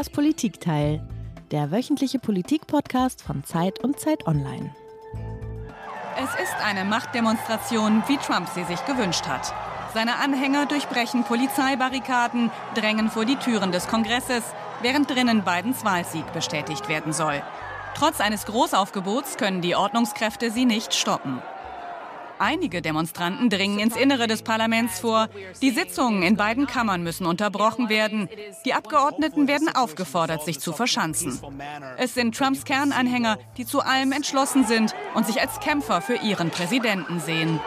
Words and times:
Das 0.00 0.08
Politikteil, 0.08 1.06
der 1.50 1.70
wöchentliche 1.70 2.18
Politik-Podcast 2.18 3.20
von 3.20 3.44
Zeit 3.44 3.84
und 3.84 4.00
Zeit 4.00 4.26
Online. 4.26 4.74
Es 6.16 6.42
ist 6.42 6.56
eine 6.64 6.86
Machtdemonstration, 6.86 8.02
wie 8.06 8.16
Trump 8.16 8.48
sie 8.48 8.64
sich 8.64 8.82
gewünscht 8.86 9.28
hat. 9.28 9.52
Seine 9.92 10.16
Anhänger 10.16 10.64
durchbrechen 10.64 11.24
Polizeibarrikaden, 11.24 12.50
drängen 12.74 13.10
vor 13.10 13.26
die 13.26 13.36
Türen 13.36 13.72
des 13.72 13.88
Kongresses, 13.88 14.42
während 14.80 15.10
drinnen 15.10 15.44
Bidens 15.44 15.84
Wahlsieg 15.84 16.32
bestätigt 16.32 16.88
werden 16.88 17.12
soll. 17.12 17.42
Trotz 17.94 18.22
eines 18.22 18.46
Großaufgebots 18.46 19.36
können 19.36 19.60
die 19.60 19.76
Ordnungskräfte 19.76 20.50
sie 20.50 20.64
nicht 20.64 20.94
stoppen. 20.94 21.42
Einige 22.40 22.80
Demonstranten 22.80 23.50
dringen 23.50 23.78
ins 23.78 23.96
Innere 23.96 24.26
des 24.26 24.40
Parlaments 24.40 24.98
vor. 24.98 25.28
Die 25.60 25.72
Sitzungen 25.72 26.22
in 26.22 26.38
beiden 26.38 26.66
Kammern 26.66 27.02
müssen 27.02 27.26
unterbrochen 27.26 27.90
werden. 27.90 28.30
Die 28.64 28.72
Abgeordneten 28.72 29.46
werden 29.46 29.68
aufgefordert, 29.68 30.42
sich 30.42 30.58
zu 30.58 30.72
verschanzen. 30.72 31.38
Es 31.98 32.14
sind 32.14 32.34
Trumps 32.34 32.64
Kernanhänger, 32.64 33.36
die 33.58 33.66
zu 33.66 33.80
allem 33.80 34.12
entschlossen 34.12 34.64
sind 34.64 34.94
und 35.14 35.26
sich 35.26 35.38
als 35.38 35.60
Kämpfer 35.60 36.00
für 36.00 36.16
ihren 36.16 36.48
Präsidenten 36.48 37.20
sehen. 37.20 37.60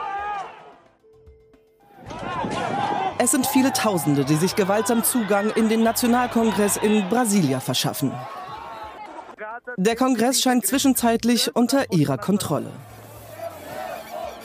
Es 3.19 3.29
sind 3.29 3.45
viele 3.45 3.73
Tausende, 3.73 4.25
die 4.25 4.35
sich 4.37 4.55
gewaltsam 4.55 5.03
Zugang 5.03 5.51
in 5.51 5.69
den 5.69 5.83
Nationalkongress 5.83 6.77
in 6.77 7.07
Brasilia 7.09 7.59
verschaffen. 7.59 8.11
Der 9.77 9.95
Kongress 9.95 10.41
scheint 10.41 10.65
zwischenzeitlich 10.65 11.55
unter 11.55 11.91
ihrer 11.93 12.17
Kontrolle. 12.17 12.71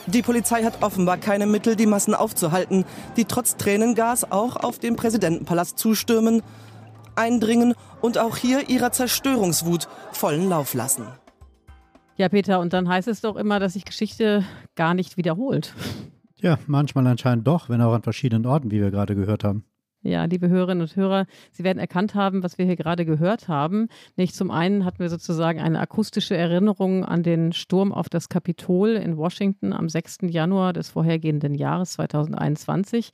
Die 0.08 0.22
Polizei 0.22 0.62
hat 0.64 0.82
offenbar 0.82 1.18
keine 1.18 1.46
Mittel, 1.46 1.76
die 1.76 1.84
Massen 1.84 2.14
aufzuhalten, 2.14 2.86
die 3.18 3.26
trotz 3.26 3.58
Tränengas 3.58 4.32
auch 4.32 4.56
auf 4.56 4.78
den 4.78 4.96
Präsidentenpalast 4.96 5.78
zustürmen, 5.78 6.42
eindringen 7.14 7.74
und 8.00 8.16
auch 8.16 8.38
hier 8.38 8.70
ihrer 8.70 8.90
Zerstörungswut 8.90 9.86
vollen 10.12 10.48
Lauf 10.48 10.72
lassen. 10.72 11.04
Ja, 12.16 12.30
Peter, 12.30 12.58
und 12.60 12.72
dann 12.72 12.88
heißt 12.88 13.06
es 13.06 13.20
doch 13.20 13.36
immer, 13.36 13.60
dass 13.60 13.74
sich 13.74 13.84
Geschichte 13.84 14.44
gar 14.76 14.94
nicht 14.94 15.18
wiederholt. 15.18 15.74
Ja, 16.40 16.58
manchmal 16.66 17.06
anscheinend 17.06 17.46
doch, 17.46 17.68
wenn 17.68 17.82
auch 17.82 17.92
an 17.92 18.02
verschiedenen 18.02 18.46
Orten, 18.46 18.70
wie 18.70 18.80
wir 18.80 18.90
gerade 18.90 19.14
gehört 19.14 19.44
haben. 19.44 19.64
Ja, 20.02 20.24
liebe 20.26 20.48
Hörerinnen 20.48 20.82
und 20.82 20.94
Hörer, 20.94 21.26
Sie 21.50 21.64
werden 21.64 21.80
erkannt 21.80 22.14
haben, 22.14 22.44
was 22.44 22.56
wir 22.56 22.64
hier 22.64 22.76
gerade 22.76 23.04
gehört 23.04 23.48
haben. 23.48 23.88
Nicht 24.16 24.34
zum 24.34 24.52
einen 24.52 24.84
hatten 24.84 25.00
wir 25.00 25.08
sozusagen 25.08 25.60
eine 25.60 25.80
akustische 25.80 26.36
Erinnerung 26.36 27.04
an 27.04 27.24
den 27.24 27.52
Sturm 27.52 27.92
auf 27.92 28.08
das 28.08 28.28
Kapitol 28.28 28.90
in 28.90 29.16
Washington 29.16 29.72
am 29.72 29.88
6. 29.88 30.18
Januar 30.28 30.72
des 30.72 30.90
vorhergehenden 30.90 31.54
Jahres 31.54 31.94
2021. 31.94 33.10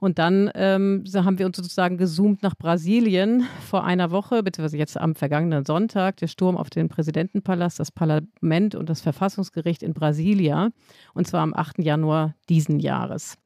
Und 0.00 0.18
dann 0.18 0.50
ähm, 0.54 1.02
haben 1.14 1.38
wir 1.38 1.46
uns 1.46 1.56
sozusagen 1.56 1.96
gezoomt 1.96 2.42
nach 2.42 2.54
Brasilien 2.54 3.44
vor 3.66 3.84
einer 3.84 4.10
Woche, 4.10 4.42
beziehungsweise 4.42 4.76
jetzt 4.76 5.00
am 5.00 5.14
vergangenen 5.14 5.64
Sonntag, 5.64 6.18
der 6.18 6.28
Sturm 6.28 6.58
auf 6.58 6.68
den 6.68 6.88
Präsidentenpalast, 6.88 7.80
das 7.80 7.90
Parlament 7.90 8.74
und 8.74 8.90
das 8.90 9.00
Verfassungsgericht 9.00 9.82
in 9.82 9.94
Brasilia. 9.94 10.68
Und 11.14 11.26
zwar 11.26 11.40
am 11.40 11.54
8. 11.54 11.78
Januar 11.78 12.34
diesen 12.48 12.78
Jahres 12.78 13.38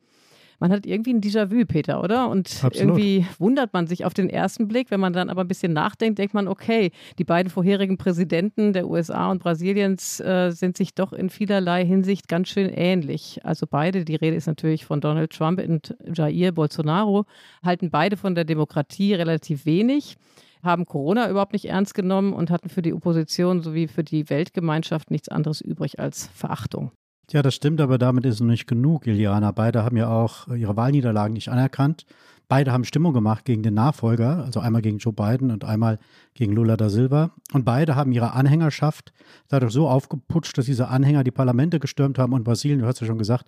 man 0.62 0.70
hat 0.70 0.86
irgendwie 0.86 1.12
ein 1.12 1.20
Déjà-vu, 1.20 1.66
Peter, 1.66 2.00
oder? 2.04 2.28
Und 2.28 2.46
Absolut. 2.62 2.76
irgendwie 2.76 3.26
wundert 3.40 3.72
man 3.72 3.88
sich 3.88 4.04
auf 4.04 4.14
den 4.14 4.30
ersten 4.30 4.68
Blick. 4.68 4.92
Wenn 4.92 5.00
man 5.00 5.12
dann 5.12 5.28
aber 5.28 5.40
ein 5.40 5.48
bisschen 5.48 5.72
nachdenkt, 5.72 6.20
denkt 6.20 6.34
man, 6.34 6.46
okay, 6.46 6.92
die 7.18 7.24
beiden 7.24 7.50
vorherigen 7.50 7.98
Präsidenten 7.98 8.72
der 8.72 8.88
USA 8.88 9.28
und 9.32 9.42
Brasiliens 9.42 10.20
äh, 10.20 10.52
sind 10.52 10.76
sich 10.76 10.94
doch 10.94 11.12
in 11.12 11.30
vielerlei 11.30 11.84
Hinsicht 11.84 12.28
ganz 12.28 12.46
schön 12.48 12.68
ähnlich. 12.68 13.40
Also 13.42 13.66
beide, 13.68 14.04
die 14.04 14.14
Rede 14.14 14.36
ist 14.36 14.46
natürlich 14.46 14.84
von 14.84 15.00
Donald 15.00 15.32
Trump 15.32 15.60
und 15.60 15.96
Jair 16.14 16.52
Bolsonaro, 16.52 17.24
halten 17.64 17.90
beide 17.90 18.16
von 18.16 18.36
der 18.36 18.44
Demokratie 18.44 19.14
relativ 19.14 19.66
wenig 19.66 20.16
haben 20.62 20.86
Corona 20.86 21.28
überhaupt 21.28 21.54
nicht 21.54 21.64
ernst 21.64 21.92
genommen 21.92 22.32
und 22.32 22.52
hatten 22.52 22.68
für 22.68 22.82
die 22.82 22.94
Opposition 22.94 23.62
sowie 23.62 23.88
für 23.88 24.04
die 24.04 24.30
Weltgemeinschaft 24.30 25.10
nichts 25.10 25.28
anderes 25.28 25.60
übrig 25.60 25.98
als 25.98 26.28
Verachtung. 26.28 26.92
Ja, 27.30 27.40
das 27.40 27.54
stimmt, 27.54 27.80
aber 27.80 27.98
damit 27.98 28.26
ist 28.26 28.34
es 28.34 28.40
nicht 28.40 28.66
genug, 28.66 29.06
Iliana. 29.06 29.52
Beide 29.52 29.84
haben 29.84 29.96
ja 29.96 30.08
auch 30.08 30.48
ihre 30.48 30.76
Wahlniederlagen 30.76 31.32
nicht 31.32 31.48
anerkannt. 31.48 32.04
Beide 32.48 32.70
haben 32.70 32.84
Stimmung 32.84 33.14
gemacht 33.14 33.46
gegen 33.46 33.62
den 33.62 33.72
Nachfolger, 33.72 34.44
also 34.44 34.60
einmal 34.60 34.82
gegen 34.82 34.98
Joe 34.98 35.14
Biden 35.14 35.50
und 35.50 35.64
einmal 35.64 35.98
gegen 36.34 36.52
Lula 36.52 36.76
da 36.76 36.90
Silva. 36.90 37.30
Und 37.54 37.64
beide 37.64 37.96
haben 37.96 38.12
ihre 38.12 38.34
Anhängerschaft 38.34 39.14
dadurch 39.48 39.72
so 39.72 39.88
aufgeputscht, 39.88 40.58
dass 40.58 40.66
diese 40.66 40.88
Anhänger 40.88 41.24
die 41.24 41.30
Parlamente 41.30 41.80
gestürmt 41.80 42.18
haben 42.18 42.34
und 42.34 42.44
Brasilien, 42.44 42.80
du 42.80 42.86
hast 42.86 43.00
ja 43.00 43.06
schon 43.06 43.16
gesagt, 43.16 43.46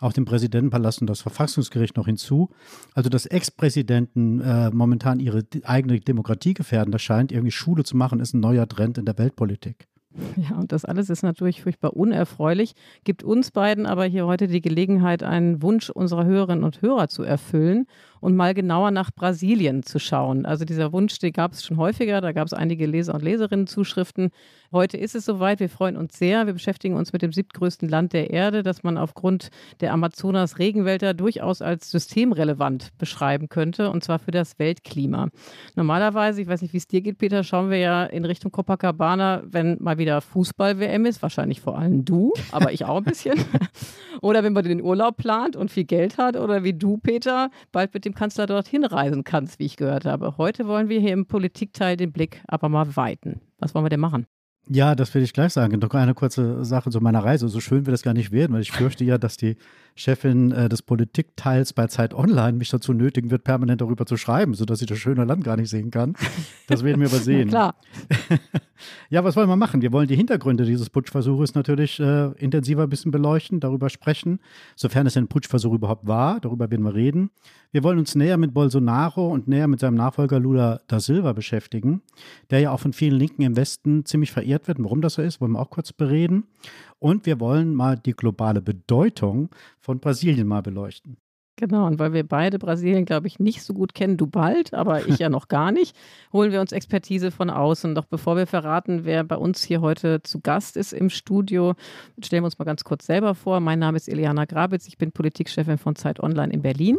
auch 0.00 0.14
den 0.14 0.24
Präsidentenpalast 0.24 1.02
und 1.02 1.06
das 1.08 1.20
Verfassungsgericht 1.20 1.98
noch 1.98 2.06
hinzu. 2.06 2.48
Also, 2.94 3.10
dass 3.10 3.26
Ex-Präsidenten 3.26 4.40
äh, 4.40 4.70
momentan 4.70 5.20
ihre 5.20 5.44
eigene 5.64 6.00
Demokratie 6.00 6.54
gefährden, 6.54 6.92
das 6.92 7.02
scheint 7.02 7.32
irgendwie 7.32 7.52
Schule 7.52 7.84
zu 7.84 7.94
machen, 7.94 8.20
ist 8.20 8.32
ein 8.32 8.40
neuer 8.40 8.66
Trend 8.66 8.96
in 8.96 9.04
der 9.04 9.18
Weltpolitik. 9.18 9.86
Ja, 10.36 10.56
und 10.56 10.72
das 10.72 10.84
alles 10.84 11.10
ist 11.10 11.22
natürlich 11.22 11.62
furchtbar 11.62 11.94
unerfreulich, 11.94 12.74
gibt 13.04 13.22
uns 13.22 13.50
beiden 13.50 13.86
aber 13.86 14.04
hier 14.04 14.26
heute 14.26 14.46
die 14.46 14.60
Gelegenheit, 14.60 15.22
einen 15.22 15.62
Wunsch 15.62 15.90
unserer 15.90 16.24
Hörerinnen 16.24 16.64
und 16.64 16.82
Hörer 16.82 17.08
zu 17.08 17.22
erfüllen 17.22 17.86
und 18.26 18.34
mal 18.34 18.54
genauer 18.54 18.90
nach 18.90 19.12
Brasilien 19.12 19.84
zu 19.84 20.00
schauen. 20.00 20.46
Also 20.46 20.64
dieser 20.64 20.92
Wunsch, 20.92 21.16
den 21.20 21.32
gab 21.32 21.52
es 21.52 21.64
schon 21.64 21.76
häufiger, 21.76 22.20
da 22.20 22.32
gab 22.32 22.48
es 22.48 22.52
einige 22.52 22.84
Leser- 22.84 23.14
und 23.14 23.22
Leserinnen-Zuschriften. 23.22 24.30
Heute 24.72 24.96
ist 24.96 25.14
es 25.14 25.24
soweit, 25.24 25.60
wir 25.60 25.68
freuen 25.68 25.96
uns 25.96 26.18
sehr. 26.18 26.44
Wir 26.46 26.52
beschäftigen 26.52 26.96
uns 26.96 27.12
mit 27.12 27.22
dem 27.22 27.32
siebtgrößten 27.32 27.88
Land 27.88 28.14
der 28.14 28.30
Erde, 28.30 28.64
das 28.64 28.82
man 28.82 28.98
aufgrund 28.98 29.50
der 29.80 29.92
Amazonas-Regenwälder 29.92 31.14
durchaus 31.14 31.62
als 31.62 31.88
systemrelevant 31.92 32.90
beschreiben 32.98 33.48
könnte, 33.48 33.90
und 33.90 34.02
zwar 34.02 34.18
für 34.18 34.32
das 34.32 34.58
Weltklima. 34.58 35.28
Normalerweise, 35.76 36.42
ich 36.42 36.48
weiß 36.48 36.62
nicht, 36.62 36.72
wie 36.72 36.78
es 36.78 36.88
dir 36.88 37.02
geht, 37.02 37.18
Peter, 37.18 37.44
schauen 37.44 37.70
wir 37.70 37.78
ja 37.78 38.04
in 38.04 38.24
Richtung 38.24 38.50
Copacabana, 38.50 39.44
wenn 39.46 39.76
mal 39.80 39.98
wieder 39.98 40.20
Fußball-WM 40.20 41.06
ist, 41.06 41.22
wahrscheinlich 41.22 41.60
vor 41.60 41.78
allem 41.78 42.04
du, 42.04 42.32
aber 42.50 42.72
ich 42.72 42.84
auch 42.84 42.96
ein 42.96 43.04
bisschen. 43.04 43.38
oder 44.20 44.42
wenn 44.42 44.52
man 44.52 44.64
den 44.64 44.82
Urlaub 44.82 45.16
plant 45.16 45.54
und 45.54 45.70
viel 45.70 45.84
Geld 45.84 46.18
hat, 46.18 46.36
oder 46.36 46.64
wie 46.64 46.74
du, 46.74 46.96
Peter, 46.96 47.50
bald 47.70 47.94
mit 47.94 48.04
dem 48.04 48.15
Kanzler 48.16 48.46
dorthin 48.46 48.84
reisen 48.84 49.22
kannst, 49.22 49.60
wie 49.60 49.66
ich 49.66 49.76
gehört 49.76 50.04
habe. 50.04 50.36
Heute 50.36 50.66
wollen 50.66 50.88
wir 50.88 50.98
hier 50.98 51.12
im 51.12 51.26
Politikteil 51.26 51.96
den 51.96 52.12
Blick 52.12 52.42
aber 52.48 52.68
mal 52.68 52.96
weiten. 52.96 53.40
Was 53.58 53.74
wollen 53.74 53.84
wir 53.84 53.90
denn 53.90 54.00
machen? 54.00 54.26
Ja, 54.68 54.96
das 54.96 55.14
will 55.14 55.22
ich 55.22 55.32
gleich 55.32 55.52
sagen. 55.52 55.78
Noch 55.78 55.94
eine 55.94 56.14
kurze 56.14 56.64
Sache 56.64 56.90
zu 56.90 57.00
meiner 57.00 57.22
Reise. 57.22 57.48
So 57.48 57.60
schön 57.60 57.86
wird 57.86 57.94
das 57.94 58.02
gar 58.02 58.14
nicht 58.14 58.32
werden, 58.32 58.52
weil 58.52 58.62
ich 58.62 58.72
fürchte 58.72 59.04
ja, 59.04 59.16
dass 59.16 59.36
die 59.36 59.56
Chefin 59.96 60.52
äh, 60.52 60.68
des 60.68 60.82
Politikteils 60.82 61.72
bei 61.72 61.86
Zeit 61.86 62.12
Online 62.12 62.52
mich 62.52 62.68
dazu 62.68 62.92
nötigen 62.92 63.30
wird, 63.30 63.44
permanent 63.44 63.80
darüber 63.80 64.04
zu 64.04 64.18
schreiben, 64.18 64.52
sodass 64.52 64.82
ich 64.82 64.86
das 64.86 64.98
schöne 64.98 65.24
Land 65.24 65.42
gar 65.42 65.56
nicht 65.56 65.70
sehen 65.70 65.90
kann. 65.90 66.14
Das 66.68 66.84
werden 66.84 67.00
wir 67.00 67.08
aber 67.08 67.16
sehen. 67.18 67.48
klar. 67.48 67.74
ja, 69.10 69.24
was 69.24 69.36
wollen 69.36 69.48
wir 69.48 69.56
machen? 69.56 69.80
Wir 69.80 69.92
wollen 69.92 70.06
die 70.06 70.14
Hintergründe 70.14 70.66
dieses 70.66 70.90
Putschversuches 70.90 71.54
natürlich 71.54 71.98
äh, 71.98 72.32
intensiver 72.32 72.82
ein 72.82 72.90
bisschen 72.90 73.10
beleuchten, 73.10 73.58
darüber 73.58 73.88
sprechen, 73.88 74.40
sofern 74.76 75.06
es 75.06 75.16
ein 75.16 75.28
Putschversuch 75.28 75.72
überhaupt 75.72 76.06
war. 76.06 76.40
Darüber 76.40 76.70
werden 76.70 76.84
wir 76.84 76.94
reden. 76.94 77.30
Wir 77.72 77.82
wollen 77.82 77.98
uns 77.98 78.14
näher 78.14 78.36
mit 78.36 78.52
Bolsonaro 78.52 79.28
und 79.28 79.48
näher 79.48 79.66
mit 79.66 79.80
seinem 79.80 79.96
Nachfolger 79.96 80.38
Lula 80.38 80.80
da 80.88 81.00
Silva 81.00 81.32
beschäftigen, 81.32 82.02
der 82.50 82.60
ja 82.60 82.70
auch 82.70 82.80
von 82.80 82.92
vielen 82.92 83.18
Linken 83.18 83.42
im 83.42 83.56
Westen 83.56 84.04
ziemlich 84.04 84.30
verehrt 84.30 84.68
wird. 84.68 84.78
Warum 84.80 85.00
das 85.00 85.14
so 85.14 85.22
ist, 85.22 85.40
wollen 85.40 85.52
wir 85.52 85.60
auch 85.60 85.70
kurz 85.70 85.92
bereden. 85.92 86.44
Und 86.98 87.26
wir 87.26 87.40
wollen 87.40 87.74
mal 87.74 87.96
die 87.96 88.12
globale 88.12 88.62
Bedeutung 88.62 89.50
von 89.78 90.00
Brasilien 90.00 90.46
mal 90.46 90.62
beleuchten. 90.62 91.16
Genau, 91.58 91.86
und 91.86 91.98
weil 91.98 92.12
wir 92.12 92.22
beide 92.22 92.58
Brasilien, 92.58 93.06
glaube 93.06 93.28
ich, 93.28 93.38
nicht 93.38 93.62
so 93.62 93.72
gut 93.72 93.94
kennen, 93.94 94.18
du 94.18 94.26
bald, 94.26 94.74
aber 94.74 95.08
ich 95.08 95.18
ja 95.18 95.28
noch 95.30 95.48
gar 95.48 95.72
nicht, 95.72 95.96
holen 96.30 96.52
wir 96.52 96.60
uns 96.60 96.70
Expertise 96.72 97.30
von 97.30 97.48
außen. 97.48 97.94
Doch 97.94 98.04
bevor 98.04 98.36
wir 98.36 98.46
verraten, 98.46 99.06
wer 99.06 99.24
bei 99.24 99.36
uns 99.36 99.64
hier 99.64 99.80
heute 99.80 100.22
zu 100.22 100.40
Gast 100.40 100.76
ist 100.76 100.92
im 100.92 101.08
Studio, 101.08 101.74
stellen 102.22 102.42
wir 102.42 102.46
uns 102.46 102.58
mal 102.58 102.66
ganz 102.66 102.84
kurz 102.84 103.06
selber 103.06 103.34
vor. 103.34 103.60
Mein 103.60 103.78
Name 103.78 103.96
ist 103.96 104.06
Eliana 104.06 104.44
Grabitz, 104.44 104.86
ich 104.86 104.98
bin 104.98 105.12
Politikchefin 105.12 105.78
von 105.78 105.96
Zeit 105.96 106.20
Online 106.20 106.52
in 106.52 106.60
Berlin. 106.60 106.98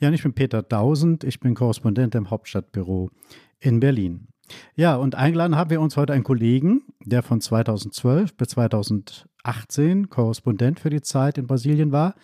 Ja, 0.00 0.08
und 0.08 0.14
ich 0.14 0.22
bin 0.22 0.34
Peter 0.34 0.62
Dausend, 0.62 1.24
ich 1.24 1.40
bin 1.40 1.54
Korrespondent 1.54 2.14
im 2.14 2.28
Hauptstadtbüro 2.28 3.10
in 3.58 3.80
Berlin. 3.80 4.28
Ja, 4.76 4.96
und 4.96 5.14
eingeladen 5.14 5.56
haben 5.56 5.70
wir 5.70 5.80
uns 5.80 5.96
heute 5.96 6.12
einen 6.12 6.24
Kollegen, 6.24 6.82
der 7.04 7.22
von 7.22 7.40
2012 7.40 8.36
bis 8.36 8.48
2018 8.48 10.10
Korrespondent 10.10 10.80
für 10.80 10.90
die 10.90 11.02
Zeit 11.02 11.38
in 11.38 11.46
Brasilien 11.46 11.92
war 11.92 12.14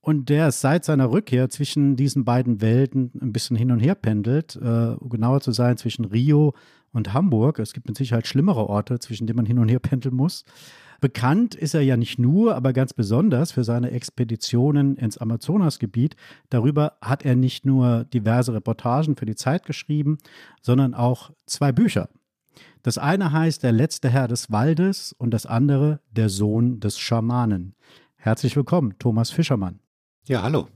und 0.00 0.28
der 0.28 0.52
seit 0.52 0.84
seiner 0.84 1.10
Rückkehr 1.10 1.48
zwischen 1.48 1.96
diesen 1.96 2.24
beiden 2.24 2.60
Welten 2.60 3.10
ein 3.20 3.32
bisschen 3.32 3.56
hin 3.56 3.72
und 3.72 3.80
her 3.80 3.96
pendelt, 3.96 4.56
äh, 4.56 4.94
genauer 5.00 5.40
zu 5.40 5.50
sein 5.50 5.76
zwischen 5.76 6.04
Rio 6.04 6.54
und 6.92 7.12
Hamburg. 7.12 7.58
Es 7.58 7.72
gibt 7.72 7.88
mit 7.88 7.96
Sicherheit 7.96 8.26
schlimmere 8.26 8.68
Orte, 8.68 8.98
zwischen 9.00 9.26
denen 9.26 9.36
man 9.36 9.46
hin 9.46 9.58
und 9.58 9.68
her 9.68 9.80
pendeln 9.80 10.14
muss. 10.14 10.44
Bekannt 11.00 11.54
ist 11.54 11.74
er 11.74 11.82
ja 11.82 11.96
nicht 11.96 12.18
nur, 12.18 12.54
aber 12.54 12.72
ganz 12.72 12.92
besonders 12.92 13.52
für 13.52 13.64
seine 13.64 13.90
Expeditionen 13.90 14.96
ins 14.96 15.18
Amazonasgebiet. 15.18 16.16
Darüber 16.50 16.98
hat 17.00 17.24
er 17.24 17.36
nicht 17.36 17.66
nur 17.66 18.04
diverse 18.04 18.54
Reportagen 18.54 19.16
für 19.16 19.26
die 19.26 19.34
Zeit 19.34 19.66
geschrieben, 19.66 20.18
sondern 20.62 20.94
auch 20.94 21.30
zwei 21.46 21.72
Bücher. 21.72 22.08
Das 22.82 22.98
eine 22.98 23.32
heißt 23.32 23.62
Der 23.62 23.72
letzte 23.72 24.08
Herr 24.08 24.28
des 24.28 24.50
Waldes 24.50 25.12
und 25.12 25.32
das 25.32 25.44
andere 25.46 26.00
Der 26.10 26.28
Sohn 26.28 26.80
des 26.80 26.98
Schamanen. 26.98 27.74
Herzlich 28.16 28.56
willkommen, 28.56 28.94
Thomas 28.98 29.30
Fischermann. 29.30 29.80
Ja, 30.26 30.42
hallo. 30.42 30.68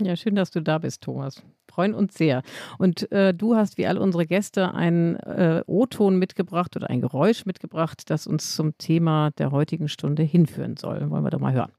Ja, 0.00 0.16
schön, 0.16 0.34
dass 0.34 0.50
du 0.50 0.60
da 0.60 0.78
bist, 0.78 1.02
Thomas. 1.02 1.42
Freuen 1.70 1.94
uns 1.94 2.14
sehr. 2.14 2.42
Und 2.78 3.10
äh, 3.12 3.32
du 3.32 3.54
hast 3.54 3.78
wie 3.78 3.86
all 3.86 3.98
unsere 3.98 4.26
Gäste 4.26 4.74
einen 4.74 5.16
äh, 5.16 5.62
O-Ton 5.66 6.18
mitgebracht 6.18 6.74
oder 6.76 6.90
ein 6.90 7.00
Geräusch 7.00 7.46
mitgebracht, 7.46 8.10
das 8.10 8.26
uns 8.26 8.56
zum 8.56 8.76
Thema 8.76 9.30
der 9.38 9.52
heutigen 9.52 9.88
Stunde 9.88 10.22
hinführen 10.22 10.76
soll. 10.76 11.10
Wollen 11.10 11.24
wir 11.24 11.30
doch 11.30 11.40
mal 11.40 11.52
hören. 11.52 11.72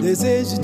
Desejo 0.00 0.58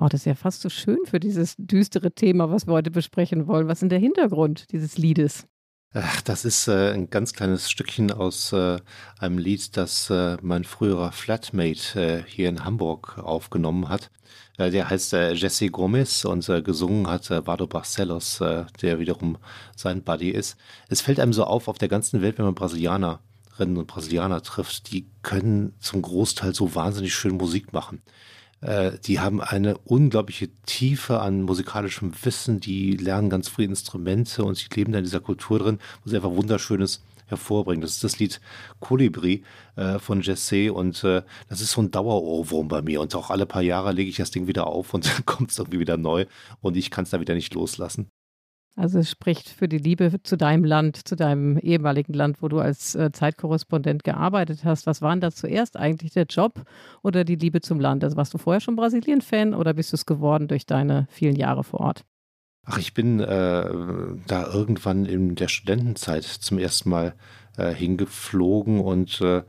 Oh, 0.00 0.06
das 0.08 0.20
ist 0.20 0.26
ja 0.26 0.36
fast 0.36 0.60
so 0.60 0.68
schön 0.68 0.98
für 1.06 1.18
dieses 1.18 1.56
düstere 1.58 2.12
Thema, 2.12 2.52
was 2.52 2.68
wir 2.68 2.72
heute 2.74 2.92
besprechen 2.92 3.48
wollen. 3.48 3.66
Was 3.66 3.82
ist 3.82 3.90
der 3.90 3.98
Hintergrund 3.98 4.70
dieses 4.70 4.96
Liedes? 4.96 5.48
Ach, 5.92 6.20
das 6.20 6.44
ist 6.44 6.68
äh, 6.68 6.92
ein 6.92 7.10
ganz 7.10 7.32
kleines 7.32 7.68
Stückchen 7.68 8.12
aus 8.12 8.52
äh, 8.52 8.78
einem 9.18 9.38
Lied, 9.38 9.76
das 9.76 10.08
äh, 10.10 10.36
mein 10.40 10.62
früherer 10.62 11.10
Flatmate 11.10 12.00
äh, 12.00 12.22
hier 12.30 12.48
in 12.48 12.64
Hamburg 12.64 13.18
aufgenommen 13.18 13.88
hat. 13.88 14.12
Äh, 14.56 14.70
der 14.70 14.88
heißt 14.88 15.14
äh, 15.14 15.32
Jesse 15.32 15.68
Gomez 15.68 16.24
und 16.24 16.46
gesungen 16.64 17.08
hat 17.08 17.28
Vado 17.30 17.66
Barcelos, 17.66 18.38
der 18.38 18.98
wiederum 19.00 19.38
sein 19.74 20.04
Buddy 20.04 20.30
ist. 20.30 20.56
Es 20.88 21.00
fällt 21.00 21.18
einem 21.18 21.32
so 21.32 21.42
auf, 21.42 21.66
auf 21.66 21.78
der 21.78 21.88
ganzen 21.88 22.22
Welt, 22.22 22.38
wenn 22.38 22.44
man 22.44 22.54
Brasilianerinnen 22.54 23.76
und 23.76 23.86
Brasilianer 23.88 24.42
trifft, 24.42 24.92
die 24.92 25.10
können 25.22 25.74
zum 25.80 26.02
Großteil 26.02 26.54
so 26.54 26.76
wahnsinnig 26.76 27.14
schön 27.14 27.36
Musik 27.36 27.72
machen. 27.72 28.02
Äh, 28.60 28.92
die 29.04 29.20
haben 29.20 29.40
eine 29.40 29.78
unglaubliche 29.78 30.48
Tiefe 30.66 31.20
an 31.20 31.42
musikalischem 31.42 32.12
Wissen, 32.22 32.60
die 32.60 32.96
lernen 32.96 33.30
ganz 33.30 33.48
früh 33.48 33.64
Instrumente 33.64 34.44
und 34.44 34.56
sie 34.56 34.66
leben 34.74 34.92
da 34.92 34.98
in 34.98 35.04
dieser 35.04 35.20
Kultur 35.20 35.58
drin, 35.58 35.78
wo 36.02 36.10
sie 36.10 36.16
einfach 36.16 36.30
Wunderschönes 36.30 37.02
hervorbringen. 37.26 37.82
Das 37.82 37.92
ist 37.92 38.04
das 38.04 38.18
Lied 38.18 38.40
Kolibri 38.80 39.42
äh, 39.76 39.98
von 39.98 40.22
Jesse 40.22 40.72
und 40.72 41.04
äh, 41.04 41.22
das 41.48 41.60
ist 41.60 41.72
so 41.72 41.82
ein 41.82 41.90
Dauerohrwurm 41.90 42.68
bei 42.68 42.82
mir 42.82 43.00
und 43.00 43.14
auch 43.14 43.30
alle 43.30 43.46
paar 43.46 43.62
Jahre 43.62 43.92
lege 43.92 44.10
ich 44.10 44.16
das 44.16 44.30
Ding 44.30 44.46
wieder 44.46 44.66
auf 44.66 44.94
und 44.94 45.06
dann 45.14 45.26
kommt 45.26 45.50
es 45.50 45.58
irgendwie 45.58 45.80
wieder 45.80 45.96
neu 45.96 46.26
und 46.60 46.76
ich 46.76 46.90
kann 46.90 47.04
es 47.04 47.10
da 47.10 47.20
wieder 47.20 47.34
nicht 47.34 47.54
loslassen. 47.54 48.10
Also 48.78 49.00
es 49.00 49.10
spricht 49.10 49.48
für 49.48 49.66
die 49.66 49.78
Liebe 49.78 50.22
zu 50.22 50.36
deinem 50.36 50.62
Land, 50.62 51.08
zu 51.08 51.16
deinem 51.16 51.58
ehemaligen 51.58 52.12
Land, 52.12 52.40
wo 52.42 52.46
du 52.46 52.60
als 52.60 52.94
äh, 52.94 53.10
Zeitkorrespondent 53.10 54.04
gearbeitet 54.04 54.60
hast. 54.62 54.86
Was 54.86 55.02
war 55.02 55.10
denn 55.10 55.20
da 55.20 55.32
zuerst 55.32 55.76
eigentlich, 55.76 56.12
der 56.12 56.26
Job 56.26 56.62
oder 57.02 57.24
die 57.24 57.34
Liebe 57.34 57.60
zum 57.60 57.80
Land? 57.80 58.04
Also 58.04 58.16
warst 58.16 58.34
du 58.34 58.38
vorher 58.38 58.60
schon 58.60 58.76
Brasilien-Fan 58.76 59.52
oder 59.52 59.74
bist 59.74 59.90
du 59.90 59.96
es 59.96 60.06
geworden 60.06 60.46
durch 60.46 60.64
deine 60.64 61.08
vielen 61.10 61.34
Jahre 61.34 61.64
vor 61.64 61.80
Ort? 61.80 62.04
Ach, 62.66 62.78
ich 62.78 62.94
bin 62.94 63.18
äh, 63.18 63.26
da 64.28 64.46
irgendwann 64.52 65.06
in 65.06 65.34
der 65.34 65.48
Studentenzeit 65.48 66.22
zum 66.22 66.58
ersten 66.58 66.88
Mal 66.90 67.14
äh, 67.56 67.74
hingeflogen 67.74 68.78
und 68.78 69.20
äh, 69.20 69.42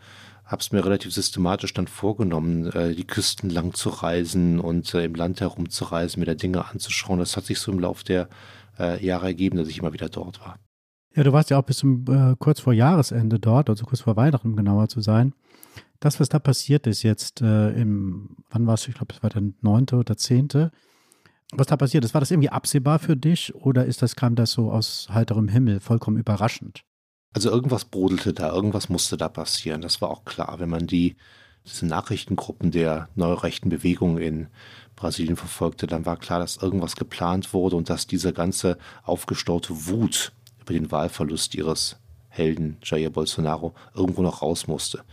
habe 0.44 0.62
es 0.62 0.72
mir 0.72 0.84
relativ 0.84 1.14
systematisch 1.14 1.76
dann 1.76 1.86
vorgenommen, 1.86 2.72
äh, 2.72 2.96
die 2.96 3.06
Küsten 3.06 3.52
lang 3.52 3.76
zu 3.76 3.90
reisen 3.90 4.60
und 4.60 4.92
im 4.96 5.14
Land 5.14 5.42
herumzureisen, 5.42 6.20
mir 6.20 6.26
da 6.26 6.34
Dinge 6.34 6.66
anzuschauen. 6.66 7.20
Das 7.20 7.38
hat 7.38 7.46
sich 7.46 7.60
so 7.60 7.72
im 7.72 7.80
Lauf 7.80 8.04
der 8.04 8.28
äh, 8.80 9.04
Jahre 9.06 9.28
ergeben, 9.28 9.58
dass 9.58 9.68
ich 9.68 9.80
immer 9.80 9.94
wieder 9.94 10.10
dort 10.10 10.40
war. 10.42 10.58
Ja, 11.16 11.24
du 11.24 11.34
warst 11.34 11.50
ja 11.50 11.58
auch 11.58 11.64
bis 11.64 11.78
zum, 11.78 12.06
äh, 12.08 12.36
kurz 12.38 12.60
vor 12.60 12.74
Jahresende 12.74 13.40
dort, 13.40 13.70
also 13.70 13.86
kurz 13.86 14.02
vor 14.02 14.16
Weihnachten, 14.16 14.50
um 14.50 14.56
genauer 14.56 14.88
zu 14.88 15.02
sein. 15.02 15.34
Das, 16.00 16.20
was 16.20 16.30
da 16.30 16.40
passiert 16.40 16.88
ist 16.88 17.04
jetzt 17.04 17.42
äh, 17.42 17.72
im, 17.72 18.38
wann 18.50 18.68
war 18.68 18.76
es? 18.76 18.88
Ich 18.88 18.96
glaube, 18.96 19.14
es 19.14 19.22
war 19.22 19.30
der 19.30 19.44
neunte 19.62 19.98
oder 19.98 20.16
zehnte. 20.16 20.72
Was 21.52 21.68
da 21.68 21.78
passiert 21.78 22.06
ist, 22.06 22.14
war 22.14 22.22
das 22.22 22.32
irgendwie 22.32 22.50
absehbar 22.50 23.00
für 23.00 23.18
dich 23.18 23.54
oder 23.56 23.86
ist 23.86 24.02
das, 24.02 24.16
kam 24.16 24.36
das 24.36 24.52
so 24.52 24.72
aus 24.72 25.08
heiterem 25.12 25.48
Himmel, 25.48 25.80
vollkommen 25.80 26.18
überraschend? 26.18 26.84
Also 27.34 27.50
irgendwas 27.50 27.86
brodelte 27.86 28.34
da, 28.34 28.54
irgendwas 28.54 28.90
musste 28.90 29.18
da 29.18 29.30
passieren. 29.30 29.82
Das 29.82 30.02
war 30.02 30.10
auch 30.10 30.26
klar, 30.26 30.60
wenn 30.60 30.70
man 30.70 30.88
die 30.88 31.16
diese 31.66 31.86
Nachrichtengruppen 31.86 32.72
der 32.72 33.10
neurechten 33.16 33.70
Bewegung 33.70 34.18
in 34.18 34.48
Brasilien 34.96 35.38
verfolgte, 35.38 35.88
dann 35.88 36.06
war 36.06 36.18
klar, 36.18 36.40
dass 36.40 36.58
irgendwas 36.58 36.96
geplant 36.96 37.54
wurde 37.54 37.76
und 37.76 37.90
dass 37.90 38.08
diese 38.08 38.34
ganze 38.34 38.78
aufgestaute 39.04 39.88
Wut 39.88 40.32
über 40.62 40.74
den 40.74 40.92
Wahlverlust 40.92 41.56
ihres 41.56 41.98
Helden 42.30 42.78
Jair 42.84 43.10
Bolsonaro 43.10 43.74
irgendwo 43.94 44.22
noch 44.22 44.42
raus 44.42 44.68
musste. 44.68 45.04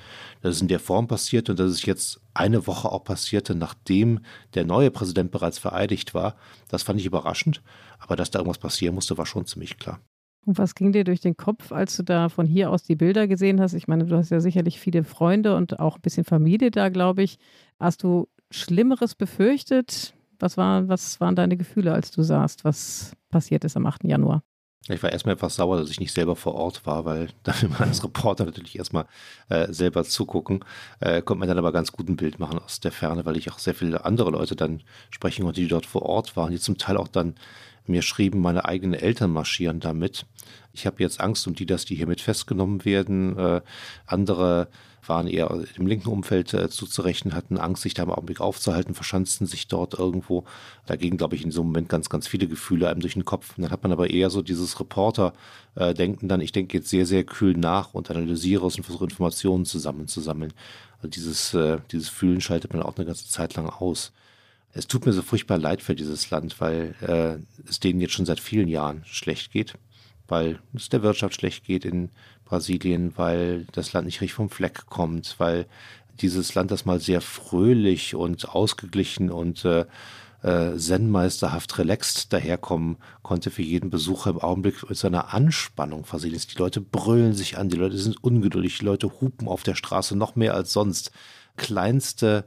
Das 0.42 0.56
ist 0.56 0.62
in 0.62 0.68
der 0.68 0.80
Form 0.80 1.08
passiert 1.08 1.48
und 1.48 1.58
dass 1.58 1.70
es 1.70 1.84
jetzt 1.84 2.20
eine 2.34 2.66
Woche 2.66 2.90
auch 2.90 3.04
passierte, 3.04 3.54
nachdem 3.54 4.20
der 4.54 4.64
neue 4.64 4.90
Präsident 4.90 5.30
bereits 5.30 5.58
vereidigt 5.58 6.14
war, 6.14 6.36
das 6.68 6.82
fand 6.82 7.00
ich 7.00 7.06
überraschend. 7.06 7.62
Aber 7.98 8.16
dass 8.16 8.30
da 8.30 8.38
irgendwas 8.38 8.58
passieren 8.58 8.94
musste, 8.94 9.16
war 9.16 9.26
schon 9.26 9.46
ziemlich 9.46 9.78
klar. 9.78 10.00
Und 10.46 10.58
was 10.58 10.76
ging 10.76 10.92
dir 10.92 11.02
durch 11.02 11.20
den 11.20 11.36
Kopf, 11.36 11.72
als 11.72 11.96
du 11.96 12.04
da 12.04 12.28
von 12.28 12.46
hier 12.46 12.70
aus 12.70 12.84
die 12.84 12.94
Bilder 12.94 13.26
gesehen 13.26 13.60
hast? 13.60 13.74
Ich 13.74 13.88
meine, 13.88 14.06
du 14.06 14.16
hast 14.16 14.30
ja 14.30 14.38
sicherlich 14.38 14.78
viele 14.78 15.02
Freunde 15.02 15.56
und 15.56 15.80
auch 15.80 15.96
ein 15.96 16.02
bisschen 16.02 16.24
Familie 16.24 16.70
da, 16.70 16.88
glaube 16.88 17.24
ich. 17.24 17.38
Hast 17.80 18.04
du 18.04 18.28
Schlimmeres 18.52 19.16
befürchtet? 19.16 20.14
Was, 20.38 20.56
war, 20.56 20.86
was 20.88 21.20
waren 21.20 21.34
deine 21.34 21.56
Gefühle, 21.56 21.92
als 21.92 22.12
du 22.12 22.22
sahst, 22.22 22.64
was 22.64 23.16
passiert 23.28 23.64
ist 23.64 23.76
am 23.76 23.86
8. 23.86 24.04
Januar? 24.04 24.44
Ich 24.88 25.02
war 25.02 25.10
erstmal 25.10 25.34
etwas 25.34 25.56
sauer, 25.56 25.78
dass 25.78 25.90
ich 25.90 25.98
nicht 25.98 26.12
selber 26.12 26.36
vor 26.36 26.54
Ort 26.54 26.86
war, 26.86 27.04
weil 27.04 27.28
da 27.42 27.60
will 27.60 27.70
man 27.70 27.88
als 27.88 28.04
Reporter 28.04 28.44
natürlich 28.44 28.78
erstmal 28.78 29.06
äh, 29.48 29.72
selber 29.72 30.04
zugucken. 30.04 30.64
Äh, 31.00 31.22
konnte 31.22 31.40
man 31.40 31.48
dann 31.48 31.58
aber 31.58 31.72
ganz 31.72 31.90
gut 31.90 32.08
ein 32.08 32.14
Bild 32.14 32.38
machen 32.38 32.60
aus 32.60 32.78
der 32.78 32.92
Ferne, 32.92 33.24
weil 33.24 33.36
ich 33.36 33.50
auch 33.50 33.58
sehr 33.58 33.74
viele 33.74 34.04
andere 34.04 34.30
Leute 34.30 34.54
dann 34.54 34.82
sprechen 35.10 35.44
konnte, 35.44 35.60
die 35.60 35.66
dort 35.66 35.86
vor 35.86 36.02
Ort 36.02 36.36
waren, 36.36 36.52
die 36.52 36.60
zum 36.60 36.78
Teil 36.78 36.98
auch 36.98 37.08
dann 37.08 37.34
mir 37.88 38.02
schrieben, 38.02 38.40
meine 38.40 38.64
eigenen 38.64 38.94
Eltern 38.94 39.32
marschieren 39.32 39.80
damit. 39.80 40.26
Ich 40.72 40.86
habe 40.86 41.02
jetzt 41.02 41.20
Angst 41.20 41.46
um 41.46 41.54
die, 41.54 41.66
dass 41.66 41.84
die 41.84 41.94
hiermit 41.94 42.20
festgenommen 42.20 42.84
werden. 42.84 43.38
Äh, 43.38 43.62
andere 44.06 44.68
waren 45.08 45.26
eher 45.26 45.64
im 45.76 45.86
linken 45.86 46.08
Umfeld 46.08 46.52
äh, 46.54 46.68
zuzurechnen, 46.68 47.34
hatten 47.34 47.58
Angst, 47.58 47.82
sich 47.82 47.94
da 47.94 48.02
im 48.02 48.10
Augenblick 48.10 48.40
aufzuhalten, 48.40 48.94
verschanzten 48.94 49.46
sich 49.46 49.68
dort 49.68 49.94
irgendwo. 49.94 50.44
Dagegen, 50.86 51.16
glaube 51.16 51.36
ich, 51.36 51.44
in 51.44 51.50
so 51.50 51.60
einem 51.60 51.70
Moment 51.70 51.88
ganz, 51.88 52.08
ganz 52.08 52.26
viele 52.26 52.46
Gefühle 52.46 52.88
einem 52.88 53.00
durch 53.00 53.14
den 53.14 53.24
Kopf. 53.24 53.56
Und 53.56 53.62
dann 53.62 53.70
hat 53.70 53.82
man 53.82 53.92
aber 53.92 54.10
eher 54.10 54.30
so 54.30 54.42
dieses 54.42 54.78
Reporter-Denken 54.80 56.28
dann, 56.28 56.40
ich 56.40 56.52
denke 56.52 56.78
jetzt 56.78 56.90
sehr, 56.90 57.06
sehr 57.06 57.24
kühl 57.24 57.56
nach 57.56 57.94
und 57.94 58.10
analysiere 58.10 58.66
es 58.66 58.76
und 58.76 58.84
versuche 58.84 59.04
Informationen 59.04 59.64
zusammenzusammeln. 59.64 60.52
Also 60.98 61.08
dieses, 61.08 61.54
äh, 61.54 61.78
dieses 61.92 62.08
Fühlen 62.08 62.40
schaltet 62.40 62.72
man 62.72 62.82
auch 62.82 62.96
eine 62.96 63.06
ganze 63.06 63.28
Zeit 63.28 63.54
lang 63.54 63.68
aus. 63.68 64.12
Es 64.76 64.86
tut 64.86 65.06
mir 65.06 65.12
so 65.14 65.22
furchtbar 65.22 65.56
leid 65.56 65.80
für 65.80 65.94
dieses 65.94 66.28
Land, 66.30 66.60
weil 66.60 66.94
äh, 67.00 67.42
es 67.66 67.80
denen 67.80 67.98
jetzt 67.98 68.12
schon 68.12 68.26
seit 68.26 68.40
vielen 68.40 68.68
Jahren 68.68 69.02
schlecht 69.06 69.50
geht, 69.50 69.78
weil 70.28 70.58
es 70.74 70.90
der 70.90 71.02
Wirtschaft 71.02 71.34
schlecht 71.34 71.64
geht 71.64 71.86
in 71.86 72.10
Brasilien, 72.44 73.14
weil 73.16 73.66
das 73.72 73.94
Land 73.94 74.04
nicht 74.04 74.20
richtig 74.20 74.34
vom 74.34 74.50
Fleck 74.50 74.84
kommt, 74.84 75.36
weil 75.38 75.66
dieses 76.20 76.54
Land, 76.54 76.70
das 76.70 76.84
mal 76.84 77.00
sehr 77.00 77.22
fröhlich 77.22 78.14
und 78.14 78.50
ausgeglichen 78.50 79.30
und 79.30 79.64
äh, 79.64 79.86
äh, 80.42 80.76
zen-meisterhaft 80.76 81.78
relaxed 81.78 82.30
daherkommen 82.34 82.98
konnte 83.22 83.50
für 83.50 83.62
jeden 83.62 83.88
Besucher 83.88 84.28
im 84.28 84.40
Augenblick 84.40 84.86
mit 84.86 84.98
seiner 84.98 85.32
Anspannung 85.32 86.04
versehen 86.04 86.34
ist. 86.34 86.52
Die 86.52 86.58
Leute 86.58 86.82
brüllen 86.82 87.32
sich 87.32 87.56
an, 87.56 87.70
die 87.70 87.78
Leute 87.78 87.96
sind 87.96 88.22
ungeduldig, 88.22 88.78
die 88.78 88.84
Leute 88.84 89.22
hupen 89.22 89.48
auf 89.48 89.62
der 89.62 89.74
Straße 89.74 90.16
noch 90.16 90.36
mehr 90.36 90.52
als 90.52 90.74
sonst. 90.74 91.12
Kleinste 91.56 92.44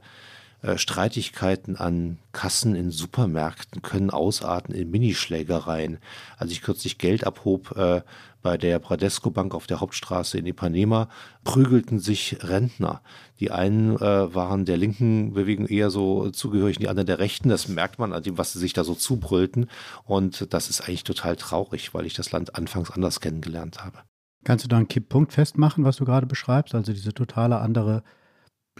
Streitigkeiten 0.76 1.76
an 1.76 2.18
Kassen 2.32 2.74
in 2.74 2.90
Supermärkten 2.90 3.82
können 3.82 4.10
ausarten 4.10 4.74
in 4.74 4.90
Minischlägereien. 4.90 5.98
Als 6.36 6.52
ich 6.52 6.62
kürzlich 6.62 6.98
Geld 6.98 7.26
abhob 7.26 7.76
äh, 7.76 8.02
bei 8.42 8.56
der 8.56 8.78
Bradesco 8.78 9.30
Bank 9.30 9.54
auf 9.54 9.66
der 9.66 9.80
Hauptstraße 9.80 10.38
in 10.38 10.46
Ipanema, 10.46 11.08
prügelten 11.44 11.98
sich 11.98 12.38
Rentner. 12.40 13.00
Die 13.38 13.50
einen 13.50 13.96
äh, 13.96 14.34
waren 14.34 14.64
der 14.64 14.76
linken 14.76 15.32
Bewegung 15.32 15.66
eher 15.66 15.90
so 15.90 16.30
zugehörig, 16.30 16.78
die 16.78 16.88
anderen 16.88 17.06
der 17.06 17.18
rechten. 17.18 17.48
Das 17.48 17.68
merkt 17.68 17.98
man 17.98 18.12
an 18.12 18.22
dem, 18.22 18.38
was 18.38 18.52
sie 18.52 18.58
sich 18.58 18.72
da 18.72 18.84
so 18.84 18.94
zubrüllten. 18.94 19.68
Und 20.04 20.52
das 20.52 20.68
ist 20.70 20.82
eigentlich 20.82 21.04
total 21.04 21.36
traurig, 21.36 21.94
weil 21.94 22.06
ich 22.06 22.14
das 22.14 22.32
Land 22.32 22.54
anfangs 22.56 22.90
anders 22.90 23.20
kennengelernt 23.20 23.82
habe. 23.82 23.98
Kannst 24.44 24.64
du 24.64 24.68
da 24.68 24.76
einen 24.78 24.88
Kipppunkt 24.88 25.32
festmachen, 25.32 25.84
was 25.84 25.96
du 25.96 26.04
gerade 26.04 26.26
beschreibst? 26.26 26.74
Also 26.74 26.92
diese 26.92 27.12
totale 27.12 27.58
andere 27.58 28.02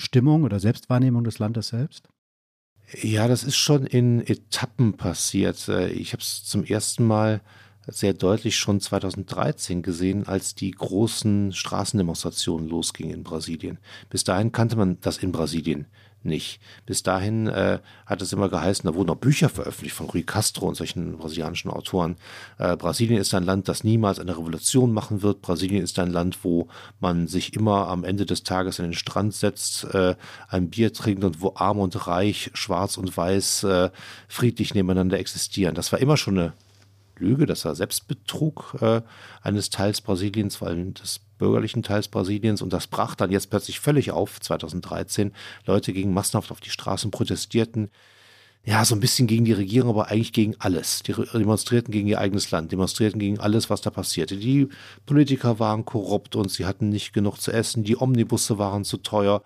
Stimmung 0.01 0.45
oder 0.45 0.59
Selbstwahrnehmung 0.59 1.25
des 1.25 1.39
Landes 1.39 1.69
selbst? 1.69 2.09
Ja, 3.01 3.29
das 3.29 3.45
ist 3.45 3.57
schon 3.57 3.87
in 3.87 4.21
Etappen 4.27 4.95
passiert. 4.97 5.69
Äh, 5.69 5.91
ich 5.91 6.13
habe 6.13 6.23
es 6.23 6.45
zum 6.45 6.65
ersten 6.65 7.07
Mal 7.07 7.41
sehr 7.87 8.15
deutlich 8.15 8.57
schon 8.57 8.81
2013 8.81 9.83
gesehen, 9.83 10.27
als 10.27 10.55
die 10.55 10.71
großen 10.71 11.53
Straßendemonstrationen 11.53 12.69
losgingen 12.69 13.15
in 13.15 13.23
Brasilien. 13.23 13.79
Bis 14.09 14.25
dahin 14.25 14.53
kannte 14.53 14.77
man 14.77 14.99
das 15.01 15.19
in 15.19 15.33
Brasilien 15.33 15.87
nicht. 16.23 16.61
Bis 16.87 17.03
dahin 17.03 17.47
äh, 17.47 17.79
hat 18.07 18.23
es 18.23 18.33
immer 18.33 18.49
geheißen, 18.49 18.89
da 18.89 18.95
wurden 18.95 19.11
auch 19.11 19.17
Bücher 19.17 19.49
veröffentlicht 19.49 19.95
von 19.95 20.07
Rui 20.07 20.23
Castro 20.23 20.67
und 20.67 20.75
solchen 20.75 21.19
brasilianischen 21.19 21.71
Autoren. 21.71 22.17
Äh, 22.59 22.77
Brasilien 22.77 23.21
ist 23.21 23.35
ein 23.35 23.45
Land, 23.45 23.69
das 23.69 23.85
niemals 23.85 24.19
eine 24.19 24.37
Revolution 24.37 24.93
machen 24.93 25.23
wird. 25.23 25.43
Brasilien 25.43 25.83
ist 25.83 25.99
ein 25.99 26.11
Land, 26.11 26.39
wo 26.43 26.69
man 27.01 27.27
sich 27.27 27.55
immer 27.55 27.89
am 27.89 28.05
Ende 28.05 28.27
des 28.27 28.43
Tages 28.43 28.81
an 28.81 28.87
den 28.87 28.95
Strand 28.95 29.35
setzt, 29.35 29.85
äh, 29.95 30.15
ein 30.49 30.71
Bier 30.71 30.93
trinkt 30.93 31.25
und 31.25 31.41
wo 31.41 31.55
arm 31.57 31.79
und 31.79 32.07
reich, 32.07 32.51
schwarz 32.55 32.97
und 32.97 33.17
weiß 33.17 33.65
äh, 33.65 33.91
friedlich 34.29 34.75
nebeneinander 34.75 35.19
existieren. 35.19 35.75
Das 35.75 35.93
war 35.93 35.99
immer 35.99 36.17
schon 36.17 36.39
eine 36.39 36.53
Lüge, 37.21 37.47
das 37.47 37.65
war 37.65 37.75
Selbstbetrug 37.75 38.77
äh, 38.81 39.03
eines 39.43 39.71
Teils 39.71 40.01
Brasiliens, 40.01 40.57
vor 40.57 40.69
allem 40.69 40.95
des 40.95 41.21
bürgerlichen 41.39 41.83
Teils 41.83 42.09
Brasiliens. 42.09 42.63
Und 42.63 42.73
das 42.73 42.87
brach 42.87 43.15
dann 43.15 43.31
jetzt 43.31 43.51
plötzlich 43.51 43.81
völlig 43.81 44.11
auf, 44.11 44.41
2013. 44.41 45.33
Leute 45.67 45.93
gingen 45.93 46.15
massenhaft 46.15 46.51
auf 46.51 46.61
die 46.61 46.71
Straßen, 46.71 47.11
protestierten. 47.11 47.91
Ja, 48.63 48.85
so 48.85 48.95
ein 48.95 49.01
bisschen 49.01 49.27
gegen 49.27 49.47
die 49.47 49.55
Regierung, 49.55 49.91
aber 49.91 50.09
eigentlich 50.09 50.35
gegen 50.35 50.55
alles. 50.59 51.03
Die 51.03 51.15
demonstrierten 51.15 51.93
gegen 51.93 52.09
ihr 52.09 52.21
eigenes 52.21 52.51
Land, 52.51 52.73
demonstrierten 52.73 53.19
gegen 53.19 53.41
alles, 53.41 53.71
was 53.71 53.81
da 53.81 53.91
passierte. 53.91 54.37
Die 54.37 54.69
Politiker 55.07 55.59
waren 55.59 55.87
korrupt 55.87 56.37
und 56.37 56.51
sie 56.51 56.67
hatten 56.67 56.91
nicht 56.91 57.15
genug 57.15 57.39
zu 57.39 57.53
essen. 57.53 57.85
Die 57.85 57.97
Omnibusse 57.99 58.59
waren 58.59 58.85
zu 58.85 58.99
teuer. 58.99 59.43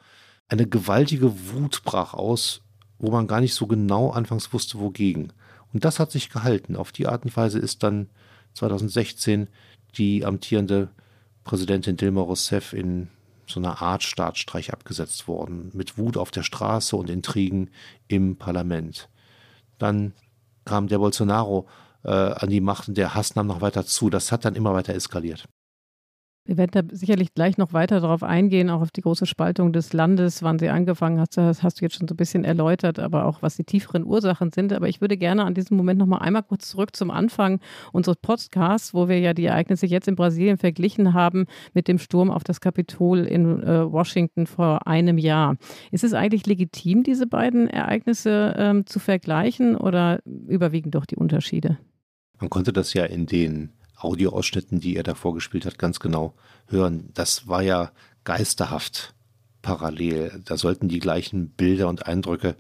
Eine 0.49 0.67
gewaltige 0.67 1.33
Wut 1.53 1.83
brach 1.85 2.13
aus, 2.15 2.63
wo 2.99 3.11
man 3.13 3.29
gar 3.29 3.41
nicht 3.41 3.55
so 3.55 3.69
genau 3.69 4.11
anfangs 4.11 4.53
wusste, 4.53 4.81
wogegen. 4.81 5.33
Und 5.75 5.85
das 5.85 5.99
hat 5.99 6.11
sich 6.11 6.31
gehalten. 6.31 6.77
Auf 6.77 6.93
die 6.93 7.07
Art 7.07 7.25
und 7.25 7.37
Weise 7.37 7.59
ist 7.59 7.83
dann 7.83 8.09
2016 8.55 9.49
die 9.97 10.25
amtierende 10.25 10.89
Präsidentin 11.43 11.97
Dilma 11.97 12.23
Rousseff 12.23 12.73
in 12.73 13.09
so 13.47 13.61
einer 13.61 13.83
Art 13.83 14.03
Staatsstreich 14.03 14.73
abgesetzt 14.73 15.29
worden, 15.29 15.71
mit 15.75 15.99
Wut 15.99 16.17
auf 16.17 16.31
der 16.31 16.45
Straße 16.45 16.97
und 16.97 17.11
Intrigen 17.11 17.71
im 18.09 18.37
Parlament. 18.37 19.11
Dann 19.79 20.15
kam 20.65 20.89
der 20.89 20.99
Bolsonaro 20.99 21.67
äh, 22.05 22.11
an 22.11 22.49
die 22.49 22.61
Macht 22.61 22.89
und 22.89 22.97
der 22.97 23.15
Hass 23.15 23.35
nahm 23.35 23.49
noch 23.49 23.61
weiter 23.61 23.85
zu. 23.85 24.09
Das 24.09 24.33
hat 24.33 24.45
dann 24.45 24.55
immer 24.55 24.73
weiter 24.73 24.95
eskaliert. 24.95 25.47
Wir 26.47 26.59
werden 26.59 26.71
da 26.73 26.83
sicherlich 26.95 27.33
gleich 27.33 27.57
noch 27.57 27.73
weiter 27.73 28.01
darauf 28.01 28.23
eingehen, 28.23 28.69
auch 28.69 28.83
auf 28.83 28.91
die 28.91 29.01
große 29.01 29.25
Spaltung 29.25 29.73
des 29.73 29.95
Landes, 29.95 30.43
wann 30.43 30.59
sie 30.59 30.69
angefangen 30.69 31.19
hat. 31.19 31.39
Das 31.39 31.63
hast 31.63 31.81
du 31.81 31.87
jetzt 31.87 31.97
schon 31.97 32.07
so 32.07 32.13
ein 32.13 32.19
bisschen 32.19 32.45
erläutert, 32.45 32.99
aber 32.99 33.25
auch 33.25 33.41
was 33.41 33.57
die 33.57 33.65
tieferen 33.65 34.05
Ursachen 34.05 34.53
sind. 34.53 34.71
Aber 34.75 34.87
ich 34.87 35.01
würde 35.01 35.17
gerne 35.17 35.47
an 35.47 35.55
diesem 35.55 35.79
Moment 35.79 35.99
noch 35.99 36.07
mal 36.07 36.19
einmal 36.19 36.43
kurz 36.43 36.69
zurück 36.69 36.95
zum 36.95 37.11
Anfang 37.11 37.61
unseres 37.93 38.19
Podcasts, 38.19 38.93
wo 38.93 39.09
wir 39.09 39.19
ja 39.21 39.33
die 39.33 39.47
Ereignisse 39.47 39.87
jetzt 39.87 40.07
in 40.07 40.17
Brasilien 40.17 40.59
verglichen 40.59 41.15
haben 41.15 41.47
mit 41.73 41.89
dem 41.89 41.99
Sturm 41.99 42.31
auf 42.31 42.45
das 42.45 42.61
Kapitol 42.61 43.21
in 43.21 43.63
äh, 43.63 43.91
Washington 43.91 44.47
vor 44.47 44.87
einem 44.87 45.17
Jahr. 45.17 45.57
Ist 45.93 46.05
es 46.05 46.13
eigentlich 46.13 46.47
legitim, 46.47 47.05
diese 47.05 47.27
beiden 47.27 47.69
Ereignisse 47.69 48.55
ähm, 48.59 48.85
zu 48.85 48.99
vergleichen 48.99 49.77
oder 49.77 50.21
überwiegen 50.27 50.91
doch 50.91 51.07
die 51.07 51.17
Unterschiede? 51.17 51.79
Man 52.39 52.51
konnte 52.51 52.75
das 52.75 52.93
ja 52.93 53.07
in 53.07 53.25
den 53.25 53.71
Audioausschnitten, 54.05 54.81
die 54.81 54.97
er 54.97 55.03
da 55.03 55.15
vorgespielt 55.15 55.67
hat, 55.67 55.79
ganz 55.79 56.01
genau 56.01 56.35
hören. 56.69 57.11
Das 57.15 57.49
war 57.49 57.63
ja 57.63 57.93
geisterhaft 58.25 59.15
parallel. 59.63 60.43
Da 60.45 60.57
sollten 60.57 60.89
die 60.89 60.99
gleichen 60.99 61.49
Bilder 61.49 61.89
und 61.89 62.07
Eindrücke 62.07 62.57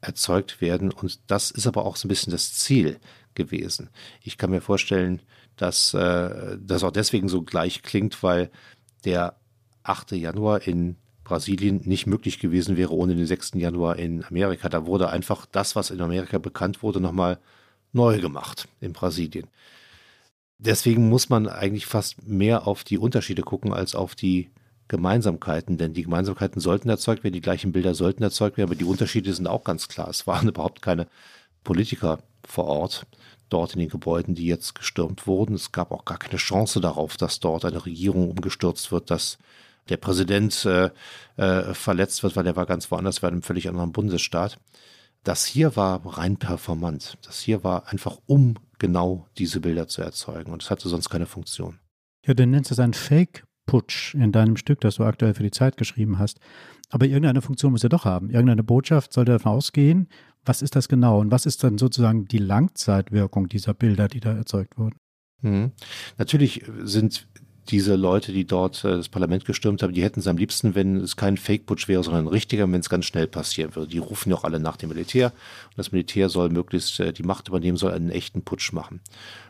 erzeugt 0.00 0.60
werden. 0.60 0.90
Und 0.90 1.20
das 1.26 1.50
ist 1.50 1.66
aber 1.66 1.84
auch 1.84 1.96
so 1.96 2.06
ein 2.06 2.10
bisschen 2.10 2.30
das 2.30 2.54
Ziel 2.54 2.98
gewesen. 3.34 3.90
Ich 4.22 4.38
kann 4.38 4.50
mir 4.50 4.60
vorstellen, 4.60 5.22
dass 5.56 5.94
äh, 5.94 6.56
das 6.60 6.84
auch 6.84 6.92
deswegen 6.92 7.28
so 7.28 7.42
gleich 7.42 7.82
klingt, 7.82 8.22
weil 8.22 8.50
der 9.04 9.36
8. 9.82 10.12
Januar 10.12 10.66
in 10.66 10.96
Brasilien 11.24 11.82
nicht 11.84 12.06
möglich 12.06 12.38
gewesen 12.38 12.76
wäre 12.76 12.94
ohne 12.94 13.14
den 13.14 13.26
6. 13.26 13.52
Januar 13.54 13.96
in 13.96 14.24
Amerika. 14.24 14.68
Da 14.68 14.86
wurde 14.86 15.10
einfach 15.10 15.46
das, 15.46 15.76
was 15.76 15.90
in 15.90 16.00
Amerika 16.00 16.38
bekannt 16.38 16.82
wurde, 16.82 17.00
nochmal 17.00 17.38
neu 17.92 18.18
gemacht 18.20 18.68
in 18.80 18.92
Brasilien. 18.92 19.46
Deswegen 20.58 21.08
muss 21.08 21.28
man 21.28 21.48
eigentlich 21.48 21.86
fast 21.86 22.26
mehr 22.26 22.66
auf 22.66 22.82
die 22.82 22.98
Unterschiede 22.98 23.42
gucken 23.42 23.72
als 23.72 23.94
auf 23.94 24.16
die 24.16 24.50
Gemeinsamkeiten, 24.88 25.76
denn 25.76 25.92
die 25.92 26.02
Gemeinsamkeiten 26.02 26.60
sollten 26.60 26.88
erzeugt 26.88 27.22
werden, 27.22 27.34
die 27.34 27.40
gleichen 27.40 27.72
Bilder 27.72 27.94
sollten 27.94 28.22
erzeugt 28.22 28.56
werden, 28.56 28.68
aber 28.70 28.78
die 28.78 28.84
Unterschiede 28.84 29.32
sind 29.32 29.46
auch 29.46 29.62
ganz 29.62 29.86
klar. 29.86 30.08
Es 30.08 30.26
waren 30.26 30.48
überhaupt 30.48 30.82
keine 30.82 31.06
Politiker 31.62 32.18
vor 32.44 32.64
Ort, 32.64 33.06
dort 33.50 33.74
in 33.74 33.80
den 33.80 33.88
Gebäuden, 33.88 34.34
die 34.34 34.46
jetzt 34.46 34.74
gestürmt 34.74 35.26
wurden. 35.26 35.54
Es 35.54 35.72
gab 35.72 35.92
auch 35.92 36.04
gar 36.04 36.18
keine 36.18 36.38
Chance 36.38 36.80
darauf, 36.80 37.16
dass 37.16 37.40
dort 37.40 37.64
eine 37.64 37.84
Regierung 37.84 38.30
umgestürzt 38.30 38.90
wird, 38.90 39.10
dass 39.10 39.38
der 39.90 39.96
Präsident 39.96 40.64
äh, 40.64 40.90
äh, 41.36 41.74
verletzt 41.74 42.22
wird, 42.22 42.36
weil 42.36 42.46
er 42.46 42.56
war 42.56 42.66
ganz 42.66 42.90
woanders, 42.90 43.22
war 43.22 43.28
in 43.28 43.36
einem 43.36 43.42
völlig 43.42 43.68
anderen 43.68 43.92
Bundesstaat. 43.92 44.58
Das 45.24 45.44
hier 45.44 45.76
war 45.76 46.04
rein 46.04 46.36
performant. 46.36 47.18
Das 47.22 47.40
hier 47.40 47.64
war 47.64 47.88
einfach 47.88 48.18
um 48.26 48.54
genau 48.78 49.28
diese 49.38 49.60
Bilder 49.60 49.88
zu 49.88 50.02
erzeugen. 50.02 50.52
Und 50.52 50.62
es 50.62 50.70
hatte 50.70 50.88
sonst 50.88 51.08
keine 51.08 51.26
Funktion. 51.26 51.78
Ja, 52.26 52.34
du 52.34 52.46
nennst 52.46 52.70
es 52.70 52.78
ein 52.78 52.94
Fake-Putsch 52.94 54.14
in 54.14 54.32
deinem 54.32 54.56
Stück, 54.56 54.80
das 54.80 54.96
du 54.96 55.04
aktuell 55.04 55.34
für 55.34 55.42
die 55.42 55.50
Zeit 55.50 55.76
geschrieben 55.76 56.18
hast. 56.18 56.40
Aber 56.90 57.06
irgendeine 57.06 57.42
Funktion 57.42 57.72
muss 57.72 57.84
er 57.84 57.90
doch 57.90 58.04
haben. 58.04 58.30
Irgendeine 58.30 58.64
Botschaft 58.64 59.12
sollte 59.12 59.32
davon 59.32 59.52
ausgehen. 59.52 60.08
Was 60.44 60.62
ist 60.62 60.76
das 60.76 60.88
genau? 60.88 61.20
Und 61.20 61.30
was 61.30 61.46
ist 61.46 61.62
dann 61.62 61.78
sozusagen 61.78 62.26
die 62.26 62.38
Langzeitwirkung 62.38 63.48
dieser 63.48 63.74
Bilder, 63.74 64.08
die 64.08 64.20
da 64.20 64.34
erzeugt 64.34 64.78
wurden? 64.78 64.96
Hm. 65.42 65.72
Natürlich 66.16 66.64
sind 66.82 67.28
diese 67.70 67.96
Leute, 67.96 68.32
die 68.32 68.46
dort 68.46 68.84
äh, 68.84 68.96
das 68.96 69.08
Parlament 69.08 69.44
gestürmt 69.44 69.82
haben, 69.82 69.92
die 69.92 70.02
hätten 70.02 70.20
es 70.20 70.26
am 70.26 70.36
liebsten, 70.36 70.74
wenn 70.74 70.96
es 70.96 71.16
kein 71.16 71.36
Fake-Putsch 71.36 71.88
wäre, 71.88 72.02
sondern 72.02 72.24
ein 72.24 72.28
richtiger, 72.28 72.70
wenn 72.70 72.80
es 72.80 72.88
ganz 72.88 73.04
schnell 73.04 73.26
passieren 73.26 73.74
würde. 73.74 73.90
Die 73.90 73.98
rufen 73.98 74.30
ja 74.30 74.36
auch 74.36 74.44
alle 74.44 74.60
nach 74.60 74.76
dem 74.76 74.88
Militär 74.88 75.26
und 75.66 75.78
das 75.78 75.92
Militär 75.92 76.28
soll 76.28 76.48
möglichst 76.48 76.98
äh, 77.00 77.12
die 77.12 77.22
Macht 77.22 77.48
übernehmen, 77.48 77.76
soll 77.76 77.92
einen 77.92 78.10
echten 78.10 78.42
Putsch 78.42 78.72
machen. 78.72 79.00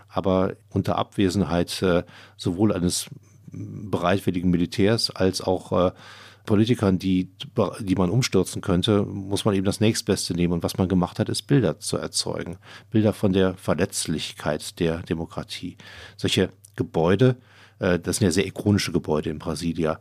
Aber 0.09 0.57
unter 0.71 0.97
Abwesenheit 0.97 1.83
äh, 1.83 2.03
sowohl 2.37 2.73
eines 2.73 3.07
bereitwilligen 3.51 4.51
Militärs 4.51 5.11
als 5.11 5.41
auch 5.41 5.93
Politikern, 6.45 6.99
die, 6.99 7.31
die 7.81 7.95
man 7.95 8.11
umstürzen 8.11 8.61
könnte, 8.61 9.05
muss 9.05 9.47
man 9.47 9.55
eben 9.55 9.65
das 9.65 9.81
nächstbeste 9.81 10.35
nehmen. 10.35 10.53
Und 10.53 10.63
was 10.63 10.77
man 10.77 10.87
gemacht 10.87 11.19
hat, 11.19 11.31
ist 11.31 11.47
Bilder 11.47 11.79
zu 11.79 11.97
erzeugen. 11.97 12.59
Bilder 12.91 13.15
von 13.15 13.33
der 13.33 13.55
Verletzlichkeit 13.55 14.79
der 14.81 14.99
Demokratie. 14.99 15.79
Solche 16.19 16.51
Gebäude, 16.77 17.37
äh, 17.39 17.58
das 17.79 18.17
sind 18.17 18.27
ja 18.27 18.31
sehr 18.31 18.47
ikonische 18.47 18.93
Gebäude 18.93 19.31
in 19.31 19.39
Brasilia, 19.39 19.99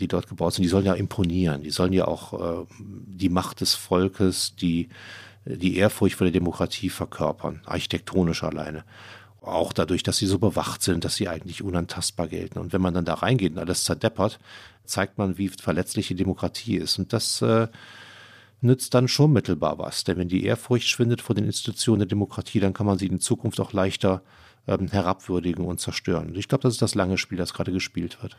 die 0.00 0.08
dort 0.08 0.28
gebaut 0.28 0.54
sind. 0.54 0.62
Die 0.62 0.68
sollen 0.68 0.84
ja 0.84 0.94
imponieren. 0.94 1.62
Die 1.62 1.70
sollen 1.70 1.92
ja 1.92 2.06
auch 2.06 2.62
äh, 2.62 2.66
die 2.80 3.28
Macht 3.28 3.60
des 3.60 3.74
Volkes, 3.74 4.54
die, 4.56 4.88
die 5.44 5.76
Ehrfurcht 5.76 6.16
vor 6.16 6.26
der 6.26 6.32
Demokratie 6.32 6.90
verkörpern, 6.90 7.62
architektonisch 7.64 8.42
alleine. 8.42 8.84
Auch 9.40 9.72
dadurch, 9.72 10.02
dass 10.02 10.18
sie 10.18 10.26
so 10.26 10.38
bewacht 10.38 10.82
sind, 10.82 11.04
dass 11.04 11.16
sie 11.16 11.28
eigentlich 11.28 11.62
unantastbar 11.62 12.28
gelten. 12.28 12.58
Und 12.58 12.72
wenn 12.72 12.80
man 12.80 12.94
dann 12.94 13.04
da 13.04 13.14
reingeht 13.14 13.52
und 13.52 13.58
alles 13.58 13.84
zerdeppert, 13.84 14.38
zeigt 14.84 15.18
man, 15.18 15.38
wie 15.38 15.48
verletzlich 15.48 16.08
die 16.08 16.16
Demokratie 16.16 16.76
ist. 16.76 16.98
Und 16.98 17.12
das 17.12 17.42
äh, 17.42 17.68
nützt 18.60 18.94
dann 18.94 19.08
schon 19.08 19.32
mittelbar 19.32 19.78
was. 19.78 20.04
Denn 20.04 20.18
wenn 20.18 20.28
die 20.28 20.44
Ehrfurcht 20.44 20.88
schwindet 20.88 21.22
vor 21.22 21.34
den 21.34 21.44
Institutionen 21.44 22.00
der 22.00 22.08
Demokratie, 22.08 22.60
dann 22.60 22.72
kann 22.72 22.86
man 22.86 22.98
sie 22.98 23.06
in 23.06 23.20
Zukunft 23.20 23.60
auch 23.60 23.72
leichter 23.72 24.22
ähm, 24.66 24.88
herabwürdigen 24.88 25.64
und 25.64 25.80
zerstören. 25.80 26.34
Ich 26.34 26.48
glaube, 26.48 26.62
das 26.62 26.74
ist 26.74 26.82
das 26.82 26.94
lange 26.94 27.18
Spiel, 27.18 27.38
das 27.38 27.54
gerade 27.54 27.72
gespielt 27.72 28.22
wird. 28.22 28.38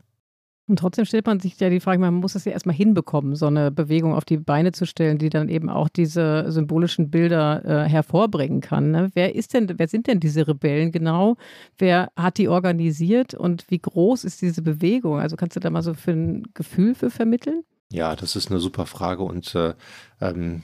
Und 0.69 0.79
trotzdem 0.79 1.05
stellt 1.05 1.25
man 1.25 1.39
sich 1.39 1.57
ja 1.61 1.69
die 1.69 1.79
Frage, 1.79 1.99
man 1.99 2.15
muss 2.15 2.35
es 2.35 2.43
ja 2.43 2.51
erstmal 2.51 2.75
hinbekommen, 2.75 3.35
so 3.35 3.47
eine 3.47 3.71
Bewegung 3.71 4.13
auf 4.13 4.25
die 4.25 4.35
Beine 4.35 4.73
zu 4.73 4.85
stellen, 4.85 5.17
die 5.17 5.29
dann 5.29 5.47
eben 5.47 5.69
auch 5.69 5.87
diese 5.87 6.51
symbolischen 6.51 7.09
Bilder 7.09 7.63
äh, 7.63 7.89
hervorbringen 7.89 8.59
kann. 8.59 8.91
Ne? 8.91 9.09
Wer 9.13 9.33
ist 9.33 9.53
denn, 9.53 9.71
wer 9.77 9.87
sind 9.87 10.07
denn 10.07 10.19
diese 10.19 10.45
Rebellen 10.45 10.91
genau? 10.91 11.37
Wer 11.77 12.11
hat 12.17 12.37
die 12.37 12.49
organisiert 12.49 13.33
und 13.33 13.63
wie 13.69 13.79
groß 13.79 14.25
ist 14.25 14.41
diese 14.41 14.61
Bewegung? 14.61 15.19
Also 15.19 15.37
kannst 15.37 15.55
du 15.55 15.61
da 15.61 15.69
mal 15.69 15.83
so 15.83 15.93
für 15.93 16.11
ein 16.11 16.43
Gefühl 16.53 16.95
für 16.95 17.09
vermitteln? 17.09 17.63
Ja, 17.89 18.17
das 18.17 18.35
ist 18.35 18.51
eine 18.51 18.59
super 18.59 18.85
Frage 18.85 19.23
und 19.23 19.55
äh, 19.55 19.73
ähm, 20.19 20.63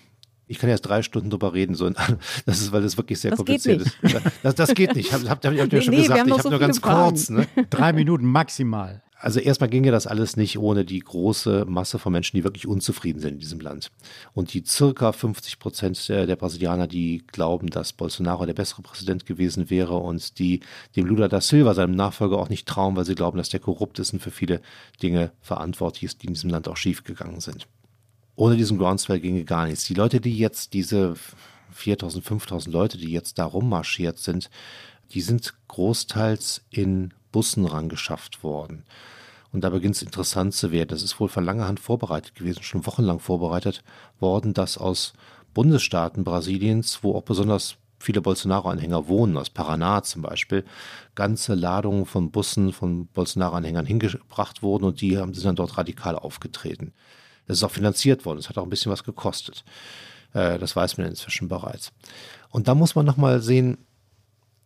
ich 0.53 0.59
kann 0.59 0.69
jetzt 0.69 0.81
drei 0.81 1.01
Stunden 1.01 1.31
drüber 1.31 1.53
reden, 1.53 1.73
so, 1.73 1.89
das 2.45 2.61
ist, 2.61 2.71
weil 2.71 2.83
das 2.83 2.95
wirklich 2.95 3.19
sehr 3.19 3.31
das 3.31 3.37
kompliziert 3.37 3.81
ist. 3.81 3.97
Das, 4.43 4.55
das 4.55 4.73
geht 4.75 4.95
nicht. 4.95 5.07
Ich 5.07 5.13
habe 5.13 5.27
hab, 5.29 5.43
hab, 5.43 5.57
hab 5.57 5.71
nee, 5.71 5.81
schon 5.81 5.93
nee, 5.93 6.01
gesagt, 6.01 6.27
ich 6.27 6.31
habe 6.31 6.41
so 6.41 6.49
nur 6.49 6.59
ganz 6.59 6.79
Fragen. 6.79 7.09
kurz. 7.09 7.29
Ne? 7.29 7.47
Drei 7.69 7.91
Minuten 7.91 8.25
maximal. 8.25 9.01
Also 9.17 9.39
erstmal 9.39 9.69
ginge 9.69 9.89
das 9.89 10.05
alles 10.05 10.35
nicht 10.35 10.59
ohne 10.59 10.83
die 10.83 10.99
große 10.99 11.65
Masse 11.65 11.97
von 11.97 12.11
Menschen, 12.11 12.35
die 12.35 12.43
wirklich 12.43 12.67
unzufrieden 12.67 13.21
sind 13.21 13.35
in 13.35 13.39
diesem 13.39 13.61
Land. 13.61 13.89
Und 14.33 14.53
die 14.53 14.63
circa 14.65 15.13
50 15.13 15.59
Prozent 15.59 16.09
der, 16.09 16.27
der 16.27 16.35
Brasilianer, 16.35 16.87
die 16.87 17.23
glauben, 17.27 17.69
dass 17.69 17.93
Bolsonaro 17.93 18.45
der 18.45 18.53
bessere 18.53 18.81
Präsident 18.81 19.25
gewesen 19.25 19.69
wäre 19.69 19.95
und 19.95 20.39
die 20.39 20.59
dem 20.97 21.05
Lula 21.05 21.29
da 21.29 21.39
Silva, 21.39 21.73
seinem 21.73 21.95
Nachfolger, 21.95 22.37
auch 22.37 22.49
nicht 22.49 22.67
trauen, 22.67 22.97
weil 22.97 23.05
sie 23.05 23.15
glauben, 23.15 23.37
dass 23.37 23.47
der 23.49 23.61
korrupt 23.61 23.97
ist 23.97 24.11
und 24.11 24.19
für 24.19 24.31
viele 24.31 24.61
Dinge 25.01 25.31
verantwortlich 25.39 26.03
ist, 26.03 26.21
die 26.21 26.27
in 26.27 26.33
diesem 26.33 26.49
Land 26.49 26.67
auch 26.67 26.77
schiefgegangen 26.77 27.39
sind 27.39 27.65
ohne 28.35 28.57
diesen 28.57 28.77
Groundswell 28.77 29.19
ginge 29.19 29.43
gar 29.43 29.65
nichts. 29.65 29.85
Die 29.85 29.93
Leute, 29.93 30.19
die 30.19 30.37
jetzt 30.37 30.73
diese 30.73 31.15
4000, 31.71 32.23
5000 32.23 32.73
Leute, 32.73 32.97
die 32.97 33.11
jetzt 33.11 33.37
da 33.37 33.45
rummarschiert 33.45 34.17
sind, 34.17 34.49
die 35.11 35.21
sind 35.21 35.53
großteils 35.67 36.63
in 36.69 37.13
Bussen 37.31 37.65
rangeschafft 37.65 38.43
worden. 38.43 38.83
Und 39.51 39.63
da 39.63 39.69
beginnt 39.69 39.95
es 39.95 40.01
interessant 40.01 40.53
zu 40.53 40.71
werden. 40.71 40.89
Das 40.89 41.03
ist 41.03 41.19
wohl 41.19 41.29
von 41.29 41.43
langer 41.43 41.67
Hand 41.67 41.79
vorbereitet 41.79 42.35
gewesen, 42.35 42.63
schon 42.63 42.85
wochenlang 42.87 43.19
vorbereitet 43.19 43.83
worden, 44.19 44.53
dass 44.53 44.77
aus 44.77 45.13
Bundesstaaten 45.53 46.23
Brasiliens, 46.23 47.03
wo 47.03 47.15
auch 47.15 47.21
besonders 47.21 47.75
viele 47.99 48.21
Bolsonaro-Anhänger 48.21 49.07
wohnen, 49.07 49.37
aus 49.37 49.49
Paraná 49.49 50.01
zum 50.01 50.23
Beispiel, 50.23 50.65
ganze 51.13 51.53
Ladungen 51.53 52.05
von 52.05 52.31
Bussen 52.31 52.73
von 52.73 53.07
Bolsonaro-Anhängern 53.07 53.85
hingebracht 53.85 54.63
wurden 54.63 54.85
und 54.85 55.01
die 55.01 55.15
sind 55.15 55.45
dann 55.45 55.55
dort 55.55 55.77
radikal 55.77 56.15
aufgetreten. 56.15 56.93
Das 57.47 57.57
ist 57.57 57.63
auch 57.63 57.71
finanziert 57.71 58.25
worden, 58.25 58.39
es 58.39 58.49
hat 58.49 58.57
auch 58.57 58.63
ein 58.63 58.69
bisschen 58.69 58.91
was 58.91 59.03
gekostet. 59.03 59.63
Äh, 60.33 60.59
das 60.59 60.75
weiß 60.75 60.97
man 60.97 61.07
inzwischen 61.07 61.47
bereits. 61.47 61.91
Und 62.49 62.67
da 62.67 62.75
muss 62.75 62.95
man 62.95 63.05
nochmal 63.05 63.41
sehen, 63.41 63.77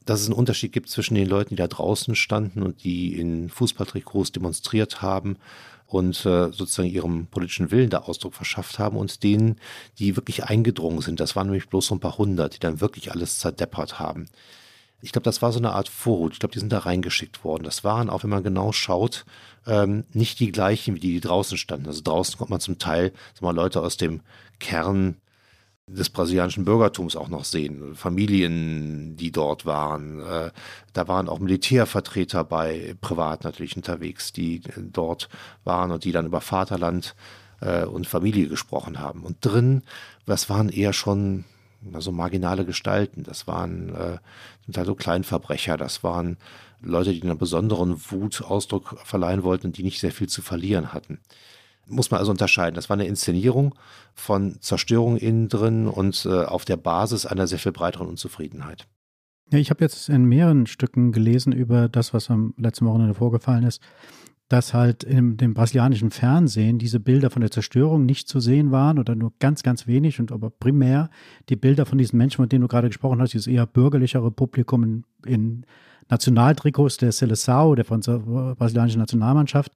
dass 0.06 0.22
es 0.22 0.28
einen 0.28 0.36
Unterschied 0.36 0.72
gibt 0.72 0.90
zwischen 0.90 1.16
den 1.16 1.28
Leuten, 1.28 1.50
die 1.50 1.56
da 1.56 1.68
draußen 1.68 2.16
standen 2.16 2.64
und 2.64 2.84
die 2.84 3.20
in 3.20 3.50
Fußballtrikots 3.50 4.32
demonstriert 4.32 5.02
haben 5.02 5.38
und 5.86 6.26
äh, 6.26 6.52
sozusagen 6.52 6.90
ihrem 6.90 7.28
politischen 7.28 7.72
Willen 7.72 7.90
da 7.90 8.00
Ausdruck 8.00 8.34
verschafft 8.34 8.80
haben 8.80 8.98
und 8.98 9.24
denen, 9.24 9.58
die 10.00 10.16
wirklich 10.16 10.46
eingedrungen 10.46 11.02
sind. 11.02 11.20
Das 11.20 11.36
waren 11.36 11.48
nämlich 11.48 11.70
bloß 11.70 11.88
so 11.88 11.96
ein 11.96 12.00
paar 12.00 12.18
hundert, 12.18 12.56
die 12.56 12.60
dann 12.60 12.82
wirklich 12.82 13.12
alles 13.12 13.40
zerdeppert 13.40 14.00
haben. 14.00 14.28
Ich 15.02 15.12
glaube, 15.12 15.24
das 15.24 15.42
war 15.42 15.52
so 15.52 15.60
eine 15.60 15.74
Art 15.74 15.90
Vorhut. 15.90 16.34
Ich 16.34 16.40
glaube, 16.40 16.54
die 16.54 16.60
sind 16.60 16.74
da 16.74 16.80
reingeschickt 16.80 17.44
worden. 17.44 17.64
Das 17.64 17.84
waren, 17.84 18.10
auch 18.10 18.24
wenn 18.24 18.32
man 18.32 18.44
genau 18.44 18.72
schaut, 18.72 19.26
ähm, 19.68 20.06
nicht 20.14 20.40
die 20.40 20.52
gleichen, 20.52 20.96
wie 20.96 21.00
die, 21.00 21.14
die 21.14 21.22
draußen 21.22 21.58
standen. 21.58 21.88
Also 21.88 22.02
draußen 22.04 22.38
kommt 22.38 22.50
man 22.50 22.60
zum 22.60 22.80
Teil, 22.80 23.14
sag 23.34 23.44
mal, 23.44 23.56
Leute 23.56 23.82
aus 23.82 23.98
dem 23.98 24.22
Kern 24.60 25.18
des 25.88 26.10
brasilianischen 26.10 26.66
Bürgertums 26.66 27.16
auch 27.16 27.30
noch 27.30 27.46
sehen. 27.46 27.96
Familien, 27.96 29.16
die 29.16 29.32
dort 29.32 29.66
waren. 29.66 30.20
Äh, 30.20 30.52
da 30.94 31.08
waren 31.08 31.30
auch 31.30 31.40
Militärvertreter 31.40 32.44
bei, 32.44 32.96
privat 33.00 33.44
natürlich 33.44 33.78
unterwegs, 33.78 34.34
die 34.34 34.62
dort 34.78 35.30
waren 35.64 35.92
und 35.92 36.04
die 36.04 36.12
dann 36.12 36.26
über 36.26 36.42
Vaterland 36.42 37.16
äh, 37.62 37.86
und 37.86 38.08
Familie 38.08 38.48
gesprochen 38.48 39.00
haben. 39.00 39.24
Und 39.24 39.38
drin, 39.42 39.84
das 40.26 40.50
waren 40.50 40.70
eher 40.70 40.92
schon 40.92 41.46
also 41.94 42.12
marginale 42.12 42.66
Gestalten. 42.66 43.24
Das 43.24 43.48
waren 43.48 43.96
äh, 43.96 44.18
sind 44.68 44.78
halt 44.78 44.88
so 44.88 44.94
Kleinverbrecher. 44.94 45.76
Das 45.78 46.04
waren 46.04 46.38
Leute, 46.82 47.12
die 47.12 47.24
einer 47.24 47.36
besonderen 47.36 48.00
Wut 48.12 48.44
Ausdruck 48.44 49.00
verleihen 49.04 49.44
wollten 49.44 49.68
und 49.68 49.78
die 49.78 49.84
nicht 49.84 50.00
sehr 50.00 50.12
viel 50.12 50.30
zu 50.30 50.44
verlieren 50.44 50.94
hatten 50.94 51.20
muss 51.90 52.12
man 52.12 52.20
also 52.20 52.32
unterscheiden. 52.32 52.76
Das 52.76 52.90
war 52.90 52.96
eine 52.96 53.08
Inszenierung 53.08 53.76
von 54.14 54.58
Zerstörung 54.62 55.18
innen 55.18 55.50
drin 55.50 55.88
und 55.88 56.26
äh, 56.26 56.44
auf 56.44 56.66
der 56.66 56.78
Basis 56.78 57.26
einer 57.26 57.48
sehr 57.48 57.60
viel 57.60 57.72
breiteren 57.72 58.08
Unzufriedenheit. 58.08 58.88
Ja, 59.52 59.60
ich 59.60 59.70
habe 59.70 59.84
jetzt 59.84 60.10
in 60.10 60.26
mehreren 60.26 60.68
Stücken 60.68 61.12
gelesen 61.12 61.54
über 61.54 61.88
das, 61.88 62.14
was 62.14 62.30
am 62.30 62.54
letzten 62.58 62.86
Wochenende 62.86 63.14
vorgefallen 63.14 63.64
ist, 63.64 63.82
dass 64.50 64.74
halt 64.74 65.04
in 65.04 65.36
dem 65.38 65.54
brasilianischen 65.54 66.12
Fernsehen 66.12 66.80
diese 66.80 67.00
Bilder 67.00 67.30
von 67.30 67.42
der 67.42 67.52
Zerstörung 67.52 68.06
nicht 68.06 68.30
zu 68.30 68.40
sehen 68.40 68.72
waren 68.72 68.98
oder 68.98 69.16
nur 69.16 69.34
ganz, 69.40 69.62
ganz 69.62 69.88
wenig 69.88 70.20
und 70.20 70.32
aber 70.32 70.50
primär 70.50 71.10
die 71.50 71.58
Bilder 71.58 71.86
von 71.86 71.98
diesen 71.98 72.18
Menschen, 72.18 72.38
von 72.38 72.50
denen 72.50 72.62
du 72.62 72.68
gerade 72.68 72.88
gesprochen 72.88 73.22
hast, 73.22 73.34
dieses 73.34 73.48
eher 73.48 73.66
bürgerlichere 73.66 74.32
Publikum 74.32 74.84
in, 74.84 75.04
in 75.26 75.66
Nationaltrikots 76.10 76.98
der 76.98 77.12
Seleção, 77.12 77.76
der 77.76 77.84
brasilianischen 77.84 79.00
Nationalmannschaft, 79.00 79.74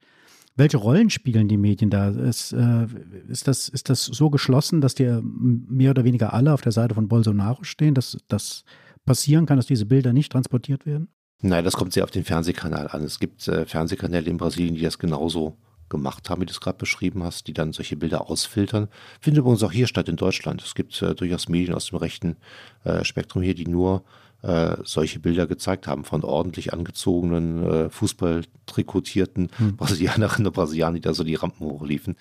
welche 0.56 0.78
Rollen 0.78 1.10
spielen 1.10 1.48
die 1.48 1.58
Medien 1.58 1.90
da? 1.90 2.10
Ist, 2.10 2.54
äh, 2.54 2.88
ist, 3.30 3.48
das, 3.48 3.70
ist 3.70 3.90
das 3.90 4.06
so 4.06 4.30
geschlossen, 4.30 4.82
dass 4.82 4.96
die 4.96 5.20
mehr 5.24 5.92
oder 5.92 6.04
weniger 6.04 6.34
alle 6.34 6.54
auf 6.54 6.62
der 6.62 6.72
Seite 6.72 6.96
von 6.96 7.08
Bolsonaro 7.08 7.64
stehen, 7.64 7.94
dass 7.94 8.18
das 8.28 8.64
passieren 9.06 9.46
kann, 9.46 9.58
dass 9.58 9.66
diese 9.66 9.86
Bilder 9.86 10.14
nicht 10.14 10.32
transportiert 10.32 10.86
werden? 10.86 11.08
Nein, 11.42 11.64
das 11.64 11.76
kommt 11.76 11.94
sehr 11.94 12.04
auf 12.04 12.12
den 12.12 12.24
Fernsehkanal 12.24 12.88
an. 12.88 13.04
Es 13.04 13.20
gibt 13.20 13.48
äh, 13.48 13.66
Fernsehkanäle 13.66 14.30
in 14.30 14.38
Brasilien, 14.38 14.76
die 14.76 14.82
das 14.82 15.00
genauso 15.00 15.58
gemacht 15.90 16.30
haben, 16.30 16.42
wie 16.42 16.46
du 16.46 16.52
es 16.52 16.62
gerade 16.62 16.78
beschrieben 16.78 17.24
hast, 17.24 17.48
die 17.48 17.54
dann 17.54 17.74
solche 17.74 17.98
Bilder 17.98 18.30
ausfiltern. 18.30 18.88
Findet 19.20 19.42
übrigens 19.42 19.64
auch 19.64 19.72
hier 19.72 19.88
statt 19.88 20.08
in 20.08 20.16
Deutschland. 20.16 20.64
Es 20.64 20.76
gibt 20.76 21.00
äh, 21.02 21.14
durchaus 21.14 21.50
Medien 21.50 21.76
aus 21.76 21.88
dem 21.88 21.98
rechten 21.98 22.38
äh, 22.84 23.04
Spektrum 23.04 23.42
hier, 23.42 23.56
die 23.56 23.68
nur 23.68 24.04
äh, 24.42 24.78
solche 24.84 25.20
Bilder 25.20 25.46
gezeigt 25.48 25.88
haben 25.88 26.04
von 26.04 26.24
ordentlich 26.24 26.74
angezogenen, 26.74 27.64
äh, 27.64 27.90
Fußballtrikotierten 27.90 29.50
hm. 29.56 29.76
Brasilianerinnen 29.76 30.48
und 30.48 30.54
Brasilianern, 30.54 30.96
die 30.96 31.02
da 31.02 31.14
so 31.14 31.24
die 31.24 31.36
Rampen 31.36 31.66
hochliefen. 31.68 32.16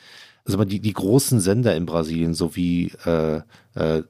Also 0.44 0.62
die, 0.64 0.80
die 0.80 0.92
großen 0.92 1.40
Sender 1.40 1.76
in 1.76 1.86
Brasilien, 1.86 2.34
so 2.34 2.56
wie 2.56 2.88
äh, 3.04 3.42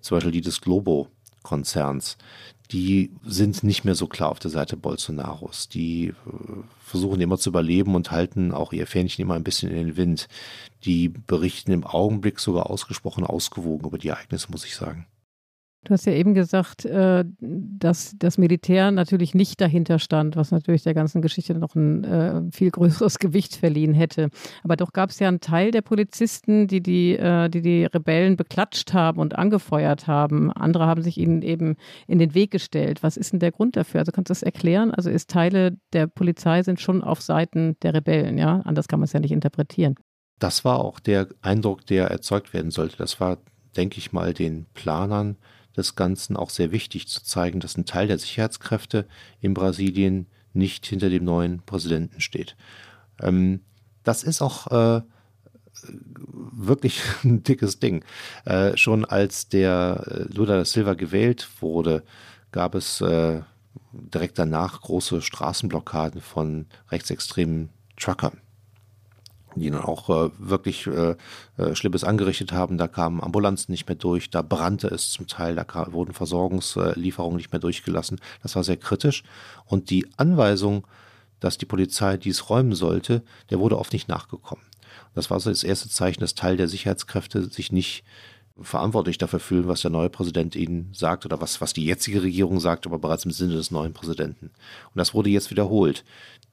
zum 0.00 0.17
Beispiel 0.17 0.33
die 0.33 0.40
des 0.40 0.61
Globo-Konzerns, 0.61 2.17
die 2.72 3.11
sind 3.24 3.64
nicht 3.64 3.85
mehr 3.85 3.94
so 3.94 4.06
klar 4.06 4.30
auf 4.30 4.38
der 4.38 4.50
Seite 4.50 4.76
Bolsonaros. 4.76 5.68
Die 5.68 6.09
äh, 6.09 6.14
versuchen 6.85 7.20
immer 7.20 7.38
zu 7.38 7.50
überleben 7.50 7.94
und 7.94 8.11
halten 8.11 8.52
auch 8.52 8.72
ihr 8.72 8.87
Fähnchen 8.87 9.22
immer 9.22 9.35
ein 9.35 9.44
bisschen 9.44 9.70
in 9.70 9.87
den 9.87 9.96
Wind. 9.96 10.28
Die 10.85 11.09
berichten 11.09 11.72
im 11.72 11.85
Augenblick 11.85 12.38
sogar 12.38 12.70
ausgesprochen 12.70 13.24
ausgewogen 13.24 13.87
über 13.87 13.98
die 13.98 14.09
Ereignisse, 14.09 14.50
muss 14.50 14.64
ich 14.64 14.76
sagen. 14.76 15.06
Du 15.85 15.95
hast 15.95 16.05
ja 16.05 16.12
eben 16.12 16.35
gesagt, 16.35 16.85
äh, 16.85 17.25
dass 17.40 18.14
das 18.19 18.37
Militär 18.37 18.90
natürlich 18.90 19.35
nicht 19.35 19.62
dahinter 19.62 19.99
stand, 19.99 20.37
was 20.37 20.51
natürlich 20.51 20.83
der 20.83 20.93
ganzen 20.93 21.23
Geschichte 21.23 21.55
noch 21.55 21.75
ein 21.75 22.05
äh, 22.05 22.43
viel 22.53 22.71
größeres 22.71 23.19
Gewicht 23.19 23.57
verliehen 23.57 23.95
hätte. 23.95 24.29
Aber 24.62 24.77
doch 24.77 24.93
gab 24.93 25.09
es 25.09 25.19
ja 25.21 25.29
einen 25.29 25.40
Teil 25.40 25.71
der 25.71 25.81
Polizisten, 25.81 26.66
die 26.66 26.83
die, 26.83 27.16
äh, 27.16 27.49
die 27.49 27.62
die 27.62 27.85
Rebellen 27.87 28.37
beklatscht 28.37 28.93
haben 28.93 29.21
und 29.21 29.38
angefeuert 29.38 30.07
haben. 30.07 30.53
Andere 30.53 30.85
haben 30.85 31.03
sich 31.03 31.16
ihnen 31.16 31.40
eben 31.40 31.77
in 32.07 32.19
den 32.19 32.35
Weg 32.35 32.51
gestellt. 32.51 33.03
Was 33.03 33.16
ist 33.16 33.33
denn 33.33 33.40
der 33.40 33.53
Grund 33.53 33.75
dafür? 33.77 34.01
Also 34.01 34.12
kannst 34.12 34.29
du 34.29 34.33
das 34.33 34.43
erklären? 34.43 34.90
Also 34.90 35.09
ist 35.09 35.31
Teile 35.31 35.79
der 35.95 36.07
Polizei 36.07 36.62
sind 36.62 36.79
schon 36.81 37.03
auf 37.03 37.23
Seiten 37.23 37.77
der 37.83 37.95
Rebellen, 37.95 38.37
ja? 38.37 38.61
Anders 38.66 38.87
kann 38.87 39.01
man 39.01 39.05
es 39.05 39.14
ja 39.14 39.21
nicht 39.21 39.33
interpretieren. 39.33 39.95
Das 40.38 40.62
war 40.64 40.81
auch 40.85 41.01
der 41.01 41.29
Eindruck, 41.40 41.87
der 41.87 42.09
erzeugt 42.09 42.53
werden 42.53 42.71
sollte. 42.71 42.99
Das 42.99 43.19
war, 43.19 43.38
denke 43.77 43.97
ich 43.97 44.12
mal, 44.12 44.35
den 44.35 44.66
Planern 44.75 45.37
des 45.76 45.96
Ganzen 45.96 46.37
auch 46.37 46.50
sehr 46.50 46.72
wichtig 46.72 47.09
zu 47.09 47.22
zeigen, 47.22 47.61
dass 47.61 47.76
ein 47.76 47.87
Teil 47.87 48.09
der 48.09 48.18
Sicherheitskräfte 48.18 49.06
in 49.40 49.54
Brasilien 49.54 50.26
nicht 50.52 50.87
hinter 50.87 51.11
dem 51.11 51.24
neuen 51.24 51.62
Präsidenten 51.62 52.20
steht. 52.20 52.56
Ähm, 53.20 53.61
das 54.02 54.22
ist 54.22 54.42
auch 54.42 54.66
äh, 54.68 55.02
wirklich 56.52 57.02
ein 57.24 57.42
dickes 57.42 57.78
Ding. 57.78 58.04
Äh, 58.44 58.76
schon 58.76 59.04
als 59.04 59.48
der 59.48 60.04
äh, 60.06 60.35
Lula 60.35 60.59
da 60.59 60.64
Silva 60.64 60.94
gewählt 60.94 61.48
wurde, 61.61 62.02
gab 62.52 62.74
es 62.74 63.00
äh, 63.00 63.42
direkt 63.92 64.38
danach 64.38 64.80
große 64.80 65.22
Straßenblockaden 65.22 66.20
von 66.20 66.66
rechtsextremen 66.90 67.70
Truckern 67.96 68.40
die 69.57 69.71
dann 69.71 69.83
auch 69.83 70.09
äh, 70.11 70.31
wirklich 70.39 70.87
äh, 70.87 71.17
äh, 71.57 71.75
Schlimmes 71.75 72.05
angerichtet 72.05 72.53
haben. 72.53 72.79
Da 72.79 72.89
kamen 72.89 73.23
Ambulanzen 73.23 73.73
nicht 73.73 73.89
mehr 73.89 73.97
durch, 73.97 74.31
da 74.31 74.43
brannte 74.43 74.89
es 74.89 75.11
zum 75.11 75.27
Teil, 75.27 75.55
da 75.55 75.65
kam, 75.65 75.93
wurden 75.93 76.13
Versorgungslieferungen 76.13 77.37
nicht 77.37 77.53
mehr 77.53 77.61
durchgelassen. 77.61 78.21
Das 78.43 78.57
war 78.57 78.65
sehr 78.65 78.77
kritisch. 78.77 79.23
Und 79.67 79.91
die 79.91 80.07
Anweisung, 80.17 80.87
dass 81.41 81.59
die 81.59 81.67
Polizei 81.67 82.17
dies 82.17 82.51
räumen 82.51 82.75
sollte, 82.75 83.23
der 83.51 83.59
wurde 83.59 83.79
oft 83.79 83.93
nicht 83.93 84.09
nachgekommen. 84.09 84.65
Das 85.15 85.31
war 85.31 85.41
so 85.41 85.51
das 85.51 85.65
erste 85.65 85.89
Zeichen, 85.89 86.21
dass 86.21 86.35
Teil 86.35 86.57
der 86.57 86.69
Sicherheitskräfte 86.69 87.51
sich 87.51 87.73
nicht 87.73 88.05
verantwortlich 88.61 89.19
dafür 89.19 89.41
fühlen, 89.41 89.69
was 89.69 89.81
der 89.81 89.91
neue 89.91 90.11
Präsident 90.11 90.55
ihnen 90.55 90.91
sagt 90.93 91.25
oder 91.25 91.41
was, 91.41 91.61
was 91.61 91.73
die 91.73 91.85
jetzige 91.85 92.23
Regierung 92.23 92.61
sagt, 92.61 92.87
aber 92.87 92.99
bereits 92.99 93.25
im 93.25 93.31
Sinne 93.31 93.55
des 93.55 93.71
neuen 93.71 93.93
Präsidenten. 93.93 94.47
Und 94.47 94.97
das 94.97 95.15
wurde 95.15 95.31
jetzt 95.31 95.51
wiederholt. 95.51 96.05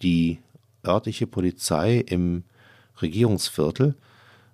Die 0.01 0.39
örtliche 0.85 1.27
Polizei 1.27 1.97
im 1.99 2.43
Regierungsviertel 3.01 3.95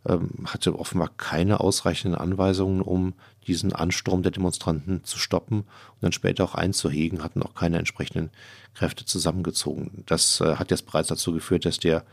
ähm, 0.08 0.32
hatte 0.46 0.78
offenbar 0.78 1.10
keine 1.16 1.60
ausreichenden 1.60 2.20
Anweisungen, 2.20 2.82
um 2.82 3.14
diesen 3.48 3.74
Ansturm 3.74 4.24
der 4.24 4.32
Demonstranten 4.32 5.04
zu 5.04 5.18
stoppen 5.18 5.60
und 5.60 6.02
dann 6.02 6.12
später 6.12 6.44
auch 6.44 6.56
einzuhegen, 6.56 7.24
hatten 7.24 7.44
auch 7.44 7.56
keine 7.56 7.78
entsprechenden 7.78 8.30
Kräfte 8.74 9.06
zusammengezogen. 9.06 10.04
Das 10.06 10.42
äh, 10.42 10.56
hat 10.56 10.72
jetzt 10.72 10.86
bereits 10.86 11.10
dazu 11.10 11.34
geführt, 11.34 11.66
dass 11.66 11.80
der 11.80 12.04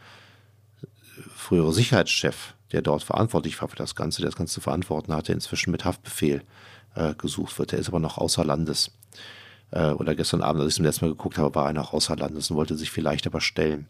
frühere 1.34 1.72
Sicherheitschef, 1.72 2.54
der 2.72 2.82
dort 2.82 3.02
verantwortlich 3.02 3.60
war 3.60 3.68
für 3.68 3.76
das 3.76 3.94
Ganze, 3.94 4.20
der 4.20 4.30
das 4.30 4.38
Ganze 4.38 4.54
zu 4.54 4.60
verantworten 4.60 5.12
hatte, 5.12 5.32
inzwischen 5.32 5.70
mit 5.70 5.84
Haftbefehl 5.84 6.42
äh, 6.94 7.14
gesucht 7.14 7.58
wird. 7.58 7.72
Der 7.72 7.78
ist 7.78 7.88
aber 7.88 8.00
noch 8.00 8.18
außer 8.18 8.44
Landes. 8.44 8.92
Äh, 9.70 9.90
oder 9.90 10.14
gestern 10.14 10.42
Abend, 10.42 10.62
als 10.62 10.70
ich 10.70 10.76
zum 10.76 10.84
letzten 10.84 11.06
Mal 11.06 11.12
geguckt 11.12 11.38
habe, 11.38 11.54
war 11.54 11.66
er 11.66 11.72
noch 11.72 11.92
außer 11.92 12.16
Landes 12.16 12.50
und 12.50 12.56
wollte 12.56 12.76
sich 12.76 12.90
vielleicht 12.90 13.26
aber 13.26 13.40
stellen. 13.40 13.88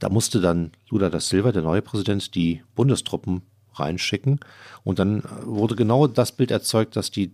Da 0.00 0.08
musste 0.08 0.40
dann 0.40 0.72
Lula 0.88 1.10
da 1.10 1.20
Silva, 1.20 1.52
der 1.52 1.62
neue 1.62 1.82
Präsident, 1.82 2.34
die 2.34 2.62
Bundestruppen 2.74 3.42
reinschicken. 3.74 4.40
Und 4.82 4.98
dann 4.98 5.22
wurde 5.44 5.76
genau 5.76 6.06
das 6.06 6.32
Bild 6.32 6.50
erzeugt, 6.50 6.96
das 6.96 7.10
die 7.10 7.32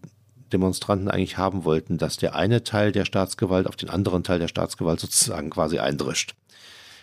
Demonstranten 0.52 1.08
eigentlich 1.08 1.38
haben 1.38 1.64
wollten, 1.64 1.96
dass 1.98 2.16
der 2.16 2.34
eine 2.34 2.62
Teil 2.64 2.92
der 2.92 3.04
Staatsgewalt 3.04 3.66
auf 3.66 3.76
den 3.76 3.88
anderen 3.88 4.22
Teil 4.22 4.38
der 4.38 4.48
Staatsgewalt 4.48 5.00
sozusagen 5.00 5.50
quasi 5.50 5.78
eindrischt. 5.78 6.34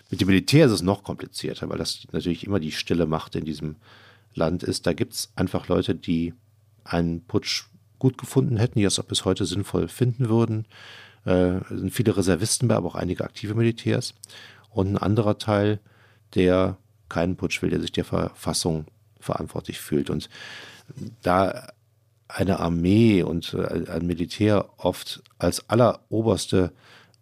Mit 0.10 0.22
dem 0.22 0.28
Militär 0.28 0.68
ist 0.68 0.72
es 0.72 0.82
noch 0.82 1.04
komplizierter, 1.04 1.70
weil 1.70 1.78
das 1.78 2.08
natürlich 2.12 2.46
immer 2.46 2.60
die 2.60 2.72
stille 2.72 3.06
Macht 3.06 3.36
in 3.36 3.46
diesem 3.46 3.78
Land 4.36 4.64
ist. 4.64 4.86
Da 4.86 4.94
gibt 4.94 5.14
es 5.14 5.32
einfach 5.36 5.68
Leute, 5.68 5.96
die 5.96 6.34
einen 6.84 7.22
Putsch 7.26 7.66
gut 8.00 8.18
gefunden 8.18 8.58
hätten, 8.58 8.80
die 8.80 8.84
das 8.84 9.00
auch 9.00 9.06
bis 9.06 9.26
heute 9.26 9.46
sinnvoll 9.46 9.88
finden 9.88 10.30
würden. 10.30 10.66
Äh, 11.26 11.60
sind 11.70 11.92
viele 11.92 12.16
Reservisten 12.18 12.68
bei, 12.68 12.76
aber 12.76 12.88
auch 12.90 12.96
einige 12.96 13.24
aktive 13.24 13.56
Militärs. 13.56 14.14
Und 14.74 14.94
ein 14.94 14.98
anderer 14.98 15.38
Teil, 15.38 15.80
der 16.36 16.78
keinen 17.10 17.36
Putsch 17.36 17.62
will, 17.62 17.70
der 17.70 17.82
sich 17.82 17.92
der 17.92 18.06
Verfassung 18.06 18.86
verantwortlich 19.20 19.80
fühlt. 19.80 20.10
Und 20.10 20.30
da 21.22 21.68
eine 22.28 22.60
Armee 22.60 23.24
und 23.24 23.54
äh, 23.54 23.90
ein 23.90 24.06
Militär 24.06 24.70
oft 24.78 25.22
als 25.38 25.70
alleroberste 25.70 26.72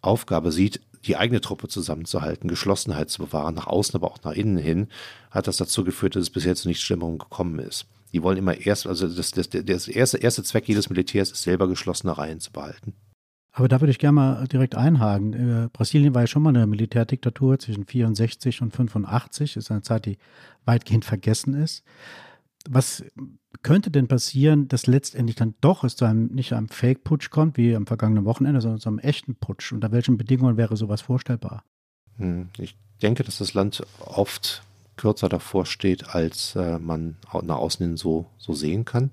Aufgabe 0.00 0.52
sieht, 0.52 0.80
die 1.04 1.16
eigene 1.16 1.40
Truppe 1.40 1.68
zusammenzuhalten, 1.68 2.48
Geschlossenheit 2.48 3.10
zu 3.10 3.22
bewahren, 3.22 3.54
nach 3.54 3.66
außen, 3.66 3.96
aber 3.96 4.10
auch 4.10 4.22
nach 4.22 4.32
innen 4.32 4.56
hin, 4.56 4.88
hat 5.30 5.48
das 5.48 5.56
dazu 5.56 5.84
geführt, 5.84 6.16
dass 6.16 6.22
es 6.22 6.30
bis 6.30 6.44
jetzt 6.44 6.62
zu 6.62 6.68
nichts 6.68 6.84
Schlimmerem 6.84 7.18
gekommen 7.18 7.58
ist. 7.58 7.86
Die 8.12 8.22
wollen 8.22 8.38
immer 8.38 8.56
erst, 8.58 8.86
also 8.86 9.08
das, 9.08 9.32
das, 9.32 9.48
das 9.48 9.88
erste, 9.88 10.18
erste 10.18 10.42
Zweck 10.44 10.68
jedes 10.68 10.90
Militärs 10.90 11.32
ist 11.32 11.42
selber 11.42 11.66
geschlossene 11.66 12.16
Reihen 12.16 12.40
zu 12.40 12.52
behalten. 12.52 12.94
Aber 13.52 13.68
da 13.68 13.80
würde 13.80 13.90
ich 13.90 13.98
gerne 13.98 14.14
mal 14.14 14.48
direkt 14.48 14.74
einhaken. 14.74 15.32
Äh, 15.64 15.68
Brasilien 15.70 16.14
war 16.14 16.22
ja 16.22 16.26
schon 16.26 16.42
mal 16.42 16.50
eine 16.50 16.66
Militärdiktatur 16.66 17.58
zwischen 17.58 17.84
64 17.84 18.62
und 18.62 18.74
85. 18.74 19.54
Das 19.54 19.64
ist 19.64 19.70
eine 19.70 19.82
Zeit, 19.82 20.06
die 20.06 20.18
weitgehend 20.64 21.04
vergessen 21.04 21.54
ist. 21.54 21.84
Was 22.68 23.04
könnte 23.62 23.90
denn 23.90 24.08
passieren, 24.08 24.68
dass 24.68 24.86
letztendlich 24.86 25.36
dann 25.36 25.54
doch 25.60 25.84
es 25.84 25.96
zu 25.96 26.06
einem, 26.06 26.28
nicht 26.28 26.54
einem 26.54 26.68
Fake-Putsch 26.68 27.28
kommt, 27.28 27.58
wie 27.58 27.76
am 27.76 27.86
vergangenen 27.86 28.24
Wochenende, 28.24 28.60
sondern 28.62 28.80
zu 28.80 28.88
einem 28.88 29.00
echten 29.00 29.34
Putsch? 29.34 29.72
Unter 29.72 29.92
welchen 29.92 30.16
Bedingungen 30.16 30.56
wäre 30.56 30.76
sowas 30.76 31.02
vorstellbar? 31.02 31.64
Hm, 32.16 32.48
ich 32.56 32.76
denke, 33.02 33.22
dass 33.22 33.38
das 33.38 33.52
Land 33.52 33.84
oft 34.00 34.62
kürzer 34.96 35.28
davor 35.28 35.66
steht, 35.66 36.14
als 36.14 36.56
äh, 36.56 36.78
man 36.78 37.16
nach 37.42 37.56
außen 37.56 37.84
hin 37.84 37.96
so, 37.96 38.26
so 38.38 38.54
sehen 38.54 38.84
kann. 38.84 39.10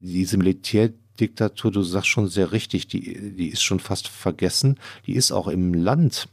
Diese 0.00 0.36
Militärdiktatur, 0.36 1.07
du 1.18 1.82
sagst 1.82 2.08
schon 2.08 2.28
sehr 2.28 2.52
richtig, 2.52 2.88
die, 2.88 3.34
die 3.34 3.48
ist 3.48 3.62
schon 3.62 3.80
fast 3.80 4.08
vergessen. 4.08 4.78
Die 5.06 5.14
ist 5.14 5.32
auch 5.32 5.48
im 5.48 5.74
Land 5.74 6.28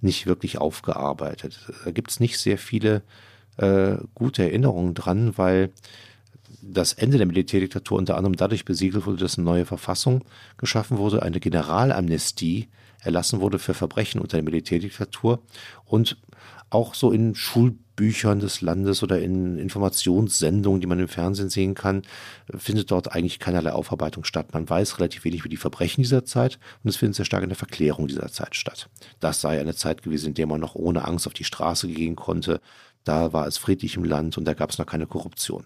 nicht 0.00 0.26
wirklich 0.26 0.58
aufgearbeitet. 0.58 1.58
Da 1.84 1.90
gibt 1.90 2.10
es 2.10 2.20
nicht 2.20 2.38
sehr 2.38 2.58
viele 2.58 3.02
äh, 3.56 3.96
gute 4.14 4.42
Erinnerungen 4.42 4.94
dran, 4.94 5.36
weil 5.36 5.70
das 6.62 6.92
Ende 6.92 7.18
der 7.18 7.26
Militärdiktatur 7.26 7.98
unter 7.98 8.16
anderem 8.16 8.36
dadurch 8.36 8.64
besiegelt 8.64 9.06
wurde, 9.06 9.18
dass 9.18 9.38
eine 9.38 9.44
neue 9.44 9.66
Verfassung 9.66 10.24
geschaffen 10.58 10.98
wurde, 10.98 11.22
eine 11.22 11.40
Generalamnestie 11.40 12.68
erlassen 13.06 13.40
wurde 13.40 13.58
für 13.58 13.74
Verbrechen 13.74 14.20
unter 14.20 14.36
der 14.36 14.44
Militärdiktatur 14.44 15.42
und 15.84 16.18
auch 16.70 16.94
so 16.94 17.12
in 17.12 17.34
Schulbüchern 17.34 18.40
des 18.40 18.60
Landes 18.60 19.02
oder 19.02 19.20
in 19.20 19.56
Informationssendungen, 19.56 20.80
die 20.80 20.86
man 20.86 20.98
im 20.98 21.08
Fernsehen 21.08 21.48
sehen 21.48 21.74
kann, 21.74 22.02
findet 22.54 22.90
dort 22.90 23.12
eigentlich 23.12 23.38
keinerlei 23.38 23.72
Aufarbeitung 23.72 24.24
statt. 24.24 24.52
Man 24.52 24.68
weiß 24.68 24.98
relativ 24.98 25.24
wenig 25.24 25.40
über 25.40 25.48
die 25.48 25.56
Verbrechen 25.56 26.02
dieser 26.02 26.24
Zeit 26.24 26.58
und 26.82 26.90
es 26.90 26.96
findet 26.96 27.16
sehr 27.16 27.24
stark 27.24 27.44
in 27.44 27.50
der 27.50 27.56
Verklärung 27.56 28.08
dieser 28.08 28.30
Zeit 28.32 28.56
statt. 28.56 28.88
Das 29.20 29.40
sei 29.40 29.60
eine 29.60 29.76
Zeit 29.76 30.02
gewesen, 30.02 30.28
in 30.28 30.34
der 30.34 30.46
man 30.46 30.60
noch 30.60 30.74
ohne 30.74 31.04
Angst 31.04 31.26
auf 31.26 31.34
die 31.34 31.44
Straße 31.44 31.88
gehen 31.88 32.16
konnte, 32.16 32.60
da 33.04 33.32
war 33.32 33.46
es 33.46 33.56
friedlich 33.56 33.96
im 33.96 34.04
Land 34.04 34.36
und 34.36 34.44
da 34.44 34.54
gab 34.54 34.70
es 34.70 34.78
noch 34.78 34.86
keine 34.86 35.06
Korruption, 35.06 35.64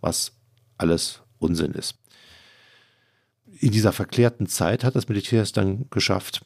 was 0.00 0.32
alles 0.76 1.22
Unsinn 1.40 1.72
ist. 1.72 1.96
In 3.60 3.72
dieser 3.72 3.92
verklärten 3.92 4.46
Zeit 4.46 4.84
hat 4.84 4.94
das 4.94 5.08
Militär 5.08 5.42
es 5.42 5.50
dann 5.50 5.90
geschafft, 5.90 6.42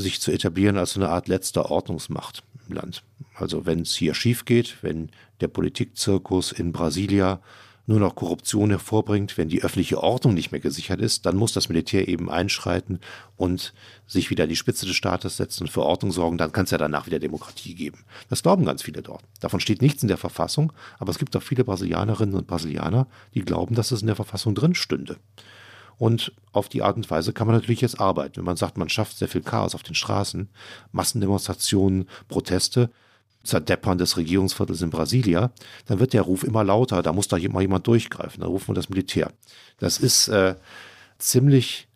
sich 0.00 0.20
zu 0.20 0.30
etablieren 0.30 0.76
als 0.76 0.96
eine 0.96 1.08
Art 1.08 1.28
letzter 1.28 1.70
Ordnungsmacht 1.70 2.42
im 2.68 2.74
Land. 2.74 3.02
Also 3.34 3.66
wenn 3.66 3.80
es 3.80 3.94
hier 3.94 4.14
schief 4.14 4.44
geht, 4.44 4.82
wenn 4.82 5.10
der 5.40 5.48
Politikzirkus 5.48 6.52
in 6.52 6.72
Brasilia 6.72 7.40
nur 7.88 8.00
noch 8.00 8.16
Korruption 8.16 8.70
hervorbringt, 8.70 9.38
wenn 9.38 9.48
die 9.48 9.62
öffentliche 9.62 10.02
Ordnung 10.02 10.34
nicht 10.34 10.50
mehr 10.50 10.60
gesichert 10.60 11.00
ist, 11.00 11.24
dann 11.24 11.36
muss 11.36 11.52
das 11.52 11.68
Militär 11.68 12.08
eben 12.08 12.28
einschreiten 12.28 12.98
und 13.36 13.72
sich 14.06 14.28
wieder 14.30 14.44
an 14.44 14.50
die 14.50 14.56
Spitze 14.56 14.86
des 14.86 14.96
Staates 14.96 15.36
setzen 15.36 15.64
und 15.64 15.70
für 15.70 15.82
Ordnung 15.82 16.10
sorgen. 16.10 16.36
Dann 16.36 16.50
kann 16.50 16.64
es 16.64 16.72
ja 16.72 16.78
danach 16.78 17.06
wieder 17.06 17.20
Demokratie 17.20 17.74
geben. 17.74 18.04
Das 18.28 18.42
glauben 18.42 18.64
ganz 18.64 18.82
viele 18.82 19.02
dort. 19.02 19.22
Davon 19.40 19.60
steht 19.60 19.82
nichts 19.82 20.02
in 20.02 20.08
der 20.08 20.16
Verfassung, 20.16 20.72
aber 20.98 21.10
es 21.10 21.18
gibt 21.18 21.36
auch 21.36 21.42
viele 21.42 21.64
Brasilianerinnen 21.64 22.34
und 22.34 22.48
Brasilianer, 22.48 23.06
die 23.34 23.42
glauben, 23.42 23.76
dass 23.76 23.92
es 23.92 24.00
in 24.00 24.08
der 24.08 24.16
Verfassung 24.16 24.56
drin 24.56 24.74
stünde. 24.74 25.16
Und 25.98 26.32
auf 26.52 26.68
die 26.68 26.82
Art 26.82 26.96
und 26.96 27.10
Weise 27.10 27.32
kann 27.32 27.46
man 27.46 27.56
natürlich 27.56 27.80
jetzt 27.80 28.00
arbeiten. 28.00 28.36
Wenn 28.36 28.44
man 28.44 28.56
sagt, 28.56 28.76
man 28.76 28.88
schafft 28.88 29.16
sehr 29.16 29.28
viel 29.28 29.42
Chaos 29.42 29.74
auf 29.74 29.82
den 29.82 29.94
Straßen, 29.94 30.48
Massendemonstrationen, 30.92 32.08
Proteste, 32.28 32.90
Zerdeppern 33.44 33.96
des 33.96 34.16
Regierungsviertels 34.16 34.82
in 34.82 34.90
Brasilia, 34.90 35.52
dann 35.86 36.00
wird 36.00 36.12
der 36.12 36.22
Ruf 36.22 36.42
immer 36.42 36.64
lauter, 36.64 37.02
da 37.02 37.12
muss 37.12 37.28
da 37.28 37.38
mal 37.48 37.62
jemand 37.62 37.86
durchgreifen, 37.86 38.40
da 38.40 38.46
rufen 38.46 38.68
wir 38.68 38.74
das 38.74 38.88
Militär. 38.88 39.32
Das 39.78 39.98
ist 39.98 40.28
äh, 40.28 40.56
ziemlich 41.18 41.88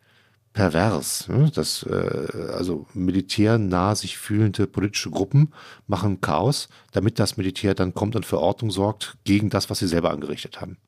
pervers. 0.52 1.28
Ne? 1.28 1.50
Das, 1.54 1.82
äh, 1.84 2.52
also 2.52 2.86
militärnah 2.94 3.94
sich 3.94 4.16
fühlende 4.16 4.66
politische 4.66 5.10
Gruppen 5.10 5.52
machen 5.86 6.20
Chaos, 6.20 6.68
damit 6.92 7.18
das 7.18 7.36
Militär 7.36 7.74
dann 7.74 7.94
kommt 7.94 8.16
und 8.16 8.26
für 8.26 8.38
Ordnung 8.38 8.70
sorgt 8.70 9.16
gegen 9.24 9.50
das, 9.50 9.70
was 9.70 9.80
sie 9.80 9.88
selber 9.88 10.10
angerichtet 10.10 10.60
haben. 10.60 10.78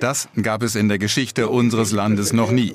Das 0.00 0.28
gab 0.40 0.62
es 0.62 0.74
in 0.74 0.88
der 0.88 0.98
Geschichte 0.98 1.48
unseres 1.48 1.92
Landes 1.92 2.32
noch 2.32 2.50
nie. 2.50 2.74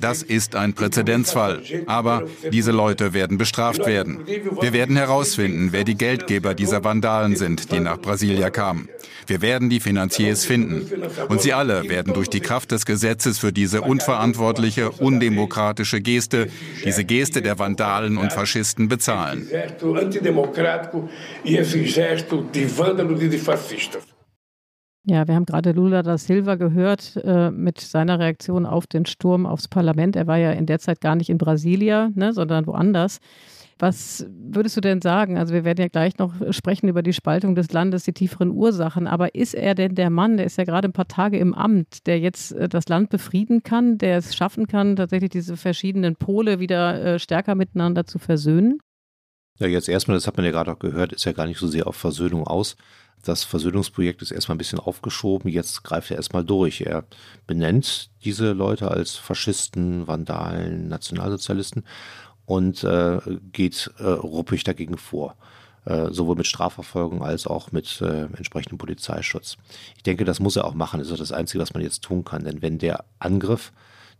Das 0.00 0.22
ist 0.22 0.54
ein 0.54 0.74
Präzedenzfall. 0.74 1.62
Aber 1.86 2.24
diese 2.52 2.72
Leute 2.72 3.14
werden 3.14 3.38
bestraft 3.38 3.86
werden. 3.86 4.20
Wir 4.60 4.72
werden 4.72 4.96
herausfinden, 4.96 5.68
wer 5.72 5.84
die 5.84 5.96
Geldgeber 5.96 6.54
dieser 6.54 6.84
Vandalen 6.84 7.36
sind, 7.36 7.72
die 7.72 7.80
nach 7.80 7.98
Brasilia 7.98 8.50
kamen. 8.50 8.88
Wir 9.26 9.42
werden 9.42 9.70
die 9.70 9.80
Finanziers 9.80 10.44
finden. 10.44 10.86
Und 11.28 11.42
sie 11.42 11.52
alle 11.52 11.88
werden 11.88 12.14
durch 12.14 12.28
die 12.28 12.40
Kraft 12.40 12.70
des 12.70 12.86
Gesetzes 12.86 13.38
für 13.38 13.52
diese 13.52 13.82
unverantwortliche, 13.82 14.90
undemokratische 14.90 16.00
Geste, 16.00 16.48
diese 16.84 17.04
Geste 17.04 17.42
der 17.42 17.58
Vandalen 17.58 18.18
und 18.18 18.32
Faschisten 18.32 18.88
bezahlen. 18.88 19.48
Ja, 25.08 25.28
wir 25.28 25.36
haben 25.36 25.46
gerade 25.46 25.70
Lula 25.70 26.02
da 26.02 26.18
Silva 26.18 26.56
gehört 26.56 27.14
äh, 27.22 27.52
mit 27.52 27.80
seiner 27.80 28.18
Reaktion 28.18 28.66
auf 28.66 28.88
den 28.88 29.06
Sturm 29.06 29.46
aufs 29.46 29.68
Parlament. 29.68 30.16
Er 30.16 30.26
war 30.26 30.36
ja 30.36 30.50
in 30.50 30.66
der 30.66 30.80
Zeit 30.80 31.00
gar 31.00 31.14
nicht 31.14 31.30
in 31.30 31.38
Brasilia, 31.38 32.10
ne, 32.14 32.32
sondern 32.32 32.66
woanders. 32.66 33.20
Was 33.78 34.26
würdest 34.30 34.76
du 34.76 34.80
denn 34.80 35.02
sagen? 35.02 35.38
Also 35.38 35.54
wir 35.54 35.64
werden 35.64 35.80
ja 35.80 35.88
gleich 35.88 36.18
noch 36.18 36.32
sprechen 36.50 36.88
über 36.88 37.02
die 37.02 37.12
Spaltung 37.12 37.54
des 37.54 37.70
Landes, 37.72 38.02
die 38.04 38.14
tieferen 38.14 38.50
Ursachen. 38.50 39.06
Aber 39.06 39.34
ist 39.34 39.54
er 39.54 39.76
denn 39.76 39.94
der 39.94 40.10
Mann, 40.10 40.38
der 40.38 40.46
ist 40.46 40.58
ja 40.58 40.64
gerade 40.64 40.88
ein 40.88 40.94
paar 40.94 41.08
Tage 41.08 41.38
im 41.38 41.54
Amt, 41.54 42.06
der 42.06 42.18
jetzt 42.18 42.52
äh, 42.52 42.68
das 42.68 42.88
Land 42.88 43.10
befrieden 43.10 43.62
kann, 43.62 43.98
der 43.98 44.18
es 44.18 44.34
schaffen 44.34 44.66
kann, 44.66 44.96
tatsächlich 44.96 45.30
diese 45.30 45.56
verschiedenen 45.56 46.16
Pole 46.16 46.58
wieder 46.58 47.00
äh, 47.00 47.18
stärker 47.20 47.54
miteinander 47.54 48.06
zu 48.06 48.18
versöhnen? 48.18 48.80
Ja, 49.58 49.68
jetzt 49.68 49.88
erstmal, 49.88 50.16
das 50.16 50.26
hat 50.26 50.36
man 50.36 50.44
ja 50.44 50.52
gerade 50.52 50.72
auch 50.72 50.78
gehört, 50.78 51.12
ist 51.12 51.24
ja 51.24 51.32
gar 51.32 51.46
nicht 51.46 51.58
so 51.58 51.66
sehr 51.66 51.86
auf 51.86 51.96
Versöhnung 51.96 52.46
aus. 52.46 52.76
Das 53.26 53.42
Versöhnungsprojekt 53.42 54.22
ist 54.22 54.30
erstmal 54.30 54.54
ein 54.54 54.58
bisschen 54.58 54.78
aufgeschoben, 54.78 55.50
jetzt 55.50 55.82
greift 55.82 56.12
er 56.12 56.16
erstmal 56.16 56.44
durch. 56.44 56.82
Er 56.82 57.04
benennt 57.48 58.10
diese 58.24 58.52
Leute 58.52 58.88
als 58.88 59.16
Faschisten, 59.16 60.06
Vandalen, 60.06 60.86
Nationalsozialisten 60.86 61.84
und 62.44 62.84
äh, 62.84 63.18
geht 63.52 63.90
äh, 63.98 64.04
ruppig 64.04 64.62
dagegen 64.62 64.96
vor. 64.96 65.34
Äh, 65.86 66.12
sowohl 66.12 66.36
mit 66.36 66.46
Strafverfolgung 66.46 67.24
als 67.24 67.48
auch 67.48 67.72
mit 67.72 68.00
äh, 68.00 68.26
entsprechendem 68.26 68.78
Polizeischutz. 68.78 69.56
Ich 69.96 70.04
denke, 70.04 70.24
das 70.24 70.38
muss 70.38 70.54
er 70.54 70.64
auch 70.64 70.74
machen. 70.74 71.00
Das 71.00 71.10
ist 71.10 71.20
das 71.20 71.32
Einzige, 71.32 71.60
was 71.60 71.74
man 71.74 71.82
jetzt 71.82 72.02
tun 72.02 72.24
kann. 72.24 72.44
Denn 72.44 72.62
wenn 72.62 72.78
der 72.78 73.04
Angriff 73.18 73.72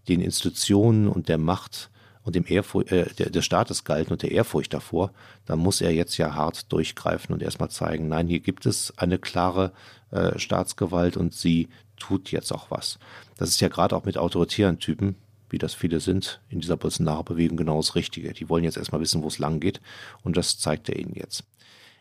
den 0.08 0.20
Institutionen 0.20 1.06
und 1.06 1.28
der 1.28 1.38
Macht 1.38 1.90
und 2.26 2.34
dem 2.34 2.44
Ehrfurcht, 2.46 2.92
äh, 2.92 3.06
der, 3.14 3.30
des 3.30 3.44
Staates 3.44 3.84
galten 3.84 4.12
und 4.12 4.22
der 4.22 4.32
Ehrfurcht 4.32 4.74
davor, 4.74 5.12
dann 5.46 5.60
muss 5.60 5.80
er 5.80 5.92
jetzt 5.92 6.18
ja 6.18 6.34
hart 6.34 6.70
durchgreifen 6.72 7.32
und 7.32 7.42
erstmal 7.42 7.70
zeigen, 7.70 8.08
nein, 8.08 8.26
hier 8.26 8.40
gibt 8.40 8.66
es 8.66 8.92
eine 8.98 9.18
klare 9.18 9.72
äh, 10.10 10.38
Staatsgewalt 10.38 11.16
und 11.16 11.32
sie 11.32 11.68
tut 11.96 12.30
jetzt 12.32 12.52
auch 12.52 12.70
was. 12.70 12.98
Das 13.38 13.48
ist 13.48 13.60
ja 13.60 13.68
gerade 13.68 13.96
auch 13.96 14.04
mit 14.04 14.18
autoritären 14.18 14.78
Typen, 14.78 15.14
wie 15.48 15.58
das 15.58 15.72
viele 15.72 16.00
sind, 16.00 16.40
in 16.48 16.60
dieser 16.60 16.76
Bolsonaro-Bewegung 16.76 17.56
genau 17.56 17.76
das 17.76 17.94
Richtige. 17.94 18.32
Die 18.32 18.48
wollen 18.48 18.64
jetzt 18.64 18.76
erstmal 18.76 19.00
wissen, 19.00 19.22
wo 19.22 19.28
es 19.28 19.38
lang 19.38 19.60
geht 19.60 19.80
und 20.24 20.36
das 20.36 20.58
zeigt 20.58 20.88
er 20.88 20.98
ihnen 20.98 21.14
jetzt. 21.14 21.44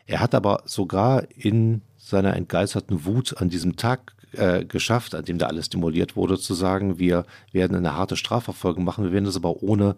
Er 0.06 0.20
hat 0.20 0.34
aber 0.34 0.62
sogar 0.66 1.24
in 1.36 1.82
seiner 1.96 2.34
entgeisterten 2.34 3.04
Wut 3.04 3.36
an 3.38 3.48
diesem 3.48 3.76
Tag 3.76 4.12
äh, 4.32 4.64
geschafft, 4.64 5.14
an 5.14 5.24
dem 5.24 5.38
da 5.38 5.46
alles 5.46 5.66
stimuliert 5.66 6.16
wurde, 6.16 6.38
zu 6.38 6.54
sagen, 6.54 6.98
wir 6.98 7.24
werden 7.52 7.76
eine 7.76 7.94
harte 7.94 8.16
Strafverfolgung 8.16 8.84
machen, 8.84 9.04
wir 9.04 9.12
werden 9.12 9.24
das 9.24 9.36
aber 9.36 9.62
ohne 9.62 9.96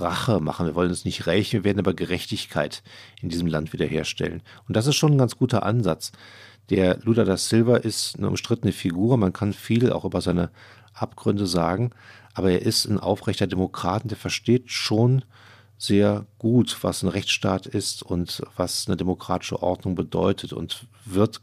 Rache 0.00 0.40
machen. 0.40 0.66
Wir 0.66 0.74
wollen 0.74 0.90
es 0.90 1.04
nicht 1.04 1.26
rächen, 1.26 1.58
wir 1.58 1.64
werden 1.64 1.78
aber 1.78 1.94
Gerechtigkeit 1.94 2.82
in 3.20 3.28
diesem 3.28 3.46
Land 3.46 3.72
wiederherstellen. 3.72 4.42
Und 4.68 4.76
das 4.76 4.86
ist 4.86 4.96
schon 4.96 5.12
ein 5.12 5.18
ganz 5.18 5.36
guter 5.36 5.64
Ansatz. 5.64 6.12
Der 6.70 6.98
Lula 7.02 7.24
da 7.24 7.36
Silva 7.36 7.76
ist 7.76 8.16
eine 8.16 8.28
umstrittene 8.28 8.72
Figur. 8.72 9.16
Man 9.16 9.32
kann 9.32 9.52
viel 9.52 9.92
auch 9.92 10.04
über 10.04 10.20
seine 10.20 10.50
Abgründe 10.94 11.46
sagen, 11.46 11.90
aber 12.34 12.50
er 12.50 12.62
ist 12.62 12.86
ein 12.86 12.98
aufrechter 12.98 13.46
Demokrat, 13.46 14.10
der 14.10 14.16
versteht 14.16 14.70
schon 14.70 15.24
sehr 15.78 16.26
gut, 16.38 16.78
was 16.82 17.02
ein 17.02 17.08
Rechtsstaat 17.08 17.66
ist 17.66 18.02
und 18.02 18.42
was 18.56 18.86
eine 18.86 18.96
demokratische 18.96 19.62
Ordnung 19.62 19.94
bedeutet 19.94 20.52
und 20.52 20.86
wird 21.04 21.40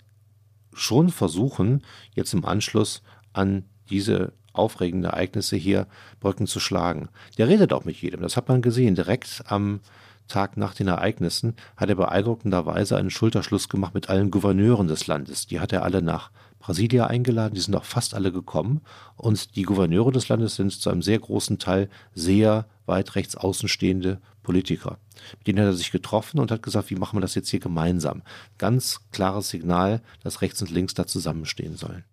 schon 0.73 1.09
versuchen, 1.09 1.83
jetzt 2.15 2.33
im 2.33 2.45
Anschluss 2.45 3.01
an 3.33 3.65
diese 3.89 4.33
aufregende 4.53 5.09
Ereignisse 5.09 5.55
hier 5.55 5.87
Brücken 6.19 6.47
zu 6.47 6.59
schlagen. 6.59 7.09
Der 7.37 7.47
redet 7.47 7.73
auch 7.73 7.85
mit 7.85 7.97
jedem, 7.97 8.21
das 8.21 8.37
hat 8.37 8.47
man 8.47 8.61
gesehen. 8.61 8.95
Direkt 8.95 9.43
am 9.45 9.79
Tag 10.27 10.57
nach 10.57 10.73
den 10.75 10.87
Ereignissen 10.87 11.55
hat 11.75 11.89
er 11.89 11.95
beeindruckenderweise 11.95 12.95
einen 12.95 13.09
Schulterschluss 13.09 13.67
gemacht 13.67 13.93
mit 13.93 14.09
allen 14.09 14.31
Gouverneuren 14.31 14.87
des 14.87 15.07
Landes. 15.07 15.47
Die 15.47 15.59
hat 15.59 15.73
er 15.73 15.83
alle 15.83 16.01
nach 16.01 16.31
Brasilia 16.59 17.07
eingeladen, 17.07 17.55
die 17.55 17.61
sind 17.61 17.75
auch 17.75 17.85
fast 17.85 18.13
alle 18.13 18.31
gekommen. 18.31 18.81
Und 19.15 19.55
die 19.55 19.63
Gouverneure 19.63 20.11
des 20.11 20.29
Landes 20.29 20.55
sind 20.55 20.71
zu 20.71 20.89
einem 20.89 21.01
sehr 21.01 21.19
großen 21.19 21.57
Teil 21.57 21.89
sehr 22.13 22.67
weit 22.85 23.15
rechts 23.15 23.35
außenstehende 23.35 24.21
Politiker. 24.43 24.99
Mit 25.37 25.47
denen 25.47 25.59
hat 25.59 25.67
er 25.67 25.73
sich 25.73 25.91
getroffen 25.91 26.39
und 26.39 26.51
hat 26.51 26.63
gesagt, 26.63 26.89
wie 26.89 26.95
machen 26.95 27.17
wir 27.17 27.21
das 27.21 27.35
jetzt 27.35 27.49
hier 27.49 27.59
gemeinsam? 27.59 28.23
Ganz 28.57 29.01
klares 29.11 29.49
Signal, 29.49 30.01
dass 30.23 30.41
rechts 30.41 30.61
und 30.61 30.71
links 30.71 30.93
da 30.93 31.07
zusammenstehen 31.07 31.75
sollen. 31.75 32.03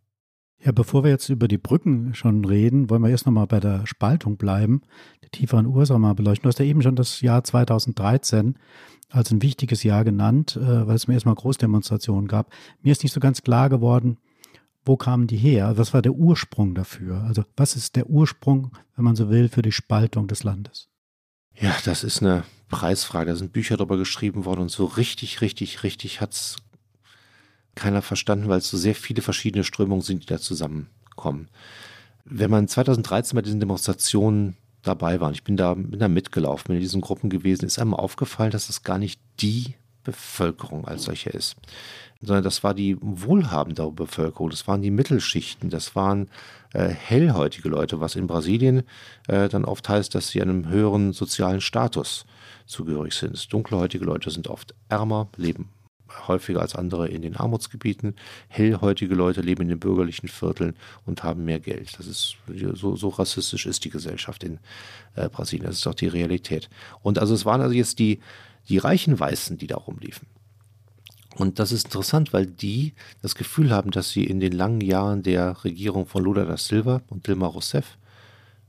Ja, 0.64 0.72
bevor 0.72 1.04
wir 1.04 1.10
jetzt 1.10 1.28
über 1.28 1.48
die 1.48 1.58
Brücken 1.58 2.14
schon 2.14 2.44
reden, 2.44 2.88
wollen 2.90 3.02
wir 3.02 3.10
erst 3.10 3.26
nochmal 3.26 3.46
bei 3.46 3.60
der 3.60 3.86
Spaltung 3.86 4.36
bleiben, 4.36 4.82
die 5.22 5.28
tieferen 5.28 5.66
Ursachen 5.66 6.00
mal 6.00 6.14
beleuchten. 6.14 6.44
Du 6.44 6.48
hast 6.48 6.58
ja 6.58 6.64
eben 6.64 6.82
schon 6.82 6.96
das 6.96 7.20
Jahr 7.20 7.44
2013 7.44 8.56
als 9.10 9.30
ein 9.30 9.42
wichtiges 9.42 9.82
Jahr 9.82 10.02
genannt, 10.04 10.56
äh, 10.56 10.86
weil 10.86 10.96
es 10.96 11.08
mir 11.08 11.14
erstmal 11.14 11.34
Großdemonstrationen 11.34 12.26
gab. 12.26 12.52
Mir 12.82 12.92
ist 12.92 13.02
nicht 13.02 13.12
so 13.12 13.20
ganz 13.20 13.42
klar 13.42 13.68
geworden, 13.68 14.18
wo 14.84 14.96
kamen 14.96 15.26
die 15.26 15.36
her? 15.36 15.76
Was 15.76 15.92
war 15.92 16.00
der 16.00 16.12
Ursprung 16.12 16.74
dafür? 16.74 17.22
Also 17.24 17.44
was 17.56 17.76
ist 17.76 17.96
der 17.96 18.08
Ursprung, 18.08 18.72
wenn 18.94 19.04
man 19.04 19.16
so 19.16 19.28
will, 19.28 19.48
für 19.48 19.62
die 19.62 19.72
Spaltung 19.72 20.28
des 20.28 20.44
Landes? 20.44 20.88
Ja, 21.54 21.74
das 21.84 22.04
ist 22.04 22.22
eine 22.22 22.44
Preisfrage. 22.68 23.30
Da 23.30 23.36
sind 23.36 23.52
Bücher 23.52 23.76
darüber 23.76 23.96
geschrieben 23.96 24.44
worden 24.44 24.60
und 24.62 24.70
so 24.70 24.84
richtig, 24.84 25.40
richtig, 25.40 25.82
richtig 25.82 26.20
hat 26.20 26.32
es 26.32 26.56
keiner 27.76 28.02
verstanden, 28.02 28.48
weil 28.48 28.58
es 28.58 28.68
so 28.68 28.76
sehr 28.76 28.96
viele 28.96 29.22
verschiedene 29.22 29.62
Strömungen 29.62 30.02
sind, 30.02 30.22
die 30.22 30.26
da 30.26 30.38
zusammenkommen. 30.38 31.48
Wenn 32.24 32.50
man 32.50 32.66
2013 32.66 33.36
bei 33.36 33.42
diesen 33.42 33.60
Demonstrationen 33.60 34.56
dabei 34.82 35.20
war, 35.20 35.28
und 35.28 35.34
ich 35.34 35.44
bin 35.44 35.56
da, 35.56 35.74
bin 35.74 36.00
da 36.00 36.08
mitgelaufen, 36.08 36.68
bin 36.68 36.76
in 36.76 36.82
diesen 36.82 37.00
Gruppen 37.00 37.30
gewesen, 37.30 37.66
ist 37.66 37.78
einem 37.78 37.94
aufgefallen, 37.94 38.50
dass 38.50 38.68
es 38.68 38.82
gar 38.82 38.98
nicht 38.98 39.20
die 39.40 39.74
Bevölkerung 40.02 40.86
als 40.86 41.04
solche 41.04 41.30
ist, 41.30 41.56
sondern 42.22 42.44
das 42.44 42.64
war 42.64 42.74
die 42.74 42.96
wohlhabende 43.00 43.90
Bevölkerung, 43.90 44.50
das 44.50 44.66
waren 44.66 44.82
die 44.82 44.90
Mittelschichten, 44.90 45.68
das 45.68 45.94
waren 45.94 46.28
äh, 46.72 46.88
hellhäutige 46.88 47.68
Leute, 47.68 48.00
was 48.00 48.16
in 48.16 48.26
Brasilien 48.26 48.84
äh, 49.28 49.48
dann 49.48 49.64
oft 49.64 49.88
heißt, 49.88 50.14
dass 50.14 50.28
sie 50.28 50.40
einem 50.40 50.68
höheren 50.68 51.12
sozialen 51.12 51.60
Status 51.60 52.24
zugehörig 52.66 53.14
sind. 53.14 53.52
Dunkelhäutige 53.52 54.04
Leute 54.04 54.30
sind 54.30 54.48
oft 54.48 54.74
ärmer, 54.88 55.28
leben 55.36 55.70
häufiger 56.26 56.60
als 56.60 56.74
andere 56.74 57.08
in 57.08 57.22
den 57.22 57.36
Armutsgebieten. 57.36 58.14
Hellhäutige 58.48 59.14
Leute 59.14 59.40
leben 59.40 59.62
in 59.62 59.68
den 59.68 59.80
bürgerlichen 59.80 60.28
Vierteln 60.28 60.74
und 61.04 61.22
haben 61.22 61.44
mehr 61.44 61.60
Geld. 61.60 61.98
Das 61.98 62.06
ist 62.06 62.36
so, 62.74 62.96
so 62.96 63.08
rassistisch 63.08 63.66
ist 63.66 63.84
die 63.84 63.90
Gesellschaft 63.90 64.44
in 64.44 64.58
äh, 65.14 65.28
Brasilien. 65.28 65.66
Das 65.66 65.76
ist 65.76 65.86
auch 65.86 65.94
die 65.94 66.08
Realität. 66.08 66.68
Und 67.02 67.18
also 67.18 67.34
es 67.34 67.44
waren 67.44 67.60
also 67.60 67.74
jetzt 67.74 67.98
die, 67.98 68.20
die 68.68 68.78
reichen 68.78 69.18
Weißen, 69.18 69.58
die 69.58 69.66
da 69.66 69.76
rumliefen. 69.76 70.26
Und 71.36 71.58
das 71.58 71.70
ist 71.70 71.86
interessant, 71.86 72.32
weil 72.32 72.46
die 72.46 72.94
das 73.20 73.34
Gefühl 73.34 73.70
haben, 73.70 73.90
dass 73.90 74.10
sie 74.10 74.24
in 74.24 74.40
den 74.40 74.52
langen 74.52 74.80
Jahren 74.80 75.22
der 75.22 75.64
Regierung 75.64 76.06
von 76.06 76.24
Lula 76.24 76.44
da 76.44 76.56
Silva 76.56 77.02
und 77.08 77.26
Dilma 77.26 77.46
Rousseff, 77.46 77.98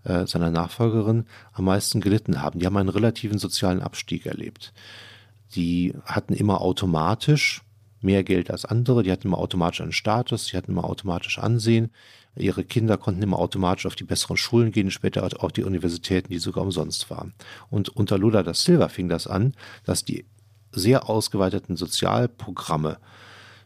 äh, 0.04 0.28
seiner 0.28 0.52
Nachfolgerin, 0.52 1.26
am 1.54 1.66
meisten 1.66 2.02
gelitten 2.02 2.42
haben. 2.42 2.60
Die 2.60 2.66
haben 2.66 2.76
einen 2.76 2.90
relativen 2.90 3.38
sozialen 3.38 3.82
Abstieg 3.82 4.26
erlebt. 4.26 4.74
Die 5.56 5.94
hatten 6.06 6.34
immer 6.34 6.62
automatisch 6.62 7.62
mehr 8.02 8.24
Geld 8.24 8.52
als 8.52 8.66
andere, 8.66 9.04
die 9.04 9.12
hatten 9.12 9.28
immer 9.28 9.40
automatisch 9.40 9.82
einen 9.82 9.92
Status, 9.92 10.48
die 10.48 10.58
hatten 10.58 10.72
immer 10.72 10.86
automatisch 10.86 11.40
Ansehen. 11.40 11.92
Ihre 12.36 12.64
Kinder 12.64 12.98
konnten 12.98 13.24
immer 13.24 13.40
automatisch 13.40 13.86
auf 13.88 13.96
die 13.96 14.04
besseren 14.04 14.38
Schulen 14.38 14.72
gehen, 14.72 14.92
später 14.92 15.28
auf 15.44 15.52
die 15.52 15.64
Universitäten, 15.64 16.30
die 16.32 16.38
sogar 16.38 16.64
umsonst 16.64 17.10
waren. 17.10 17.34
Und 17.70 17.90
unter 17.90 18.18
Lula 18.18 18.44
da 18.44 18.54
Silva 18.54 18.90
fing 18.90 19.10
das 19.10 19.26
an, 19.26 19.54
dass 19.86 20.06
die 20.06 20.26
sehr 20.72 21.10
ausgeweiteten 21.10 21.76
Sozialprogramme 21.76 23.00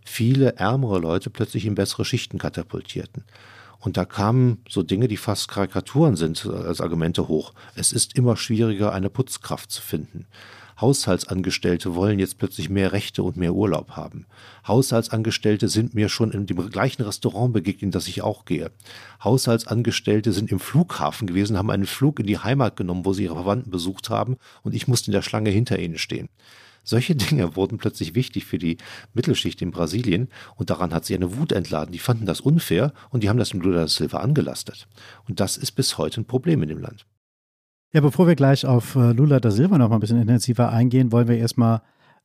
viele 0.06 0.56
ärmere 0.56 1.00
Leute 1.00 1.30
plötzlich 1.30 1.66
in 1.66 1.76
bessere 1.76 2.06
Schichten 2.06 2.38
katapultierten. 2.38 3.26
Und 3.80 3.98
da 3.98 4.06
kamen 4.06 4.64
so 4.70 4.84
Dinge, 4.84 5.08
die 5.08 5.18
fast 5.18 5.48
Karikaturen 5.48 6.16
sind, 6.16 6.46
als 6.46 6.82
Argumente 6.82 7.28
hoch. 7.28 7.54
Es 7.76 7.92
ist 7.92 8.16
immer 8.16 8.38
schwieriger, 8.38 8.94
eine 8.94 9.10
Putzkraft 9.10 9.72
zu 9.72 9.82
finden. 9.82 10.28
Haushaltsangestellte 10.82 11.96
wollen 11.96 12.20
jetzt 12.20 12.40
plötzlich 12.40 12.70
mehr 12.70 12.92
Rechte 12.92 13.24
und 13.24 13.38
mehr 13.38 13.54
Urlaub 13.54 13.92
haben. 13.92 14.26
Haushaltsangestellte 14.68 15.70
sind 15.70 15.94
mir 15.94 16.10
schon 16.10 16.32
in 16.32 16.48
dem 16.48 16.70
gleichen 16.70 17.04
Restaurant 17.04 17.54
begegnet, 17.54 17.84
in 17.84 17.92
das 17.92 18.08
ich 18.08 18.24
auch 18.24 18.46
gehe. 18.46 18.72
Haushaltsangestellte 19.24 20.34
sind 20.34 20.52
im 20.52 20.60
Flughafen 20.60 21.28
gewesen, 21.28 21.58
haben 21.58 21.70
einen 21.70 21.86
Flug 21.86 22.20
in 22.20 22.28
die 22.28 22.40
Heimat 22.40 22.76
genommen, 22.76 23.06
wo 23.06 23.14
sie 23.14 23.24
ihre 23.24 23.36
Verwandten 23.36 23.72
besucht 23.72 24.10
haben, 24.10 24.38
und 24.64 24.74
ich 24.74 24.88
musste 24.88 25.12
in 25.12 25.14
der 25.14 25.22
Schlange 25.22 25.52
hinter 25.52 25.78
ihnen 25.80 25.98
stehen. 25.98 26.30
Solche 26.84 27.16
Dinge 27.16 27.56
wurden 27.56 27.78
plötzlich 27.78 28.16
wichtig 28.16 28.46
für 28.46 28.58
die 28.58 28.78
Mittelschicht 29.14 29.62
in 29.62 29.72
Brasilien 29.72 30.30
und 30.56 30.70
daran 30.70 30.94
hat 30.94 31.06
sie 31.06 31.14
eine 31.14 31.38
Wut 31.38 31.52
entladen. 31.52 31.92
Die 31.92 32.00
fanden 32.00 32.26
das 32.26 32.42
unfair 32.42 32.94
und 33.12 33.24
die 33.24 33.30
haben 33.30 33.38
das 33.38 33.50
dem 33.50 33.62
Lula 33.62 33.82
da 33.82 33.88
Silva 33.88 34.18
angelastet. 34.18 34.88
Und 35.28 35.40
das 35.40 35.58
ist 35.58 35.74
bis 35.74 35.98
heute 35.98 36.22
ein 36.22 36.26
Problem 36.26 36.64
in 36.64 36.70
dem 36.70 36.80
Land. 36.80 37.06
Ja, 37.94 38.00
bevor 38.00 38.26
wir 38.26 38.36
gleich 38.36 38.66
auf 38.66 38.96
äh, 38.96 39.12
Lula 39.12 39.42
da 39.42 39.52
Silva 39.52 39.78
noch 39.78 39.90
mal 39.90 39.98
ein 39.98 40.00
bisschen 40.00 40.22
intensiver 40.22 40.72
eingehen, 40.72 41.12
wollen 41.12 41.28
wir 41.28 41.38
erstmal 41.38 41.82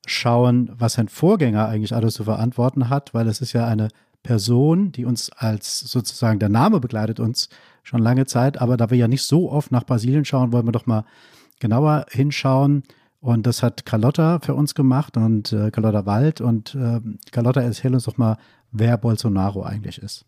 schauen, 0.07 0.71
was 0.79 0.93
sein 0.93 1.09
Vorgänger 1.09 1.67
eigentlich 1.67 1.93
alles 1.93 2.15
zu 2.15 2.23
verantworten 2.23 2.89
hat, 2.89 3.13
weil 3.15 3.27
es 3.27 3.41
ist 3.41 3.53
ja 3.53 3.67
eine 3.67 3.89
Person, 4.23 4.93
die 4.93 5.05
uns 5.05 5.31
als 5.33 5.81
sozusagen 5.81 6.39
der 6.39 6.51
Name 6.51 6.79
begleitet 6.79 7.19
uns 7.19 7.49
schon 7.83 8.01
lange 8.01 8.27
Zeit, 8.27 8.61
aber 8.61 8.77
da 8.77 8.91
wir 8.91 8.99
ja 8.99 9.09
nicht 9.09 9.23
so 9.23 9.51
oft 9.51 9.73
nach 9.73 9.85
Brasilien 9.85 10.25
schauen, 10.25 10.53
wollen 10.53 10.67
wir 10.67 10.73
doch 10.73 10.87
mal 10.87 11.05
genauer 11.59 12.07
hinschauen. 12.11 12.85
Und 13.19 13.45
das 13.47 13.65
hat 13.65 13.85
Carlotta 13.85 14.39
für 14.41 14.55
uns 14.55 14.75
gemacht 14.77 15.17
und 15.17 15.53
äh, 15.53 15.73
Carlotta 15.73 16.07
Wald. 16.07 16.41
Und 16.41 16.77
äh, 16.77 17.01
Carlotta, 17.33 17.61
erzähl 17.61 17.93
uns 17.93 18.05
doch 18.05 18.19
mal, 18.19 18.37
wer 18.71 18.99
Bolsonaro 18.99 19.65
eigentlich 19.65 19.99
ist. 19.99 20.27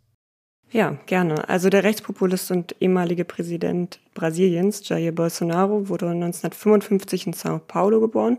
Ja, 0.71 0.99
gerne. 1.07 1.49
Also 1.49 1.71
der 1.71 1.83
Rechtspopulist 1.83 2.51
und 2.51 2.77
ehemalige 2.81 3.25
Präsident 3.25 4.01
Brasiliens, 4.13 4.87
Jair 4.87 5.13
Bolsonaro, 5.13 5.89
wurde 5.89 6.11
1955 6.11 7.27
in 7.27 7.33
São 7.33 7.59
Paulo 7.59 8.01
geboren 8.01 8.39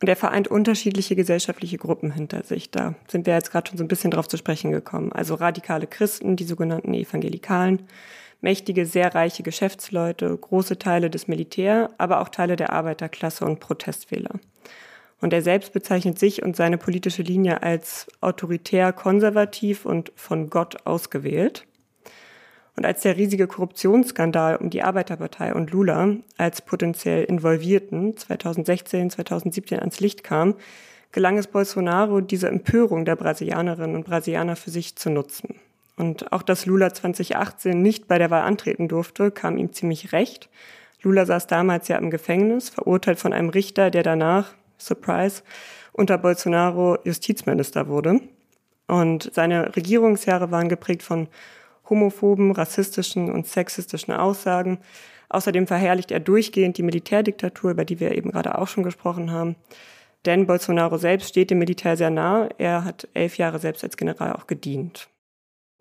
und 0.00 0.08
er 0.08 0.16
vereint 0.16 0.48
unterschiedliche 0.48 1.16
gesellschaftliche 1.16 1.78
Gruppen 1.78 2.10
hinter 2.10 2.42
sich. 2.42 2.70
Da 2.70 2.94
sind 3.08 3.26
wir 3.26 3.32
jetzt 3.32 3.50
gerade 3.50 3.70
schon 3.70 3.78
so 3.78 3.84
ein 3.84 3.88
bisschen 3.88 4.10
drauf 4.10 4.28
zu 4.28 4.36
sprechen 4.36 4.72
gekommen. 4.72 5.10
Also 5.12 5.36
radikale 5.36 5.86
Christen, 5.86 6.36
die 6.36 6.44
sogenannten 6.44 6.92
Evangelikalen, 6.92 7.84
mächtige, 8.42 8.84
sehr 8.84 9.14
reiche 9.14 9.42
Geschäftsleute, 9.42 10.36
große 10.36 10.78
Teile 10.78 11.08
des 11.08 11.28
Militär, 11.28 11.88
aber 11.96 12.20
auch 12.20 12.28
Teile 12.28 12.56
der 12.56 12.74
Arbeiterklasse 12.74 13.46
und 13.46 13.60
Protestwähler. 13.60 14.38
Und 15.24 15.32
er 15.32 15.40
selbst 15.40 15.72
bezeichnet 15.72 16.18
sich 16.18 16.42
und 16.42 16.54
seine 16.54 16.76
politische 16.76 17.22
Linie 17.22 17.62
als 17.62 18.08
autoritär 18.20 18.92
konservativ 18.92 19.86
und 19.86 20.12
von 20.16 20.50
Gott 20.50 20.86
ausgewählt. 20.86 21.66
Und 22.76 22.84
als 22.84 23.00
der 23.00 23.16
riesige 23.16 23.46
Korruptionsskandal 23.46 24.56
um 24.56 24.68
die 24.68 24.82
Arbeiterpartei 24.82 25.54
und 25.54 25.70
Lula 25.70 26.16
als 26.36 26.60
potenziell 26.60 27.24
Involvierten 27.24 28.18
2016, 28.18 29.08
2017 29.08 29.80
ans 29.80 29.98
Licht 29.98 30.24
kam, 30.24 30.56
gelang 31.10 31.38
es 31.38 31.46
Bolsonaro, 31.46 32.20
diese 32.20 32.48
Empörung 32.48 33.06
der 33.06 33.16
Brasilianerinnen 33.16 33.96
und 33.96 34.04
Brasilianer 34.04 34.56
für 34.56 34.70
sich 34.70 34.94
zu 34.96 35.08
nutzen. 35.08 35.54
Und 35.96 36.34
auch 36.34 36.42
dass 36.42 36.66
Lula 36.66 36.92
2018 36.92 37.80
nicht 37.80 38.08
bei 38.08 38.18
der 38.18 38.28
Wahl 38.28 38.42
antreten 38.42 38.88
durfte, 38.88 39.30
kam 39.30 39.56
ihm 39.56 39.72
ziemlich 39.72 40.12
recht. 40.12 40.50
Lula 41.00 41.24
saß 41.24 41.46
damals 41.46 41.88
ja 41.88 41.96
im 41.96 42.10
Gefängnis, 42.10 42.68
verurteilt 42.68 43.18
von 43.18 43.32
einem 43.32 43.48
Richter, 43.48 43.90
der 43.90 44.02
danach, 44.02 44.52
Surprise, 44.78 45.42
unter 45.92 46.18
Bolsonaro 46.18 46.98
Justizminister 47.04 47.88
wurde. 47.88 48.20
Und 48.86 49.30
seine 49.32 49.74
Regierungsjahre 49.76 50.50
waren 50.50 50.68
geprägt 50.68 51.02
von 51.02 51.28
homophoben, 51.88 52.52
rassistischen 52.52 53.30
und 53.30 53.46
sexistischen 53.46 54.14
Aussagen. 54.14 54.78
Außerdem 55.28 55.66
verherrlicht 55.66 56.10
er 56.10 56.20
durchgehend 56.20 56.78
die 56.78 56.82
Militärdiktatur, 56.82 57.70
über 57.70 57.84
die 57.84 58.00
wir 58.00 58.14
eben 58.14 58.30
gerade 58.30 58.58
auch 58.58 58.68
schon 58.68 58.84
gesprochen 58.84 59.30
haben. 59.30 59.56
Denn 60.26 60.46
Bolsonaro 60.46 60.96
selbst 60.96 61.28
steht 61.28 61.50
dem 61.50 61.58
Militär 61.58 61.96
sehr 61.96 62.10
nah. 62.10 62.48
Er 62.58 62.84
hat 62.84 63.08
elf 63.14 63.36
Jahre 63.36 63.58
selbst 63.58 63.84
als 63.84 63.96
General 63.96 64.32
auch 64.32 64.46
gedient. 64.46 65.08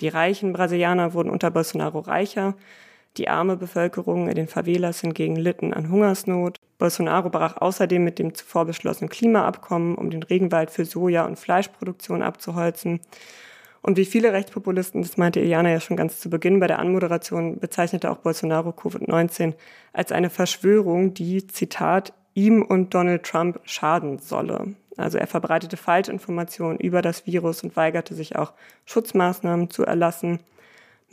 Die 0.01 0.09
reichen 0.09 0.53
Brasilianer 0.53 1.13
wurden 1.13 1.29
unter 1.29 1.51
Bolsonaro 1.51 1.99
reicher. 1.99 2.55
Die 3.17 3.29
arme 3.29 3.57
Bevölkerung 3.57 4.27
in 4.27 4.35
den 4.35 4.47
Favelas 4.47 5.01
hingegen 5.01 5.35
litten 5.35 5.73
an 5.73 5.89
Hungersnot. 5.89 6.57
Bolsonaro 6.79 7.29
brach 7.29 7.57
außerdem 7.57 8.03
mit 8.03 8.17
dem 8.17 8.33
zuvor 8.33 8.65
beschlossenen 8.65 9.09
Klimaabkommen, 9.09 9.95
um 9.95 10.09
den 10.09 10.23
Regenwald 10.23 10.71
für 10.71 10.85
Soja- 10.85 11.25
und 11.25 11.37
Fleischproduktion 11.37 12.23
abzuholzen. 12.23 13.01
Und 13.83 13.97
wie 13.97 14.05
viele 14.05 14.33
Rechtspopulisten, 14.33 15.03
das 15.03 15.17
meinte 15.17 15.41
Iliana 15.41 15.69
ja 15.69 15.79
schon 15.79 15.97
ganz 15.97 16.19
zu 16.19 16.29
Beginn 16.29 16.59
bei 16.59 16.67
der 16.67 16.79
Anmoderation, 16.79 17.59
bezeichnete 17.59 18.09
auch 18.09 18.17
Bolsonaro 18.17 18.69
Covid-19 18.69 19.53
als 19.91 20.11
eine 20.11 20.29
Verschwörung, 20.29 21.13
die, 21.13 21.45
Zitat, 21.45 22.13
ihm 22.33 22.63
und 22.63 22.93
Donald 22.93 23.23
Trump 23.23 23.59
schaden 23.63 24.17
solle. 24.19 24.73
Also 24.97 25.17
er 25.17 25.27
verbreitete 25.27 25.77
Falschinformationen 25.77 26.79
über 26.79 27.01
das 27.01 27.27
Virus 27.27 27.63
und 27.63 27.75
weigerte 27.75 28.15
sich 28.15 28.35
auch, 28.35 28.53
Schutzmaßnahmen 28.85 29.69
zu 29.69 29.83
erlassen. 29.85 30.39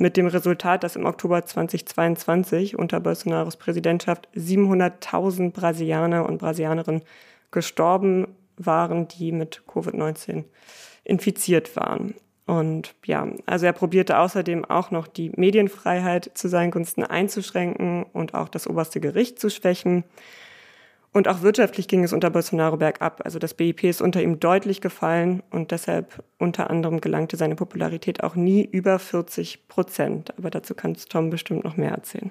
Mit 0.01 0.17
dem 0.17 0.27
Resultat, 0.27 0.83
dass 0.83 0.97
im 0.97 1.05
Oktober 1.05 1.45
2022 1.45 2.79
unter 2.79 3.01
Bolsonaros 3.01 3.57
Präsidentschaft 3.57 4.29
700.000 4.35 5.53
Brasilianer 5.53 6.27
und 6.27 6.39
Brasilianerinnen 6.39 7.03
gestorben 7.51 8.27
waren, 8.57 9.09
die 9.09 9.31
mit 9.31 9.63
Covid-19 9.69 10.45
infiziert 11.05 11.77
waren. 11.77 12.15
Und 12.47 12.95
ja, 13.05 13.29
also 13.45 13.67
er 13.67 13.75
probierte 13.75 14.19
außerdem 14.19 14.65
auch 14.65 14.91
noch 14.91 15.07
die 15.07 15.33
Medienfreiheit 15.37 16.31
zu 16.35 16.49
seinen 16.49 16.71
Gunsten 16.71 17.05
einzuschränken 17.05 18.05
und 18.05 18.35
auch 18.35 18.49
das 18.49 18.67
oberste 18.67 19.01
Gericht 19.01 19.39
zu 19.39 19.51
schwächen. 19.51 20.05
Und 21.12 21.27
auch 21.27 21.42
wirtschaftlich 21.42 21.88
ging 21.88 22.05
es 22.05 22.12
unter 22.12 22.31
Bolsonaro 22.31 22.77
bergab. 22.77 23.23
Also 23.25 23.40
das 23.40 23.55
BIP 23.55 23.83
ist 23.85 24.01
unter 24.01 24.23
ihm 24.23 24.38
deutlich 24.38 24.81
gefallen 24.81 25.42
und 25.51 25.73
deshalb 25.73 26.23
unter 26.38 26.70
anderem 26.70 27.01
gelangte 27.01 27.37
seine 27.37 27.57
Popularität 27.57 28.23
auch 28.23 28.37
nie 28.37 28.64
über 28.64 28.99
40 28.99 29.66
Prozent. 29.66 30.37
Aber 30.38 30.51
dazu 30.51 30.75
kannst 30.75 31.11
Tom 31.11 31.31
bestimmt 31.31 31.64
noch 31.64 31.77
mehr 31.77 31.90
erzählen. 31.90 32.31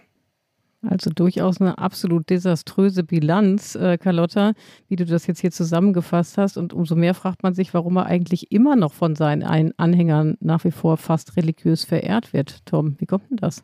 Also 0.87 1.09
durchaus 1.09 1.59
eine 1.59 1.77
absolut 1.77 2.29
desaströse 2.29 3.03
Bilanz, 3.03 3.75
äh, 3.75 3.97
Carlotta, 3.97 4.53
wie 4.87 4.95
du 4.95 5.05
das 5.05 5.27
jetzt 5.27 5.41
hier 5.41 5.51
zusammengefasst 5.51 6.37
hast. 6.37 6.55
Und 6.55 6.71
umso 6.71 6.95
mehr 6.95 7.13
fragt 7.13 7.43
man 7.43 7.53
sich, 7.53 7.73
warum 7.73 7.97
er 7.97 8.05
eigentlich 8.05 8.49
immer 8.53 8.77
noch 8.77 8.93
von 8.93 9.15
seinen 9.15 9.43
Anhängern 9.77 10.37
nach 10.39 10.63
wie 10.63 10.71
vor 10.71 10.95
fast 10.95 11.35
religiös 11.35 11.83
verehrt 11.83 12.31
wird. 12.31 12.65
Tom, 12.65 12.95
wie 12.99 13.05
kommt 13.05 13.29
denn 13.29 13.37
das? 13.37 13.63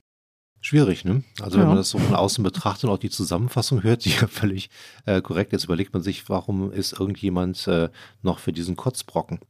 Schwierig, 0.65 1.05
ne? 1.05 1.21
Also 1.43 1.59
wenn 1.59 1.67
man 1.67 1.75
das 1.75 1.91
so 1.91 1.99
von 1.99 2.15
außen 2.15 2.43
betrachtet 2.43 2.85
und 2.85 2.89
auch 2.89 2.97
die 2.97 3.11
Zusammenfassung 3.11 3.83
hört, 3.83 4.03
die 4.03 4.09
ja 4.21 4.25
völlig 4.25 4.71
äh, 5.05 5.21
korrekt 5.21 5.53
ist, 5.53 5.65
überlegt 5.65 5.93
man 5.93 6.01
sich, 6.01 6.27
warum 6.27 6.71
ist 6.71 6.99
irgendjemand 6.99 7.67
äh, 7.67 7.89
noch 8.23 8.39
für 8.39 8.51
diesen 8.51 8.75
Kotzbrocken? 8.75 9.41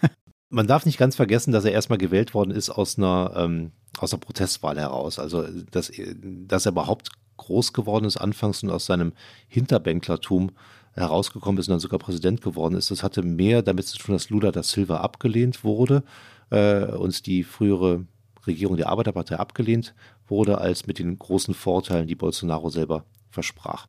man 0.50 0.68
darf 0.68 0.86
nicht 0.86 0.98
ganz 0.98 1.16
vergessen, 1.16 1.50
dass 1.50 1.64
er 1.64 1.72
erstmal 1.72 1.98
gewählt 1.98 2.32
worden 2.32 2.52
ist 2.52 2.70
aus 2.70 2.96
einer, 2.96 3.32
ähm, 3.34 3.72
aus 3.98 4.12
einer 4.12 4.20
Protestwahl 4.20 4.78
heraus. 4.78 5.18
Also, 5.18 5.44
dass, 5.72 5.90
dass 6.22 6.64
er 6.64 6.70
überhaupt 6.70 7.08
groß 7.38 7.72
geworden 7.72 8.04
ist 8.04 8.18
anfangs 8.18 8.62
und 8.62 8.70
aus 8.70 8.86
seinem 8.86 9.14
Hinterbänklertum 9.48 10.52
herausgekommen 10.92 11.58
ist 11.58 11.66
und 11.66 11.72
dann 11.72 11.80
sogar 11.80 11.98
Präsident 11.98 12.40
geworden 12.40 12.76
ist, 12.76 12.92
das 12.92 13.02
hatte 13.02 13.24
mehr 13.24 13.62
damit 13.62 13.88
zu 13.88 13.98
tun, 13.98 14.14
dass 14.14 14.30
Lula 14.30 14.52
da 14.52 14.62
Silva 14.62 14.98
abgelehnt 14.98 15.64
wurde 15.64 16.04
äh, 16.50 16.84
und 16.84 17.26
die 17.26 17.42
frühere 17.42 18.06
Regierung 18.46 18.76
der 18.76 18.88
Arbeiterpartei 18.88 19.36
abgelehnt 19.36 19.94
wurde, 20.26 20.58
als 20.58 20.86
mit 20.86 20.98
den 20.98 21.18
großen 21.18 21.54
Vorteilen, 21.54 22.06
die 22.06 22.14
Bolsonaro 22.14 22.70
selber 22.70 23.04
versprach. 23.30 23.86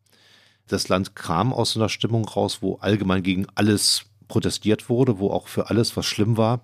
Das 0.67 0.87
Land 0.89 1.15
kam 1.15 1.53
aus 1.53 1.71
so 1.71 1.79
einer 1.79 1.89
Stimmung 1.89 2.25
raus, 2.25 2.59
wo 2.61 2.75
allgemein 2.75 3.23
gegen 3.23 3.47
alles 3.55 4.05
protestiert 4.27 4.89
wurde, 4.89 5.19
wo 5.19 5.29
auch 5.29 5.47
für 5.47 5.69
alles, 5.69 5.95
was 5.97 6.05
schlimm 6.05 6.37
war, 6.37 6.61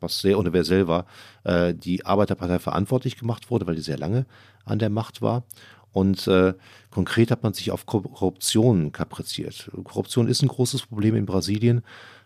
was 0.00 0.20
sehr 0.20 0.38
universell 0.38 0.88
war, 0.88 1.06
äh, 1.44 1.74
die 1.74 2.06
Arbeiterpartei 2.06 2.58
verantwortlich 2.58 3.16
gemacht 3.16 3.50
wurde, 3.50 3.66
weil 3.66 3.76
die 3.76 3.82
sehr 3.82 3.98
lange 3.98 4.26
an 4.64 4.78
der 4.78 4.90
Macht 4.90 5.22
war. 5.22 5.44
Und 5.92 6.26
äh, 6.26 6.54
konkret 6.90 7.30
hat 7.30 7.44
man 7.44 7.54
sich 7.54 7.70
auf 7.70 7.86
Korruption 7.86 8.90
kapriziert. 8.90 9.70
Korruption 9.84 10.26
ist 10.26 10.42
ein 10.42 10.48
großes 10.48 10.86
Problem 10.86 11.14
in 11.14 11.24
Brasilien. 11.24 11.82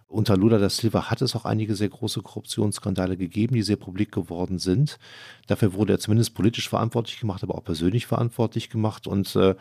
Unter 0.08 0.38
Lula 0.38 0.58
da 0.58 0.70
Silva 0.70 1.10
hat 1.10 1.20
es 1.20 1.36
auch 1.36 1.44
einige 1.44 1.74
sehr 1.74 1.90
große 1.90 2.22
Korruptionsskandale 2.22 3.18
gegeben, 3.18 3.54
die 3.54 3.62
sehr 3.62 3.76
publik 3.76 4.10
geworden 4.10 4.58
sind. 4.58 4.98
Dafür 5.46 5.74
wurde 5.74 5.92
er 5.92 5.98
zumindest 5.98 6.34
politisch 6.34 6.68
verantwortlich 6.68 7.20
gemacht, 7.20 7.42
aber 7.42 7.54
auch 7.54 7.64
persönlich 7.64 8.06
verantwortlich 8.06 8.70
gemacht. 8.70 9.06
Und 9.06 9.36
äh, 9.36 9.54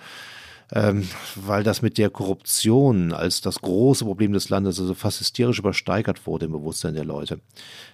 ähm, 0.73 1.07
weil 1.35 1.63
das 1.63 1.81
mit 1.81 1.97
der 1.97 2.09
Korruption 2.09 3.13
als 3.13 3.41
das 3.41 3.61
große 3.61 4.03
Problem 4.03 4.33
des 4.33 4.49
Landes 4.49 4.79
also 4.79 4.93
fast 4.93 5.19
hysterisch 5.19 5.59
übersteigert 5.59 6.27
wurde 6.27 6.45
im 6.45 6.51
Bewusstsein 6.51 6.93
der 6.93 7.05
Leute. 7.05 7.39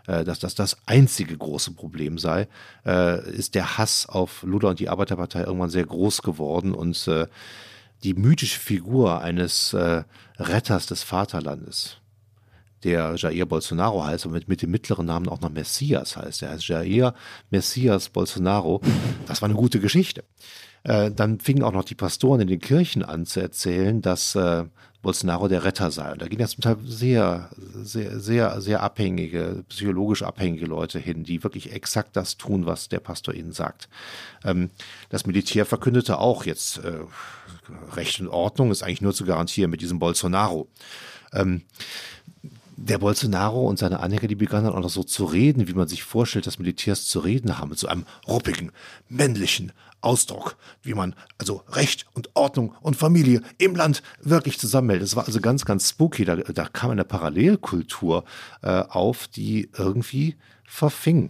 Äh, 0.07 0.23
dass 0.23 0.39
das 0.39 0.55
das 0.55 0.77
einzige 0.85 1.37
große 1.37 1.71
Problem 1.71 2.17
sei, 2.17 2.47
äh, 2.85 3.29
ist 3.31 3.55
der 3.55 3.77
Hass 3.77 4.07
auf 4.07 4.43
Lula 4.43 4.69
und 4.69 4.79
die 4.79 4.89
Arbeiterpartei 4.89 5.43
irgendwann 5.43 5.69
sehr 5.69 5.85
groß 5.85 6.21
geworden 6.21 6.73
und 6.73 7.07
äh, 7.07 7.27
die 8.03 8.15
mythische 8.15 8.59
Figur 8.59 9.21
eines 9.21 9.73
äh, 9.73 10.03
Retters 10.37 10.87
des 10.87 11.03
Vaterlandes, 11.03 11.97
der 12.83 13.15
Jair 13.15 13.45
Bolsonaro 13.45 14.03
heißt 14.03 14.25
und 14.25 14.33
mit, 14.33 14.47
mit 14.47 14.61
dem 14.61 14.71
mittleren 14.71 15.05
Namen 15.05 15.29
auch 15.29 15.41
noch 15.41 15.49
Messias 15.49 16.17
heißt. 16.17 16.43
Er 16.43 16.51
heißt 16.51 16.67
Jair 16.67 17.13
Messias 17.49 18.09
Bolsonaro. 18.09 18.81
Das 19.27 19.41
war 19.41 19.49
eine 19.49 19.57
gute 19.57 19.79
Geschichte. 19.79 20.23
Äh, 20.83 21.11
dann 21.11 21.39
fingen 21.39 21.63
auch 21.63 21.71
noch 21.71 21.85
die 21.85 21.95
Pastoren 21.95 22.41
in 22.41 22.47
den 22.47 22.59
Kirchen 22.59 23.03
an 23.03 23.25
zu 23.25 23.39
erzählen, 23.39 24.01
dass 24.01 24.35
äh, 24.35 24.65
Bolsonaro 25.01 25.49
der 25.49 25.65
Retter 25.65 25.91
sei. 25.91 26.13
Und 26.13 26.21
da 26.21 26.27
gehen 26.27 26.39
jetzt 26.39 26.53
zum 26.53 26.61
Teil 26.61 26.77
sehr, 26.85 27.49
sehr, 27.57 28.19
sehr, 28.19 28.61
sehr 28.61 28.81
abhängige, 28.81 29.63
psychologisch 29.69 30.23
abhängige 30.23 30.65
Leute 30.65 30.97
hin, 30.97 31.23
die 31.23 31.43
wirklich 31.43 31.73
exakt 31.73 32.15
das 32.15 32.37
tun, 32.37 32.65
was 32.65 32.89
der 32.89 33.01
Pastor 33.01 33.33
ihnen 33.33 33.51
sagt. 33.51 33.89
Ähm, 34.43 34.71
das 35.09 35.25
Militär 35.25 35.65
verkündete 35.65 36.19
auch 36.19 36.45
jetzt 36.45 36.77
äh, 36.79 36.99
Recht 37.95 38.19
und 38.19 38.29
Ordnung 38.29 38.71
ist 38.71 38.81
eigentlich 38.81 39.01
nur 39.01 39.13
zu 39.13 39.25
garantieren 39.25 39.71
mit 39.71 39.81
diesem 39.81 39.99
Bolsonaro. 39.99 40.67
Ähm, 41.33 41.63
der 42.85 42.97
Bolsonaro 42.97 43.67
und 43.67 43.79
seine 43.79 43.99
Anhänger, 43.99 44.27
die 44.27 44.35
begannen 44.35 44.65
dann 44.65 44.75
auch 44.75 44.81
noch 44.81 44.89
so 44.89 45.03
zu 45.03 45.25
reden, 45.25 45.67
wie 45.67 45.73
man 45.73 45.87
sich 45.87 46.03
vorstellt, 46.03 46.47
dass 46.47 46.59
Militärs 46.59 47.05
zu 47.05 47.19
reden 47.19 47.57
haben, 47.57 47.69
mit 47.69 47.79
so 47.79 47.87
einem 47.87 48.05
ruppigen, 48.27 48.71
männlichen 49.09 49.71
Ausdruck, 50.01 50.57
wie 50.81 50.93
man 50.93 51.15
also 51.37 51.63
Recht 51.69 52.05
und 52.13 52.29
Ordnung 52.33 52.75
und 52.81 52.95
Familie 52.95 53.41
im 53.57 53.75
Land 53.75 54.03
wirklich 54.21 54.59
zusammenhält. 54.59 55.01
Das 55.01 55.15
war 55.15 55.25
also 55.25 55.39
ganz, 55.39 55.65
ganz 55.65 55.89
spooky. 55.89 56.25
Da, 56.25 56.35
da 56.35 56.65
kam 56.65 56.91
eine 56.91 57.05
Parallelkultur 57.05 58.25
äh, 58.61 58.67
auf, 58.69 59.27
die 59.27 59.69
irgendwie 59.77 60.35
verfing. 60.65 61.29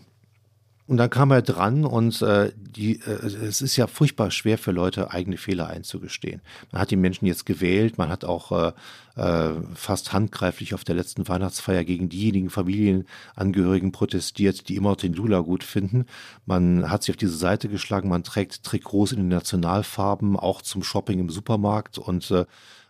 Und 0.85 0.97
dann 0.97 1.09
kam 1.09 1.31
er 1.31 1.41
dran 1.41 1.85
und 1.85 2.21
äh, 2.21 2.51
die, 2.55 2.99
äh, 2.99 3.25
es 3.25 3.61
ist 3.61 3.77
ja 3.77 3.87
furchtbar 3.87 4.31
schwer 4.31 4.57
für 4.57 4.71
Leute, 4.71 5.11
eigene 5.11 5.37
Fehler 5.37 5.67
einzugestehen. 5.67 6.41
Man 6.71 6.81
hat 6.81 6.91
die 6.91 6.97
Menschen 6.97 7.25
jetzt 7.25 7.45
gewählt, 7.45 7.97
man 7.97 8.09
hat 8.09 8.25
auch 8.25 8.51
äh, 8.51 8.73
äh, 9.15 9.49
fast 9.75 10.13
handgreiflich 10.13 10.73
auf 10.73 10.83
der 10.83 10.95
letzten 10.95 11.27
Weihnachtsfeier 11.27 11.83
gegen 11.83 12.09
diejenigen 12.09 12.49
Familienangehörigen 12.49 13.91
protestiert, 13.91 14.69
die 14.69 14.75
immer 14.75 14.91
noch 14.91 14.97
den 14.97 15.13
Lula 15.13 15.39
gut 15.41 15.63
finden. 15.63 16.05
Man 16.45 16.89
hat 16.89 17.03
sich 17.03 17.13
auf 17.13 17.17
diese 17.17 17.37
Seite 17.37 17.69
geschlagen, 17.69 18.09
man 18.09 18.23
trägt 18.23 18.63
Trikots 18.63 19.11
in 19.11 19.19
den 19.19 19.27
Nationalfarben, 19.27 20.37
auch 20.37 20.61
zum 20.61 20.83
Shopping 20.83 21.19
im 21.19 21.29
Supermarkt 21.29 21.97
und 21.97 22.31
äh, 22.31 22.45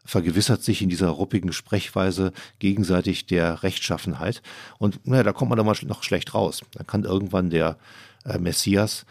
vergewissert 0.06 0.64
sich 0.64 0.82
in 0.82 0.90
dieser 0.90 1.10
ruppigen 1.10 1.54
Sprechweise 1.54 2.34
gegenseitig 2.60 3.26
der 3.26 3.64
Rechtschaffenheit. 3.64 4.42
Und 4.78 5.06
naja, 5.08 5.24
da 5.24 5.34
kommt 5.34 5.50
man 5.50 5.58
dann 5.58 5.66
mal 5.66 5.76
noch 5.84 6.04
schlecht 6.04 6.34
raus. 6.34 6.62
Dann 6.74 6.88
kann 6.88 7.04
irgendwann 7.04 7.50
der 7.50 7.78
äh, 8.26 8.38
Messias 8.38 9.06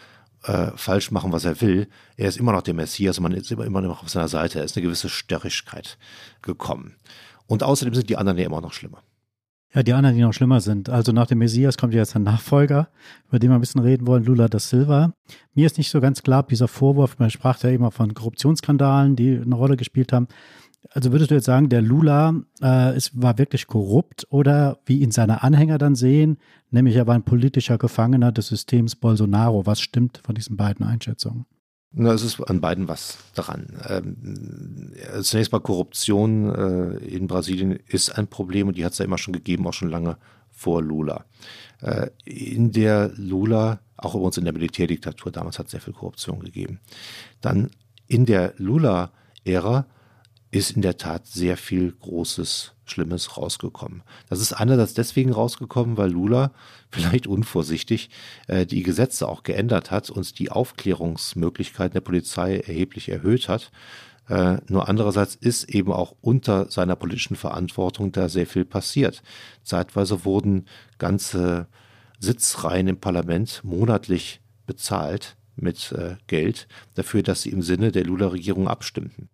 äh, 0.44 0.72
falsch 0.76 1.11
machen, 1.11 1.33
was 1.33 1.44
er 1.44 1.61
will. 1.61 1.88
Er 2.16 2.28
ist 2.28 2.38
immer 2.38 2.52
noch 2.52 2.62
der 2.62 2.74
Messias 2.74 3.20
man 3.20 3.33
ist 3.33 3.50
immer, 3.50 3.64
immer 3.64 3.81
noch 3.81 4.02
auf 4.02 4.09
seiner 4.09 4.28
Seite. 4.28 4.59
Er 4.59 4.64
ist 4.64 4.76
eine 4.76 4.85
gewisse 4.85 5.09
Störrigkeit 5.09 5.98
gekommen. 6.42 6.96
Und 7.46 7.62
außerdem 7.62 7.94
sind 7.94 8.09
die 8.11 8.16
anderen 8.16 8.38
ja 8.38 8.46
immer 8.46 8.61
noch 8.61 8.72
schlimmer. 8.72 9.02
Ja, 9.74 9.83
die 9.83 9.94
anderen, 9.94 10.14
die 10.16 10.22
noch 10.22 10.35
schlimmer 10.35 10.61
sind. 10.61 10.90
Also 10.90 11.12
nach 11.12 11.26
dem 11.26 11.38
Messias 11.38 11.78
kommt 11.78 11.94
jetzt 11.94 12.14
ein 12.14 12.24
Nachfolger, 12.24 12.88
über 13.28 13.38
den 13.38 13.50
wir 13.50 13.55
ein 13.55 13.61
bisschen 13.61 13.81
reden 13.81 14.07
wollen, 14.07 14.22
Lula 14.24 14.48
da 14.48 14.59
Silva. 14.59 15.14
Mir 15.55 15.64
ist 15.64 15.78
nicht 15.78 15.90
so 15.90 16.00
ganz 16.00 16.22
klar, 16.22 16.42
dieser 16.42 16.68
Vorwurf, 16.68 17.18
man 17.18 17.31
sprach 17.31 17.62
ja 17.62 17.70
immer 17.70 17.90
von 17.90 18.12
Korruptionsskandalen, 18.12 19.16
die 19.16 19.38
eine 19.38 19.55
Rolle 19.55 19.78
gespielt 19.78 20.12
haben. 20.12 20.28
Also 20.90 21.12
würdest 21.12 21.31
du 21.31 21.35
jetzt 21.37 21.47
sagen, 21.47 21.68
der 21.68 21.81
Lula 21.81 22.35
äh, 22.61 22.97
ist, 22.97 23.21
war 23.21 23.38
wirklich 23.38 23.66
korrupt 23.66 24.27
oder 24.31 24.79
wie 24.85 25.01
ihn 25.01 25.11
seine 25.11 25.42
Anhänger 25.42 25.79
dann 25.79 25.95
sehen, 25.95 26.38
nämlich 26.71 26.97
er 26.97 27.07
war 27.07 27.14
ein 27.14 27.23
politischer 27.23 27.79
Gefangener 27.79 28.33
des 28.33 28.49
Systems 28.49 28.97
Bolsonaro. 28.97 29.64
Was 29.64 29.81
stimmt 29.81 30.21
von 30.25 30.35
diesen 30.35 30.57
beiden 30.57 30.85
Einschätzungen? 30.85 31.47
Na, 31.95 32.12
es 32.12 32.23
ist 32.23 32.40
an 32.40 32.61
beiden 32.61 32.88
was 32.88 33.18
dran. 33.35 33.66
Ähm, 33.87 34.92
zunächst 35.23 35.53
mal 35.53 35.61
Korruption 35.61 36.55
äh, 36.55 36.97
in 37.05 37.27
Brasilien 37.27 37.79
ist 37.87 38.16
ein 38.18 38.29
Problem 38.29 38.68
und 38.68 38.79
die 38.79 38.85
hat 38.85 38.92
es 38.92 38.99
ja 38.99 39.05
immer 39.05 39.18
schon 39.18 39.35
gegeben, 39.35 39.66
auch 39.66 39.75
schon 39.75 39.90
lange 39.90 40.16
vor 40.51 40.83
Lula. 40.83 41.27
Äh, 41.81 42.09
in 42.25 42.73
der 42.73 43.12
Lula, 43.16 43.81
auch 43.97 44.14
übrigens 44.14 44.38
in 44.38 44.45
der 44.45 44.55
Militärdiktatur 44.55 45.31
damals 45.33 45.59
hat 45.59 45.66
es 45.66 45.73
sehr 45.73 45.81
viel 45.81 45.92
Korruption 45.92 46.40
gegeben. 46.40 46.81
Dann 47.42 47.71
in 48.07 48.25
der 48.25 48.55
Lula-Ära 48.57 49.87
ist 50.52 50.72
in 50.72 50.82
der 50.82 50.98
Tat 50.98 51.26
sehr 51.26 51.56
viel 51.56 51.92
Großes, 51.92 52.74
Schlimmes 52.84 53.38
rausgekommen. 53.38 54.02
Das 54.28 54.38
ist 54.38 54.52
einerseits 54.52 54.92
deswegen 54.92 55.32
rausgekommen, 55.32 55.96
weil 55.96 56.10
Lula 56.10 56.52
vielleicht 56.90 57.26
unvorsichtig 57.26 58.10
äh, 58.46 58.66
die 58.66 58.82
Gesetze 58.82 59.28
auch 59.28 59.42
geändert 59.42 59.90
hat 59.90 60.10
und 60.10 60.38
die 60.38 60.50
Aufklärungsmöglichkeiten 60.50 61.94
der 61.94 62.00
Polizei 62.02 62.58
erheblich 62.58 63.08
erhöht 63.08 63.48
hat. 63.48 63.72
Äh, 64.28 64.59
nur 64.68 64.88
andererseits 64.88 65.34
ist 65.34 65.70
eben 65.70 65.90
auch 65.90 66.14
unter 66.20 66.70
seiner 66.70 66.96
politischen 66.96 67.36
Verantwortung 67.36 68.12
da 68.12 68.28
sehr 68.28 68.46
viel 68.46 68.66
passiert. 68.66 69.22
Zeitweise 69.64 70.26
wurden 70.26 70.66
ganze 70.98 71.66
Sitzreihen 72.20 72.88
im 72.88 73.00
Parlament 73.00 73.62
monatlich 73.64 74.42
bezahlt 74.66 75.36
mit 75.57 75.92
äh, 75.92 76.16
Geld 76.26 76.68
dafür, 76.94 77.22
dass 77.22 77.42
sie 77.42 77.50
im 77.50 77.62
Sinne 77.62 77.90
der 77.90 78.05
Lula-Regierung 78.05 78.68
abstimmten. 78.68 79.30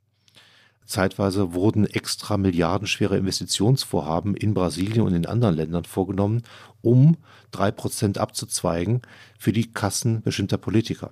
Zeitweise 0.88 1.52
wurden 1.52 1.86
extra 1.86 2.38
milliardenschwere 2.38 3.18
Investitionsvorhaben 3.18 4.34
in 4.34 4.54
Brasilien 4.54 5.02
und 5.02 5.14
in 5.14 5.26
anderen 5.26 5.54
Ländern 5.54 5.84
vorgenommen, 5.84 6.42
um 6.80 7.18
drei 7.50 7.70
Prozent 7.70 8.16
abzuzweigen 8.16 9.02
für 9.38 9.52
die 9.52 9.70
Kassen 9.70 10.22
bestimmter 10.22 10.56
Politiker. 10.56 11.10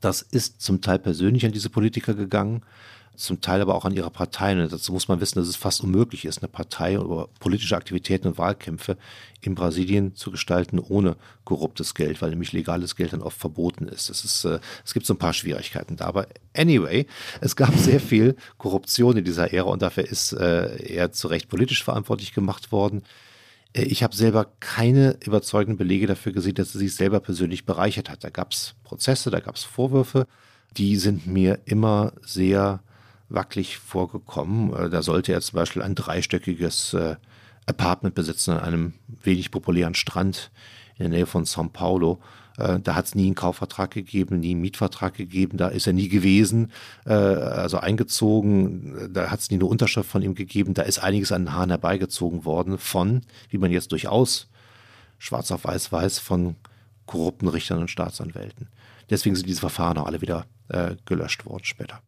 Das 0.00 0.22
ist 0.22 0.62
zum 0.62 0.80
Teil 0.80 0.98
persönlich 0.98 1.44
an 1.44 1.52
diese 1.52 1.68
Politiker 1.68 2.14
gegangen, 2.14 2.62
zum 3.16 3.40
Teil 3.40 3.60
aber 3.60 3.74
auch 3.74 3.84
an 3.84 3.94
ihrer 3.94 4.10
Parteien. 4.10 4.60
Und 4.60 4.72
dazu 4.72 4.92
muss 4.92 5.08
man 5.08 5.20
wissen, 5.20 5.38
dass 5.38 5.48
es 5.48 5.56
fast 5.56 5.82
unmöglich 5.82 6.24
ist, 6.24 6.38
eine 6.38 6.48
Partei 6.48 6.98
oder 6.98 7.28
politische 7.40 7.76
Aktivitäten 7.76 8.28
und 8.28 8.38
Wahlkämpfe 8.38 8.96
in 9.40 9.54
Brasilien 9.54 10.14
zu 10.14 10.30
gestalten 10.30 10.78
ohne 10.78 11.16
korruptes 11.44 11.94
Geld, 11.94 12.22
weil 12.22 12.30
nämlich 12.30 12.52
legales 12.52 12.96
Geld 12.96 13.12
dann 13.12 13.22
oft 13.22 13.38
verboten 13.38 13.88
ist. 13.88 14.10
Es, 14.10 14.24
ist, 14.24 14.44
äh, 14.44 14.58
es 14.84 14.94
gibt 14.94 15.06
so 15.06 15.14
ein 15.14 15.18
paar 15.18 15.32
Schwierigkeiten 15.32 15.96
da. 15.96 16.06
Aber 16.06 16.26
anyway, 16.54 17.06
es 17.40 17.56
gab 17.56 17.74
sehr 17.76 18.00
viel 18.00 18.36
Korruption 18.58 19.16
in 19.16 19.24
dieser 19.24 19.52
Ära 19.52 19.70
und 19.70 19.82
dafür 19.82 20.04
ist 20.04 20.32
äh, 20.32 20.76
er 20.94 21.12
zu 21.12 21.28
Recht 21.28 21.48
politisch 21.48 21.84
verantwortlich 21.84 22.32
gemacht 22.32 22.72
worden. 22.72 23.02
Äh, 23.72 23.82
ich 23.82 24.02
habe 24.02 24.16
selber 24.16 24.46
keine 24.60 25.16
überzeugenden 25.24 25.76
Belege 25.76 26.06
dafür 26.06 26.32
gesehen, 26.32 26.54
dass 26.54 26.74
er 26.74 26.80
sich 26.80 26.94
selber 26.94 27.20
persönlich 27.20 27.64
bereichert 27.66 28.10
hat. 28.10 28.24
Da 28.24 28.30
gab 28.30 28.52
es 28.52 28.74
Prozesse, 28.84 29.30
da 29.30 29.40
gab 29.40 29.56
es 29.56 29.64
Vorwürfe, 29.64 30.26
die 30.76 30.96
sind 30.96 31.26
mir 31.26 31.60
immer 31.64 32.12
sehr 32.22 32.80
wackelig 33.28 33.78
vorgekommen. 33.78 34.72
Äh, 34.74 34.90
da 34.90 35.02
sollte 35.02 35.32
er 35.32 35.40
zum 35.40 35.56
Beispiel 35.56 35.82
ein 35.82 35.94
dreistöckiges 35.94 36.94
äh, 36.94 37.16
Apartment 37.66 38.14
besitzen 38.14 38.52
an 38.52 38.60
einem 38.60 38.92
wenig 39.22 39.50
populären 39.50 39.94
Strand 39.94 40.50
in 40.96 41.10
der 41.10 41.18
Nähe 41.18 41.26
von 41.26 41.44
São 41.44 41.68
Paulo. 41.68 42.20
Äh, 42.58 42.78
da 42.80 42.94
hat 42.94 43.06
es 43.06 43.14
nie 43.14 43.26
einen 43.26 43.34
Kaufvertrag 43.34 43.90
gegeben, 43.90 44.40
nie 44.40 44.52
einen 44.52 44.60
Mietvertrag 44.60 45.14
gegeben, 45.14 45.58
da 45.58 45.68
ist 45.68 45.86
er 45.86 45.92
nie 45.92 46.08
gewesen, 46.08 46.72
also 47.04 47.78
eingezogen, 47.78 49.12
da 49.12 49.30
hat 49.30 49.40
es 49.40 49.50
nie 49.50 49.56
eine 49.56 49.66
Unterschrift 49.66 50.08
von 50.08 50.22
ihm 50.22 50.34
gegeben, 50.34 50.72
da 50.72 50.82
ist 50.82 50.98
einiges 50.98 51.32
an 51.32 51.42
den 51.42 51.52
Haaren 51.52 51.70
herbeigezogen 51.70 52.44
worden 52.44 52.78
von, 52.78 53.22
wie 53.50 53.58
man 53.58 53.70
jetzt 53.70 53.92
durchaus 53.92 54.48
schwarz 55.18 55.50
auf 55.50 55.64
weiß 55.64 55.92
weiß, 55.92 56.18
von 56.18 56.56
korrupten 57.04 57.48
Richtern 57.48 57.80
und 57.80 57.90
Staatsanwälten. 57.90 58.68
Deswegen 59.10 59.36
sind 59.36 59.48
diese 59.48 59.60
Verfahren 59.60 59.98
auch 59.98 60.06
alle 60.06 60.20
wieder 60.20 60.46
äh, 60.68 60.96
gelöscht 61.04 61.46
worden 61.46 61.64
später. 61.64 62.00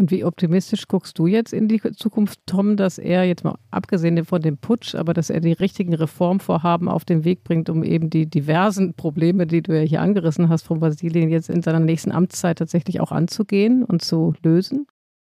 Und 0.00 0.10
wie 0.10 0.24
optimistisch 0.24 0.88
guckst 0.88 1.18
du 1.18 1.26
jetzt 1.26 1.52
in 1.52 1.68
die 1.68 1.78
Zukunft, 1.94 2.40
Tom, 2.46 2.78
dass 2.78 2.96
er 2.96 3.24
jetzt 3.24 3.44
mal 3.44 3.58
abgesehen 3.70 4.24
von 4.24 4.40
dem 4.40 4.56
Putsch, 4.56 4.94
aber 4.94 5.12
dass 5.12 5.28
er 5.28 5.40
die 5.40 5.52
richtigen 5.52 5.92
Reformvorhaben 5.92 6.88
auf 6.88 7.04
den 7.04 7.26
Weg 7.26 7.44
bringt, 7.44 7.68
um 7.68 7.84
eben 7.84 8.08
die 8.08 8.24
diversen 8.24 8.94
Probleme, 8.94 9.46
die 9.46 9.60
du 9.60 9.76
ja 9.76 9.82
hier 9.82 10.00
angerissen 10.00 10.48
hast 10.48 10.62
von 10.62 10.80
Brasilien, 10.80 11.28
jetzt 11.28 11.50
in 11.50 11.60
seiner 11.60 11.80
nächsten 11.80 12.12
Amtszeit 12.12 12.56
tatsächlich 12.56 12.98
auch 12.98 13.12
anzugehen 13.12 13.84
und 13.84 14.00
zu 14.00 14.32
lösen? 14.42 14.86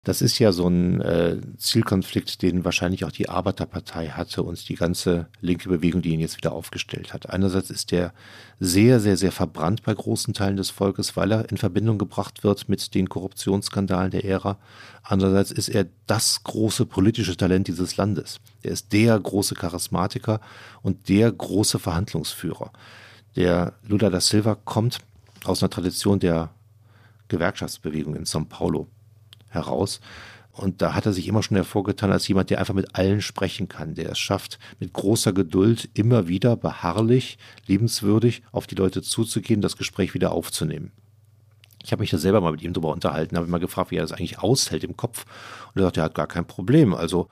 Das 0.03 0.23
ist 0.23 0.39
ja 0.39 0.51
so 0.51 0.67
ein 0.67 0.99
äh, 1.01 1.37
Zielkonflikt, 1.57 2.41
den 2.41 2.65
wahrscheinlich 2.65 3.05
auch 3.05 3.11
die 3.11 3.29
Arbeiterpartei 3.29 4.07
hatte 4.07 4.41
und 4.41 4.67
die 4.67 4.73
ganze 4.73 5.27
linke 5.41 5.69
Bewegung, 5.69 6.01
die 6.01 6.09
ihn 6.09 6.19
jetzt 6.19 6.37
wieder 6.37 6.53
aufgestellt 6.53 7.13
hat. 7.13 7.29
Einerseits 7.29 7.69
ist 7.69 7.91
der 7.91 8.11
sehr, 8.59 8.99
sehr, 8.99 9.15
sehr 9.15 9.31
verbrannt 9.31 9.83
bei 9.83 9.93
großen 9.93 10.33
Teilen 10.33 10.57
des 10.57 10.71
Volkes, 10.71 11.15
weil 11.15 11.31
er 11.31 11.51
in 11.51 11.57
Verbindung 11.57 11.99
gebracht 11.99 12.43
wird 12.43 12.67
mit 12.67 12.95
den 12.95 13.09
Korruptionsskandalen 13.09 14.09
der 14.09 14.25
Ära. 14.25 14.57
Andererseits 15.03 15.51
ist 15.51 15.69
er 15.69 15.85
das 16.07 16.43
große 16.43 16.87
politische 16.87 17.37
Talent 17.37 17.67
dieses 17.67 17.95
Landes. 17.95 18.39
Er 18.63 18.71
ist 18.71 18.91
der 18.93 19.19
große 19.19 19.53
Charismatiker 19.53 20.41
und 20.81 21.09
der 21.09 21.31
große 21.31 21.77
Verhandlungsführer. 21.77 22.71
Der 23.35 23.73
Lula 23.87 24.09
da 24.09 24.19
Silva 24.19 24.55
kommt 24.55 24.97
aus 25.43 25.61
einer 25.61 25.69
Tradition 25.69 26.19
der 26.19 26.49
Gewerkschaftsbewegung 27.27 28.15
in 28.15 28.25
São 28.25 28.45
Paulo 28.45 28.87
heraus. 29.51 30.01
Und 30.51 30.81
da 30.81 30.93
hat 30.93 31.05
er 31.05 31.13
sich 31.13 31.27
immer 31.27 31.43
schon 31.43 31.55
hervorgetan 31.55 32.11
als 32.11 32.27
jemand, 32.27 32.49
der 32.49 32.59
einfach 32.59 32.73
mit 32.73 32.95
allen 32.95 33.21
sprechen 33.21 33.69
kann, 33.69 33.95
der 33.95 34.09
es 34.09 34.19
schafft, 34.19 34.59
mit 34.79 34.91
großer 34.91 35.31
Geduld 35.31 35.89
immer 35.93 36.27
wieder 36.27 36.57
beharrlich, 36.57 37.37
liebenswürdig 37.67 38.43
auf 38.51 38.67
die 38.67 38.75
Leute 38.75 39.01
zuzugehen, 39.01 39.61
das 39.61 39.77
Gespräch 39.77 40.13
wieder 40.13 40.33
aufzunehmen. 40.33 40.91
Ich 41.83 41.91
habe 41.91 42.01
mich 42.01 42.11
da 42.11 42.17
selber 42.17 42.41
mal 42.41 42.51
mit 42.51 42.61
ihm 42.61 42.73
drüber 42.73 42.89
unterhalten, 42.89 43.37
habe 43.37 43.47
mal 43.47 43.59
gefragt, 43.59 43.91
wie 43.91 43.95
er 43.95 44.03
das 44.03 44.11
eigentlich 44.11 44.39
aushält 44.39 44.83
im 44.83 44.97
Kopf. 44.97 45.25
Und 45.73 45.81
er 45.81 45.85
sagt, 45.85 45.97
er 45.97 46.03
hat 46.03 46.15
gar 46.15 46.27
kein 46.27 46.45
Problem. 46.45 46.93
Also 46.93 47.27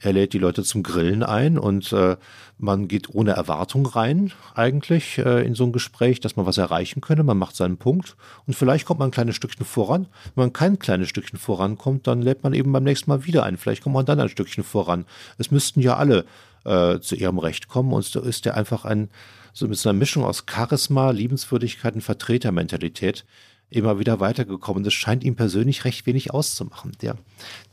er 0.00 0.12
lädt 0.12 0.32
die 0.32 0.38
Leute 0.38 0.62
zum 0.62 0.82
Grillen 0.82 1.22
ein 1.22 1.58
und 1.58 1.92
äh, 1.92 2.16
man 2.58 2.88
geht 2.88 3.08
ohne 3.12 3.32
Erwartung 3.32 3.86
rein, 3.86 4.32
eigentlich, 4.54 5.18
äh, 5.18 5.44
in 5.44 5.54
so 5.54 5.64
ein 5.64 5.72
Gespräch, 5.72 6.20
dass 6.20 6.36
man 6.36 6.46
was 6.46 6.58
erreichen 6.58 7.00
könne. 7.00 7.24
Man 7.24 7.38
macht 7.38 7.56
seinen 7.56 7.76
Punkt 7.76 8.16
und 8.46 8.54
vielleicht 8.54 8.86
kommt 8.86 9.00
man 9.00 9.08
ein 9.08 9.12
kleines 9.12 9.36
Stückchen 9.36 9.66
voran. 9.66 10.06
Wenn 10.34 10.44
man 10.44 10.52
kein 10.52 10.78
kleines 10.78 11.08
Stückchen 11.08 11.38
vorankommt, 11.38 12.06
dann 12.06 12.22
lädt 12.22 12.42
man 12.42 12.54
eben 12.54 12.72
beim 12.72 12.84
nächsten 12.84 13.10
Mal 13.10 13.24
wieder 13.24 13.42
ein. 13.44 13.56
Vielleicht 13.56 13.82
kommt 13.82 13.94
man 13.94 14.06
dann 14.06 14.20
ein 14.20 14.28
Stückchen 14.28 14.64
voran. 14.64 15.04
Es 15.38 15.50
müssten 15.50 15.80
ja 15.80 15.96
alle 15.96 16.24
äh, 16.64 17.00
zu 17.00 17.16
ihrem 17.16 17.38
Recht 17.38 17.68
kommen 17.68 17.92
und 17.92 18.04
so 18.04 18.20
ist 18.20 18.46
er 18.46 18.56
einfach 18.56 18.84
ein, 18.84 19.10
so 19.52 19.68
mit 19.68 19.78
so 19.78 19.88
einer 19.88 19.98
Mischung 19.98 20.24
aus 20.24 20.44
Charisma, 20.50 21.10
Liebenswürdigkeit 21.10 21.94
und 21.94 22.00
Vertretermentalität 22.00 23.24
immer 23.70 23.98
wieder 23.98 24.20
weitergekommen. 24.20 24.84
Das 24.84 24.94
scheint 24.94 25.24
ihm 25.24 25.36
persönlich 25.36 25.84
recht 25.84 26.06
wenig 26.06 26.32
auszumachen. 26.32 26.92
Der, 27.02 27.16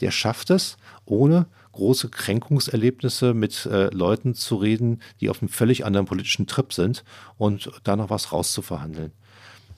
der 0.01 0.11
schafft 0.11 0.49
es, 0.49 0.77
ohne 1.05 1.47
große 1.73 2.09
Kränkungserlebnisse 2.09 3.33
mit 3.33 3.65
äh, 3.65 3.93
Leuten 3.93 4.33
zu 4.33 4.55
reden, 4.55 5.01
die 5.19 5.29
auf 5.29 5.41
einem 5.41 5.49
völlig 5.49 5.85
anderen 5.85 6.05
politischen 6.05 6.47
Trip 6.47 6.73
sind 6.73 7.03
und 7.37 7.71
da 7.83 7.95
noch 7.95 8.09
was 8.09 8.31
rauszuverhandeln. 8.31 9.11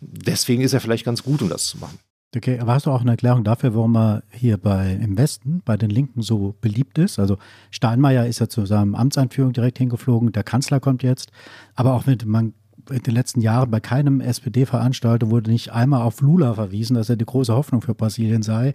Deswegen 0.02 0.62
ist 0.62 0.74
er 0.74 0.82
vielleicht 0.82 1.06
ganz 1.06 1.24
gut, 1.24 1.42
um 1.42 1.50
das 1.50 1.68
zu 1.68 1.78
machen. 1.78 2.00
Okay, 2.36 2.60
aber 2.60 2.74
hast 2.74 2.88
du 2.88 2.92
auch 2.92 3.02
eine 3.02 3.12
Erklärung 3.12 3.44
dafür, 3.44 3.76
warum 3.76 3.96
er 3.96 4.24
hier 4.32 4.58
bei, 4.58 4.94
im 4.94 5.18
Westen 5.20 5.62
bei 5.66 5.78
den 5.78 5.92
Linken 5.92 6.24
so 6.24 6.56
beliebt 6.62 6.98
ist? 6.98 7.20
Also 7.20 7.38
Steinmeier 7.70 8.26
ist 8.26 8.40
ja 8.40 8.50
zu 8.50 8.66
seinem 8.66 8.96
Amtseinführung 8.96 9.54
direkt 9.54 9.78
hingeflogen, 9.78 10.32
der 10.32 10.44
Kanzler 10.44 10.80
kommt 10.80 11.04
jetzt, 11.04 11.32
aber 11.76 11.94
auch 11.94 12.08
mit, 12.08 12.26
man 12.26 12.54
in 12.90 13.04
den 13.04 13.14
letzten 13.14 13.42
Jahren 13.42 13.72
bei 13.72 13.80
keinem 13.80 14.22
SPD-Veranstalter 14.22 15.30
wurde 15.30 15.52
nicht 15.52 15.72
einmal 15.72 16.02
auf 16.02 16.22
Lula 16.22 16.54
verwiesen, 16.54 16.96
dass 16.96 17.10
er 17.10 17.16
die 17.16 17.26
große 17.26 17.54
Hoffnung 17.54 17.82
für 17.82 17.96
Brasilien 17.96 18.44
sei. 18.44 18.74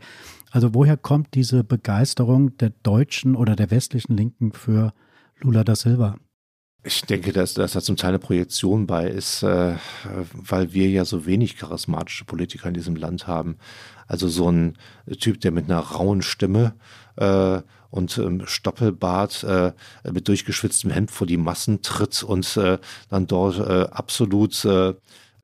Also 0.50 0.74
woher 0.74 0.96
kommt 0.96 1.34
diese 1.34 1.64
Begeisterung 1.64 2.56
der 2.56 2.70
deutschen 2.82 3.36
oder 3.36 3.56
der 3.56 3.70
westlichen 3.70 4.16
Linken 4.16 4.52
für 4.52 4.92
Lula 5.40 5.64
da 5.64 5.76
Silva? 5.76 6.16
Ich 6.84 7.02
denke, 7.02 7.32
dass, 7.32 7.54
dass 7.54 7.72
da 7.72 7.80
zum 7.80 7.96
Teil 7.96 8.10
eine 8.10 8.18
Projektion 8.18 8.86
bei 8.86 9.08
ist, 9.08 9.42
äh, 9.42 9.74
weil 10.32 10.72
wir 10.72 10.88
ja 10.88 11.04
so 11.04 11.26
wenig 11.26 11.56
charismatische 11.56 12.24
Politiker 12.24 12.68
in 12.68 12.74
diesem 12.74 12.96
Land 12.96 13.26
haben. 13.26 13.58
Also 14.06 14.28
so 14.28 14.50
ein 14.50 14.78
Typ, 15.20 15.40
der 15.40 15.50
mit 15.50 15.66
einer 15.66 15.80
rauen 15.80 16.22
Stimme 16.22 16.74
äh, 17.16 17.60
und 17.90 18.18
ähm, 18.18 18.42
Stoppelbart 18.46 19.44
äh, 19.44 19.72
mit 20.10 20.28
durchgeschwitztem 20.28 20.90
Hemd 20.90 21.10
vor 21.10 21.26
die 21.26 21.36
Massen 21.36 21.82
tritt 21.82 22.22
und 22.22 22.56
äh, 22.56 22.78
dann 23.08 23.26
dort 23.26 23.58
äh, 23.58 23.88
absolut 23.90 24.64
äh, 24.64 24.94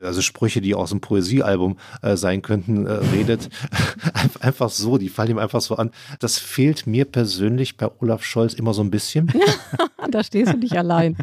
also 0.05 0.21
Sprüche, 0.21 0.61
die 0.61 0.75
aus 0.75 0.91
dem 0.91 1.01
Poesiealbum 1.01 1.77
äh, 2.03 2.17
sein 2.17 2.43
könnten, 2.43 2.87
äh, 2.87 2.93
redet. 2.93 3.49
einfach 4.41 4.71
so, 4.71 4.99
die 4.99 5.09
fallen 5.09 5.31
ihm 5.31 5.39
einfach 5.39 5.61
so 5.61 5.77
an. 5.77 5.91
Das 6.21 6.39
fehlt 6.39 6.87
mir 6.87 7.05
persönlich 7.05 7.77
bei 7.77 7.91
Olaf 8.01 8.25
Scholz 8.25 8.55
immer 8.55 8.75
so 8.75 8.83
ein 8.83 8.91
bisschen. 8.91 9.33
da 10.11 10.23
stehst 10.23 10.53
du 10.53 10.57
nicht 10.59 10.77
allein. 10.77 11.17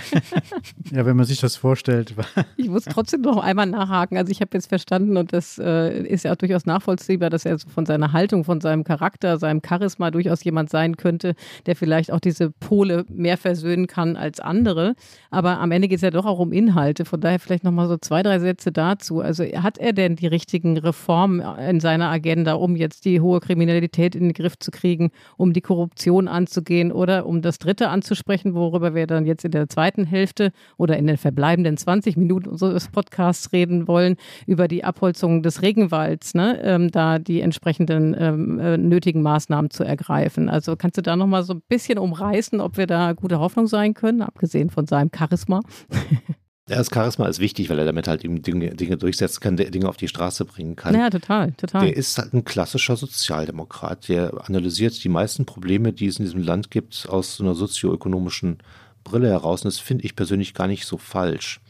ja, 0.90 1.06
wenn 1.06 1.16
man 1.16 1.26
sich 1.26 1.40
das 1.40 1.56
vorstellt. 1.56 2.14
ich 2.56 2.68
muss 2.68 2.84
trotzdem 2.84 3.22
noch 3.22 3.38
einmal 3.38 3.66
nachhaken. 3.66 4.18
Also 4.18 4.30
ich 4.30 4.40
habe 4.40 4.50
jetzt 4.54 4.68
verstanden 4.68 5.16
und 5.16 5.32
das 5.32 5.58
äh, 5.58 6.02
ist 6.02 6.24
ja 6.24 6.32
auch 6.32 6.36
durchaus 6.36 6.66
nachvollziehbar, 6.66 7.30
dass 7.30 7.44
er 7.44 7.58
so 7.58 7.68
von 7.68 7.86
seiner 7.86 8.12
Haltung, 8.12 8.44
von 8.44 8.60
seinem 8.60 8.84
Charakter, 8.84 9.38
seinem 9.38 9.62
Charisma 9.66 10.10
durchaus 10.10 10.44
jemand 10.44 10.70
sein 10.70 10.96
könnte, 10.96 11.34
der 11.66 11.76
vielleicht 11.76 12.12
auch 12.12 12.20
diese 12.20 12.50
Pole 12.50 13.04
mehr 13.08 13.36
versöhnen 13.36 13.86
kann 13.86 14.16
als 14.16 14.40
andere. 14.40 14.94
Aber 15.30 15.58
am 15.58 15.70
Ende 15.70 15.88
geht 15.88 15.96
es 15.96 16.02
ja 16.02 16.10
doch 16.10 16.26
auch 16.26 16.38
um 16.38 16.52
Inhalte. 16.52 17.04
Von 17.04 17.20
daher 17.20 17.38
vielleicht 17.38 17.64
nochmal 17.64 17.88
so 17.88 17.96
zwei, 18.08 18.22
drei 18.22 18.38
Sätze 18.38 18.72
dazu. 18.72 19.20
Also 19.20 19.44
hat 19.44 19.76
er 19.76 19.92
denn 19.92 20.16
die 20.16 20.26
richtigen 20.26 20.78
Reformen 20.78 21.40
in 21.58 21.78
seiner 21.78 22.08
Agenda, 22.08 22.54
um 22.54 22.74
jetzt 22.74 23.04
die 23.04 23.20
hohe 23.20 23.40
Kriminalität 23.40 24.14
in 24.14 24.24
den 24.24 24.32
Griff 24.32 24.58
zu 24.58 24.70
kriegen, 24.70 25.10
um 25.36 25.52
die 25.52 25.60
Korruption 25.60 26.26
anzugehen 26.26 26.90
oder 26.90 27.26
um 27.26 27.42
das 27.42 27.58
Dritte 27.58 27.90
anzusprechen, 27.90 28.54
worüber 28.54 28.94
wir 28.94 29.06
dann 29.06 29.26
jetzt 29.26 29.44
in 29.44 29.50
der 29.50 29.68
zweiten 29.68 30.06
Hälfte 30.06 30.52
oder 30.78 30.96
in 30.96 31.06
den 31.06 31.18
verbleibenden 31.18 31.76
20 31.76 32.16
Minuten 32.16 32.48
unseres 32.48 32.88
Podcasts 32.88 33.52
reden 33.52 33.86
wollen, 33.86 34.16
über 34.46 34.68
die 34.68 34.84
Abholzung 34.84 35.42
des 35.42 35.60
Regenwalds, 35.60 36.32
ne? 36.32 36.58
Ähm, 36.62 36.90
da 36.90 37.18
die 37.18 37.42
entsprechenden 37.42 38.16
ähm, 38.18 38.58
äh, 38.58 38.78
nötigen 38.78 39.20
Maßnahmen 39.20 39.70
zu 39.70 39.84
ergreifen. 39.84 40.48
Also 40.48 40.76
kannst 40.76 40.96
du 40.96 41.02
da 41.02 41.14
nochmal 41.14 41.42
so 41.42 41.52
ein 41.52 41.62
bisschen 41.68 41.98
umreißen, 41.98 42.62
ob 42.62 42.78
wir 42.78 42.86
da 42.86 43.12
gute 43.12 43.38
Hoffnung 43.38 43.66
sein 43.66 43.92
können, 43.92 44.22
abgesehen 44.22 44.70
von 44.70 44.86
seinem 44.86 45.10
Charisma? 45.14 45.60
Ja, 46.68 46.76
das 46.76 46.90
Charisma 46.92 47.26
ist 47.26 47.38
wichtig, 47.38 47.70
weil 47.70 47.78
er 47.78 47.86
damit 47.86 48.08
halt 48.08 48.24
eben 48.24 48.42
Dinge, 48.42 48.74
Dinge 48.74 48.96
durchsetzen 48.96 49.40
kann, 49.40 49.56
Dinge 49.56 49.88
auf 49.88 49.96
die 49.96 50.08
Straße 50.08 50.44
bringen 50.44 50.76
kann. 50.76 50.94
Ja, 50.94 51.08
total, 51.08 51.52
total. 51.52 51.86
Der 51.86 51.96
ist 51.96 52.18
halt 52.18 52.34
ein 52.34 52.44
klassischer 52.44 52.96
Sozialdemokrat. 52.96 54.08
Der 54.08 54.34
analysiert 54.46 55.02
die 55.02 55.08
meisten 55.08 55.46
Probleme, 55.46 55.92
die 55.92 56.06
es 56.06 56.18
in 56.18 56.26
diesem 56.26 56.42
Land 56.42 56.70
gibt, 56.70 57.08
aus 57.08 57.36
so 57.36 57.44
einer 57.44 57.54
sozioökonomischen 57.54 58.58
Brille 59.02 59.28
heraus. 59.28 59.62
Und 59.62 59.72
das 59.72 59.78
finde 59.78 60.04
ich 60.04 60.14
persönlich 60.14 60.52
gar 60.52 60.66
nicht 60.66 60.84
so 60.84 60.98
falsch. 60.98 61.60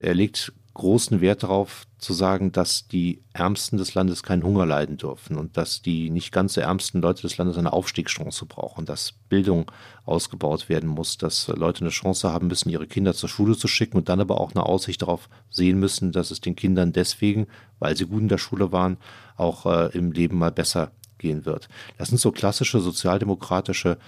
Er 0.00 0.14
legt 0.14 0.52
großen 0.74 1.20
Wert 1.20 1.42
darauf 1.42 1.84
zu 1.98 2.12
sagen, 2.12 2.52
dass 2.52 2.86
die 2.86 3.22
Ärmsten 3.32 3.76
des 3.76 3.94
Landes 3.94 4.22
keinen 4.22 4.44
Hunger 4.44 4.66
leiden 4.66 4.96
dürfen 4.96 5.36
und 5.36 5.56
dass 5.56 5.82
die 5.82 6.10
nicht 6.10 6.32
ganz 6.32 6.54
so 6.54 6.60
ärmsten 6.60 7.02
Leute 7.02 7.22
des 7.22 7.36
Landes 7.36 7.58
eine 7.58 7.72
Aufstiegschance 7.72 8.46
brauchen, 8.46 8.86
dass 8.86 9.12
Bildung 9.28 9.70
ausgebaut 10.06 10.68
werden 10.68 10.88
muss, 10.88 11.18
dass 11.18 11.48
Leute 11.48 11.82
eine 11.82 11.90
Chance 11.90 12.32
haben 12.32 12.46
müssen, 12.46 12.70
ihre 12.70 12.86
Kinder 12.86 13.14
zur 13.14 13.28
Schule 13.28 13.56
zu 13.56 13.68
schicken 13.68 13.96
und 13.96 14.08
dann 14.08 14.20
aber 14.20 14.40
auch 14.40 14.52
eine 14.54 14.64
Aussicht 14.64 15.02
darauf 15.02 15.28
sehen 15.50 15.78
müssen, 15.78 16.12
dass 16.12 16.30
es 16.30 16.40
den 16.40 16.56
Kindern 16.56 16.92
deswegen, 16.92 17.46
weil 17.78 17.96
sie 17.96 18.06
gut 18.06 18.22
in 18.22 18.28
der 18.28 18.38
Schule 18.38 18.72
waren, 18.72 18.96
auch 19.36 19.66
äh, 19.66 19.96
im 19.96 20.12
Leben 20.12 20.38
mal 20.38 20.52
besser 20.52 20.92
gehen 21.18 21.44
wird. 21.44 21.68
Das 21.98 22.08
sind 22.08 22.18
so 22.18 22.32
klassische 22.32 22.80
sozialdemokratische 22.80 23.98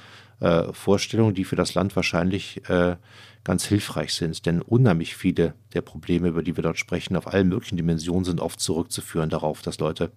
äh, 0.43 0.73
Vorstellungen, 0.73 1.35
die 1.35 1.45
für 1.45 1.55
das 1.55 1.75
Land 1.75 1.95
wahrscheinlich 1.95 2.69
äh, 2.69 2.97
ganz 3.45 3.65
hilfreich 3.65 4.13
sind. 4.15 4.45
Denn 4.45 4.61
unheimlich 4.61 5.15
viele 5.15 5.55
der 5.73 5.83
Probleme, 5.83 6.29
über 6.29 6.43
die 6.43 6.57
wir 6.57 6.63
dort 6.63 6.79
sprechen, 6.79 7.17
auf 7.17 7.29
allen 7.29 7.49
möglichen 7.49 7.77
Dimensionen 7.77 8.25
sind 8.25 8.41
oft 8.41 8.59
zurückzuführen 8.59 9.31
darauf, 9.31 9.63
dass 9.63 9.79
Leute 9.79 10.11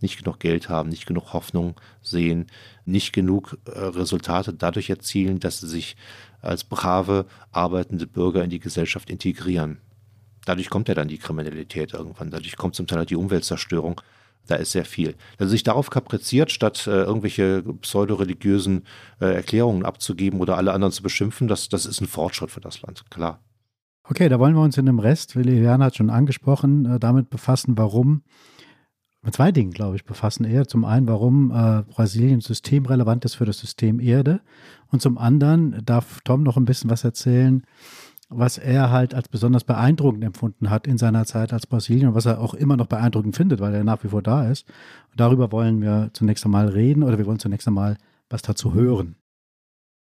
nicht 0.00 0.18
genug 0.18 0.38
Geld 0.38 0.68
haben, 0.68 0.90
nicht 0.90 1.06
genug 1.06 1.32
Hoffnung 1.32 1.80
sehen, 2.02 2.46
nicht 2.84 3.12
genug 3.12 3.56
äh, 3.64 3.70
Resultate 3.78 4.52
dadurch 4.52 4.90
erzielen, 4.90 5.40
dass 5.40 5.60
sie 5.60 5.68
sich 5.68 5.96
als 6.42 6.64
brave, 6.64 7.26
arbeitende 7.50 8.06
Bürger 8.06 8.44
in 8.44 8.50
die 8.50 8.60
Gesellschaft 8.60 9.08
integrieren. 9.08 9.78
Dadurch 10.44 10.68
kommt 10.68 10.88
ja 10.88 10.94
dann 10.94 11.08
die 11.08 11.18
Kriminalität 11.18 11.94
irgendwann, 11.94 12.30
dadurch 12.30 12.56
kommt 12.56 12.74
zum 12.74 12.86
Teil 12.86 13.06
die 13.06 13.16
Umweltzerstörung 13.16 14.00
da 14.46 14.56
ist 14.56 14.72
sehr 14.72 14.84
viel. 14.84 15.14
Er 15.38 15.48
sich 15.48 15.62
darauf 15.62 15.90
kapriziert, 15.90 16.50
statt 16.50 16.86
äh, 16.86 17.02
irgendwelche 17.02 17.62
pseudoreligiösen 17.62 18.84
äh, 19.20 19.26
Erklärungen 19.34 19.84
abzugeben 19.84 20.40
oder 20.40 20.56
alle 20.56 20.72
anderen 20.72 20.92
zu 20.92 21.02
beschimpfen, 21.02 21.48
das, 21.48 21.68
das 21.68 21.86
ist 21.86 22.00
ein 22.00 22.06
Fortschritt 22.06 22.50
für 22.50 22.60
das 22.60 22.82
Land, 22.82 23.04
klar. 23.10 23.40
Okay, 24.04 24.28
da 24.28 24.40
wollen 24.40 24.54
wir 24.54 24.62
uns 24.62 24.76
in 24.76 24.86
dem 24.86 24.98
Rest, 24.98 25.36
Willi 25.36 25.62
Jana 25.62 25.86
hat 25.86 25.96
schon 25.96 26.10
angesprochen, 26.10 26.84
äh, 26.86 26.98
damit 26.98 27.30
befassen, 27.30 27.78
warum, 27.78 28.22
mit 29.22 29.34
zwei 29.34 29.52
Dingen, 29.52 29.70
glaube 29.70 29.96
ich, 29.96 30.04
befassen 30.04 30.44
eher. 30.44 30.66
Zum 30.66 30.84
einen, 30.84 31.06
warum 31.06 31.50
äh, 31.50 31.82
Brasilien 31.82 32.40
systemrelevant 32.40 33.24
ist 33.26 33.34
für 33.34 33.44
das 33.44 33.58
System 33.58 34.00
Erde. 34.00 34.40
Und 34.88 35.02
zum 35.02 35.18
anderen 35.18 35.84
darf 35.84 36.20
Tom 36.24 36.42
noch 36.42 36.56
ein 36.56 36.64
bisschen 36.64 36.90
was 36.90 37.04
erzählen, 37.04 37.62
was 38.30 38.58
er 38.58 38.90
halt 38.90 39.12
als 39.12 39.28
besonders 39.28 39.64
beeindruckend 39.64 40.24
empfunden 40.24 40.70
hat 40.70 40.86
in 40.86 40.98
seiner 40.98 41.26
Zeit 41.26 41.52
als 41.52 41.66
Brasilien 41.66 42.08
und 42.08 42.14
was 42.14 42.26
er 42.26 42.40
auch 42.40 42.54
immer 42.54 42.76
noch 42.76 42.86
beeindruckend 42.86 43.36
findet, 43.36 43.60
weil 43.60 43.74
er 43.74 43.84
nach 43.84 44.02
wie 44.04 44.08
vor 44.08 44.22
da 44.22 44.48
ist. 44.48 44.66
Und 45.10 45.20
darüber 45.20 45.50
wollen 45.52 45.82
wir 45.82 46.10
zunächst 46.12 46.44
einmal 46.44 46.68
reden 46.68 47.02
oder 47.02 47.18
wir 47.18 47.26
wollen 47.26 47.40
zunächst 47.40 47.66
einmal 47.66 47.96
was 48.30 48.42
dazu 48.42 48.72
hören. 48.72 49.16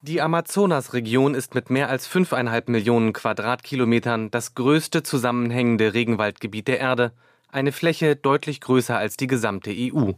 Die 0.04 0.20
Amazonasregion 0.20 1.36
ist 1.36 1.56
mit 1.56 1.70
mehr 1.70 1.88
als 1.88 2.10
5,5 2.10 2.70
Millionen 2.70 3.14
Quadratkilometern 3.14 4.30
das 4.30 4.56
größte 4.56 5.04
zusammenhängende 5.04 5.94
Regenwaldgebiet 5.94 6.68
der 6.68 6.80
Erde, 6.80 7.14
eine 7.50 7.72
Fläche 7.72 8.16
deutlich 8.16 8.62
größer 8.62 8.98
als 8.98 9.16
die 9.16 9.28
gesamte 9.28 9.72
EU. 9.72 10.14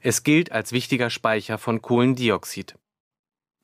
Es 0.00 0.22
gilt 0.22 0.52
als 0.52 0.72
wichtiger 0.72 1.10
Speicher 1.10 1.58
von 1.58 1.82
Kohlendioxid. 1.82 2.76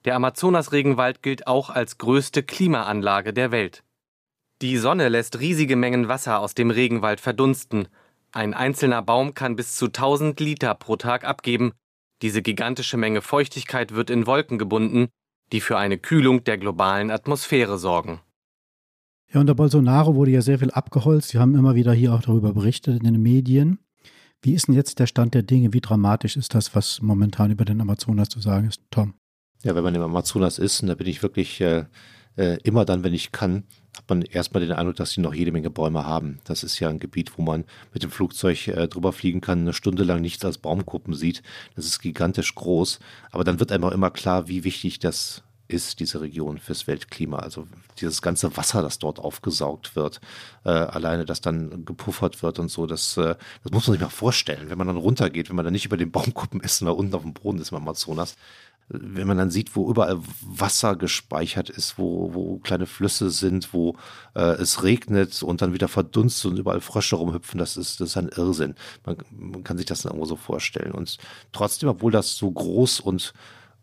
Der 0.04 0.16
Amazonas-Regenwald 0.16 1.22
gilt 1.22 1.46
auch 1.46 1.70
als 1.70 1.98
größte 1.98 2.42
Klimaanlage 2.42 3.32
der 3.32 3.52
Welt. 3.52 3.84
Die 4.60 4.76
Sonne 4.76 5.08
lässt 5.08 5.40
riesige 5.40 5.76
Mengen 5.76 6.08
Wasser 6.08 6.40
aus 6.40 6.54
dem 6.54 6.70
Regenwald 6.70 7.20
verdunsten. 7.20 7.88
Ein 8.32 8.54
einzelner 8.54 9.02
Baum 9.02 9.34
kann 9.34 9.56
bis 9.56 9.76
zu 9.76 9.86
1000 9.86 10.38
Liter 10.40 10.74
pro 10.74 10.96
Tag 10.96 11.24
abgeben. 11.24 11.72
Diese 12.22 12.42
gigantische 12.42 12.96
Menge 12.96 13.20
Feuchtigkeit 13.20 13.94
wird 13.94 14.10
in 14.10 14.26
Wolken 14.26 14.58
gebunden, 14.58 15.08
die 15.52 15.60
für 15.60 15.78
eine 15.78 15.98
Kühlung 15.98 16.44
der 16.44 16.58
globalen 16.58 17.10
Atmosphäre 17.10 17.78
sorgen. 17.78 18.20
Ja, 19.32 19.40
unter 19.40 19.54
Bolsonaro 19.54 20.14
wurde 20.14 20.30
ja 20.30 20.42
sehr 20.42 20.58
viel 20.58 20.70
abgeholzt. 20.70 21.30
Sie 21.30 21.38
haben 21.38 21.54
immer 21.54 21.74
wieder 21.74 21.92
hier 21.92 22.12
auch 22.12 22.22
darüber 22.22 22.52
berichtet 22.52 22.98
in 22.98 23.04
den 23.04 23.22
Medien. 23.22 23.78
Wie 24.42 24.54
ist 24.54 24.68
denn 24.68 24.74
jetzt 24.74 24.98
der 24.98 25.06
Stand 25.06 25.34
der 25.34 25.42
Dinge? 25.42 25.72
Wie 25.72 25.80
dramatisch 25.80 26.36
ist 26.36 26.54
das, 26.54 26.74
was 26.74 27.00
momentan 27.00 27.50
über 27.50 27.64
den 27.64 27.80
Amazonas 27.80 28.28
zu 28.28 28.40
sagen 28.40 28.68
ist, 28.68 28.82
Tom? 28.90 29.14
Ja, 29.62 29.74
wenn 29.74 29.84
man 29.84 29.94
im 29.94 30.02
Amazonas 30.02 30.58
ist, 30.58 30.82
und 30.82 30.88
da 30.88 30.94
bin 30.94 31.06
ich 31.06 31.22
wirklich 31.22 31.60
äh, 31.60 31.84
äh, 32.36 32.58
immer 32.62 32.84
dann, 32.84 33.04
wenn 33.04 33.14
ich 33.14 33.32
kann, 33.32 33.64
hat 33.96 34.08
man 34.08 34.22
erstmal 34.22 34.62
den 34.62 34.72
Eindruck, 34.72 34.96
dass 34.96 35.12
sie 35.12 35.20
noch 35.20 35.34
jede 35.34 35.52
Menge 35.52 35.70
Bäume 35.70 36.06
haben. 36.06 36.40
Das 36.44 36.64
ist 36.64 36.78
ja 36.80 36.88
ein 36.88 36.98
Gebiet, 36.98 37.36
wo 37.36 37.42
man 37.42 37.64
mit 37.92 38.02
dem 38.02 38.10
Flugzeug 38.10 38.68
äh, 38.68 38.88
drüber 38.88 39.12
fliegen 39.12 39.40
kann, 39.40 39.60
eine 39.60 39.74
Stunde 39.74 40.02
lang 40.02 40.20
nichts 40.20 40.44
als 40.44 40.58
Baumgruppen 40.58 41.14
sieht. 41.14 41.42
Das 41.76 41.84
ist 41.84 42.00
gigantisch 42.00 42.54
groß. 42.54 43.00
Aber 43.30 43.44
dann 43.44 43.60
wird 43.60 43.70
einem 43.70 43.84
auch 43.84 43.92
immer 43.92 44.10
klar, 44.10 44.48
wie 44.48 44.64
wichtig 44.64 44.98
das 44.98 45.42
ist, 45.68 46.00
diese 46.00 46.20
Region 46.20 46.58
fürs 46.58 46.86
Weltklima. 46.86 47.38
Also 47.38 47.66
dieses 48.00 48.22
ganze 48.22 48.56
Wasser, 48.56 48.82
das 48.82 48.98
dort 48.98 49.18
aufgesaugt 49.18 49.96
wird, 49.96 50.20
äh, 50.64 50.70
alleine, 50.70 51.24
das 51.24 51.40
dann 51.40 51.84
gepuffert 51.84 52.42
wird 52.42 52.58
und 52.58 52.70
so, 52.70 52.86
das, 52.86 53.16
äh, 53.16 53.36
das 53.62 53.72
muss 53.72 53.86
man 53.86 53.94
sich 53.94 54.02
mal 54.02 54.10
vorstellen. 54.10 54.70
Wenn 54.70 54.78
man 54.78 54.86
dann 54.86 54.96
runtergeht, 54.96 55.48
wenn 55.48 55.56
man 55.56 55.64
dann 55.64 55.72
nicht 55.72 55.86
über 55.86 55.96
den 55.96 56.10
Baumkuppen 56.10 56.60
ist, 56.60 56.78
sondern 56.78 56.96
unten 56.96 57.14
auf 57.14 57.22
dem 57.22 57.34
Boden 57.34 57.58
ist 57.58 57.72
im 57.72 57.78
Amazonas, 57.78 58.36
wenn 58.88 59.26
man 59.26 59.38
dann 59.38 59.50
sieht, 59.50 59.74
wo 59.74 59.88
überall 59.88 60.18
Wasser 60.42 60.96
gespeichert 60.96 61.70
ist, 61.70 61.98
wo, 61.98 62.34
wo 62.34 62.58
kleine 62.58 62.86
Flüsse 62.86 63.30
sind, 63.30 63.72
wo 63.72 63.96
äh, 64.34 64.40
es 64.40 64.82
regnet 64.82 65.42
und 65.42 65.62
dann 65.62 65.72
wieder 65.72 65.88
verdunstet 65.88 66.50
und 66.50 66.58
überall 66.58 66.80
Frösche 66.80 67.16
rumhüpfen, 67.16 67.58
das 67.58 67.76
ist, 67.76 68.00
das 68.00 68.10
ist 68.10 68.16
ein 68.16 68.28
Irrsinn. 68.28 68.74
Man, 69.06 69.16
man 69.30 69.64
kann 69.64 69.78
sich 69.78 69.86
das 69.86 70.04
irgendwo 70.04 70.26
so 70.26 70.36
vorstellen. 70.36 70.92
Und 70.92 71.18
trotzdem, 71.52 71.88
obwohl 71.88 72.12
das 72.12 72.36
so 72.36 72.50
groß 72.50 73.00
und 73.00 73.32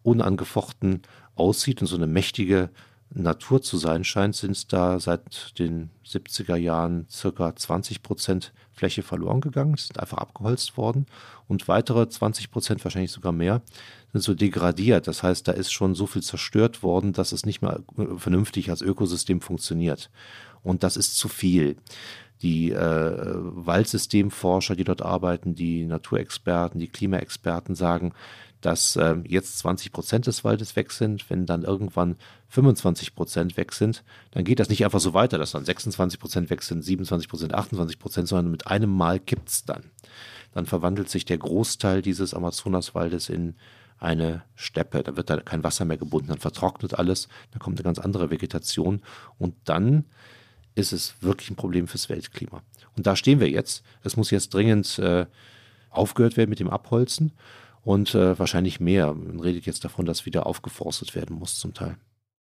unangefochten 0.03 1.01
aussieht 1.35 1.81
und 1.81 1.87
so 1.87 1.95
eine 1.95 2.07
mächtige 2.07 2.69
Natur 3.11 3.61
zu 3.61 3.77
sein 3.77 4.03
scheint, 4.03 4.35
sind 4.35 4.51
es 4.51 4.67
da 4.67 4.99
seit 4.99 5.57
den 5.57 5.89
70er 6.05 6.55
Jahren 6.55 7.07
circa 7.09 7.55
20 7.55 8.03
Prozent 8.03 8.53
Fläche 8.79 9.03
verloren 9.03 9.41
gegangen, 9.41 9.75
sind 9.75 9.99
einfach 9.99 10.17
abgeholzt 10.17 10.77
worden 10.77 11.05
und 11.49 11.67
weitere 11.67 12.07
20 12.07 12.49
Prozent, 12.49 12.83
wahrscheinlich 12.85 13.11
sogar 13.11 13.33
mehr, 13.33 13.61
sind 14.13 14.21
so 14.21 14.33
degradiert. 14.33 15.05
Das 15.07 15.21
heißt, 15.21 15.47
da 15.47 15.51
ist 15.51 15.73
schon 15.73 15.95
so 15.95 16.07
viel 16.07 16.23
zerstört 16.23 16.81
worden, 16.81 17.11
dass 17.11 17.33
es 17.33 17.45
nicht 17.45 17.61
mehr 17.61 17.81
vernünftig 18.15 18.69
als 18.69 18.81
Ökosystem 18.81 19.41
funktioniert. 19.41 20.09
Und 20.63 20.83
das 20.83 20.95
ist 20.95 21.17
zu 21.17 21.27
viel. 21.27 21.75
Die 22.41 22.71
äh, 22.71 23.33
Waldsystemforscher, 23.35 24.77
die 24.77 24.85
dort 24.85 25.01
arbeiten, 25.01 25.55
die 25.55 25.85
Naturexperten, 25.85 26.79
die 26.79 26.87
Klimaexperten 26.87 27.75
sagen, 27.75 28.13
dass 28.61 28.95
äh, 28.95 29.15
jetzt 29.25 29.59
20 29.59 29.91
Prozent 29.91 30.27
des 30.27 30.43
Waldes 30.43 30.75
weg 30.75 30.91
sind. 30.91 31.29
Wenn 31.29 31.45
dann 31.45 31.63
irgendwann 31.63 32.17
25 32.49 33.15
Prozent 33.15 33.57
weg 33.57 33.73
sind, 33.73 34.03
dann 34.31 34.43
geht 34.43 34.59
das 34.59 34.69
nicht 34.69 34.83
einfach 34.83 34.99
so 34.99 35.13
weiter, 35.13 35.37
dass 35.37 35.51
dann 35.51 35.65
26 35.65 36.19
Prozent 36.19 36.49
weg 36.49 36.61
sind, 36.63 36.83
27 36.83 37.29
Prozent, 37.29 37.53
28 37.53 37.99
Prozent, 37.99 38.27
sondern 38.27 38.51
mit 38.51 38.67
einem 38.67 38.89
Mal 38.89 39.19
kippt 39.19 39.49
es 39.49 39.65
dann. 39.65 39.83
Dann 40.53 40.65
verwandelt 40.65 41.09
sich 41.09 41.25
der 41.25 41.37
Großteil 41.37 42.01
dieses 42.01 42.33
Amazonaswaldes 42.33 43.29
in 43.29 43.55
eine 43.97 44.43
Steppe. 44.55 45.03
Da 45.03 45.15
wird 45.15 45.29
da 45.29 45.37
kein 45.37 45.63
Wasser 45.63 45.85
mehr 45.85 45.97
gebunden, 45.97 46.29
dann 46.29 46.39
vertrocknet 46.39 46.95
alles, 46.95 47.27
dann 47.51 47.59
kommt 47.59 47.77
eine 47.77 47.83
ganz 47.83 47.99
andere 47.99 48.29
Vegetation 48.31 49.01
und 49.37 49.55
dann 49.65 50.05
ist 50.75 50.93
es 50.93 51.15
wirklich 51.21 51.49
ein 51.49 51.55
Problem 51.55 51.87
fürs 51.87 52.09
Weltklima. 52.09 52.61
Und 52.95 53.05
da 53.07 53.15
stehen 53.15 53.39
wir 53.39 53.49
jetzt. 53.49 53.83
Es 54.03 54.15
muss 54.15 54.31
jetzt 54.31 54.53
dringend 54.53 54.99
äh, 54.99 55.25
aufgehört 55.89 56.37
werden 56.37 56.49
mit 56.49 56.59
dem 56.59 56.69
Abholzen 56.69 57.33
und 57.89 58.13
äh, 58.13 58.37
wahrscheinlich 58.37 58.79
mehr. 58.79 59.15
Man 59.15 59.39
redet 59.39 59.65
jetzt 59.65 59.83
davon, 59.83 60.05
dass 60.05 60.27
wieder 60.27 60.45
aufgeforstet 60.45 61.15
werden 61.15 61.35
muss 61.35 61.57
zum 61.57 61.73
Teil. 61.73 61.97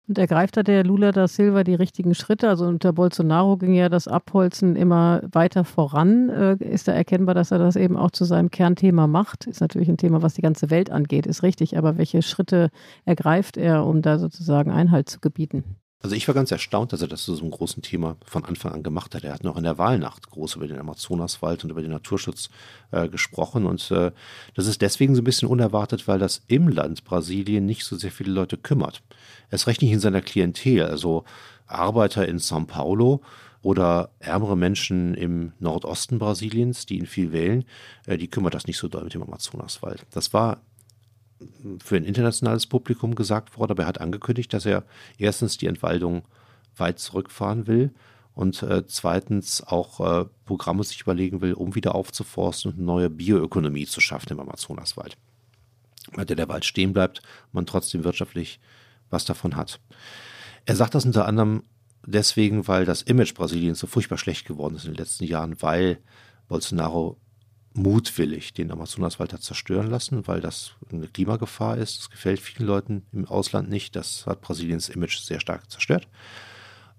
Und 0.07 0.17
ergreift 0.17 0.57
da 0.57 0.63
der 0.63 0.84
Lula 0.84 1.11
da 1.11 1.27
Silva 1.27 1.63
die 1.63 1.75
richtigen 1.75 2.15
Schritte? 2.15 2.49
Also 2.49 2.65
unter 2.65 2.93
Bolsonaro 2.93 3.57
ging 3.57 3.75
ja 3.75 3.89
das 3.89 4.07
Abholzen 4.07 4.75
immer 4.75 5.21
weiter 5.32 5.65
voran. 5.65 6.30
Äh, 6.30 6.55
ist 6.55 6.88
da 6.88 6.93
erkennbar, 6.93 7.36
dass 7.36 7.51
er 7.51 7.59
das 7.59 7.75
eben 7.75 7.95
auch 7.95 8.09
zu 8.09 8.25
seinem 8.25 8.49
Kernthema 8.49 9.05
macht? 9.05 9.45
Ist 9.45 9.61
natürlich 9.61 9.88
ein 9.88 9.97
Thema, 9.97 10.23
was 10.23 10.34
die 10.34 10.41
ganze 10.41 10.71
Welt 10.71 10.89
angeht, 10.89 11.27
ist 11.27 11.43
richtig. 11.43 11.77
Aber 11.77 11.99
welche 11.99 12.23
Schritte 12.23 12.71
ergreift 13.05 13.55
er, 13.55 13.86
um 13.86 14.01
da 14.01 14.17
sozusagen 14.17 14.71
Einhalt 14.71 15.09
zu 15.09 15.19
gebieten? 15.19 15.75
Also 16.02 16.16
ich 16.16 16.28
war 16.30 16.36
ganz 16.36 16.50
erstaunt, 16.50 16.93
dass 16.93 17.02
er 17.02 17.10
das 17.10 17.24
zu 17.24 17.36
so 17.36 17.41
einem 17.41 17.52
großen 17.52 17.84
Thema 17.84 18.16
von 18.24 18.45
Anfang 18.45 18.72
an 18.72 18.84
gemacht 18.84 19.14
hat. 19.16 19.26
Er 19.26 19.34
hat 19.34 19.43
noch 19.43 19.58
in 19.58 19.64
der 19.64 19.78
Wahlnacht 19.78 20.30
groß 20.30 20.56
über 20.56 20.66
den 20.66 20.80
Amazonaswald 20.80 21.66
und 21.66 21.72
über 21.72 21.82
den 21.82 21.91
Naturschutz 21.91 22.50
äh, 22.91 23.10
gesprochen. 23.10 23.66
Und 23.66 23.91
äh, 23.91 24.12
das 24.56 24.68
ist 24.68 24.82
deswegen 24.82 25.14
so 25.14 25.22
ein 25.22 25.26
bisschen 25.26 25.50
unerwartet, 25.50 26.08
weil 26.08 26.18
das 26.18 26.41
im 26.47 26.70
Land 26.70 27.04
Brasilien 27.04 27.66
nicht 27.66 27.84
so 27.84 27.97
sehr 27.97 28.12
viele 28.12 28.32
Leute 28.32 28.56
kümmert. 28.56 29.02
Er 29.50 29.56
ist 29.56 29.68
recht 29.68 29.82
nicht 29.82 29.91
in 29.91 30.00
seiner 30.00 30.22
Klientel. 30.22 30.84
Also 30.84 31.26
Arbeiter 31.68 32.26
in 32.30 32.39
São 32.39 32.66
Paulo 32.66 33.22
oder 33.62 34.12
ärmere 34.20 34.56
Menschen 34.56 35.16
im 35.16 35.52
Nordosten 35.60 36.18
Brasiliens, 36.18 36.86
die 36.86 36.97
ihn 36.97 37.08
viel 37.08 37.34
wählen, 37.34 37.66
äh, 38.06 38.18
die 38.18 38.30
kümmert 38.30 38.54
das 38.54 38.68
nicht 38.68 38.78
so 38.78 38.88
doll 38.88 39.04
mit 39.04 39.14
dem 39.14 39.24
Amazonaswald. 39.24 40.06
Das 40.12 40.32
war 40.32 40.62
für 41.84 41.96
ein 41.96 42.04
internationales 42.04 42.68
Publikum 42.68 43.16
gesagt 43.16 43.58
worden, 43.58 43.72
aber 43.72 43.84
er 43.84 43.90
hat 43.90 44.02
angekündigt, 44.02 44.54
dass 44.54 44.66
er 44.66 44.84
erstens 45.18 45.58
die 45.58 45.68
Entwaldung 45.68 46.24
weit 46.78 47.00
zurückfahren 47.00 47.68
will 47.68 47.92
und 48.34 48.64
äh, 48.64 48.86
zweitens 48.88 49.62
auch 49.66 50.00
äh, 50.00 50.26
Programme 50.46 50.84
sich 50.84 51.02
überlegen 51.02 51.42
will, 51.42 51.54
um 51.54 51.76
wieder 51.76 51.96
aufzuforsten 51.96 52.72
und 52.72 52.78
eine 52.78 52.86
neue 52.86 53.10
Bioökonomie 53.10 53.86
zu 53.86 54.02
schaffen 54.02 54.32
im 54.32 54.40
Amazonaswald. 54.40 55.18
Bei 56.14 56.26
der 56.26 56.36
der 56.36 56.50
Wald 56.50 56.66
stehen 56.66 56.94
bleibt, 56.94 57.22
man 57.52 57.66
trotzdem 57.66 58.04
wirtschaftlich 58.04 58.60
was 59.10 59.26
davon 59.26 59.56
hat. 59.56 59.80
Er 60.66 60.76
sagt 60.76 60.96
das 60.96 61.06
unter 61.06 61.26
anderem 61.26 61.64
deswegen, 62.06 62.68
weil 62.68 62.86
das 62.86 63.02
Image 63.02 63.34
Brasiliens 63.34 63.80
so 63.80 63.88
furchtbar 63.88 64.18
schlecht 64.18 64.48
geworden 64.48 64.76
ist 64.76 64.86
in 64.86 64.92
den 64.92 64.98
letzten 64.98 65.26
Jahren, 65.26 65.62
weil 65.62 66.00
Bolsonaro 66.48 67.18
mutwillig 67.82 68.53
den 68.53 68.71
Amazonaswald 68.71 69.34
hat 69.34 69.43
zerstören 69.43 69.89
lassen, 69.89 70.27
weil 70.27 70.41
das 70.41 70.73
eine 70.91 71.07
Klimagefahr 71.07 71.77
ist. 71.77 71.99
Das 71.99 72.09
gefällt 72.09 72.39
vielen 72.39 72.67
Leuten 72.67 73.03
im 73.11 73.25
Ausland 73.25 73.69
nicht. 73.69 73.95
Das 73.95 74.25
hat 74.25 74.41
Brasiliens 74.41 74.89
Image 74.89 75.19
sehr 75.19 75.39
stark 75.39 75.69
zerstört. 75.71 76.07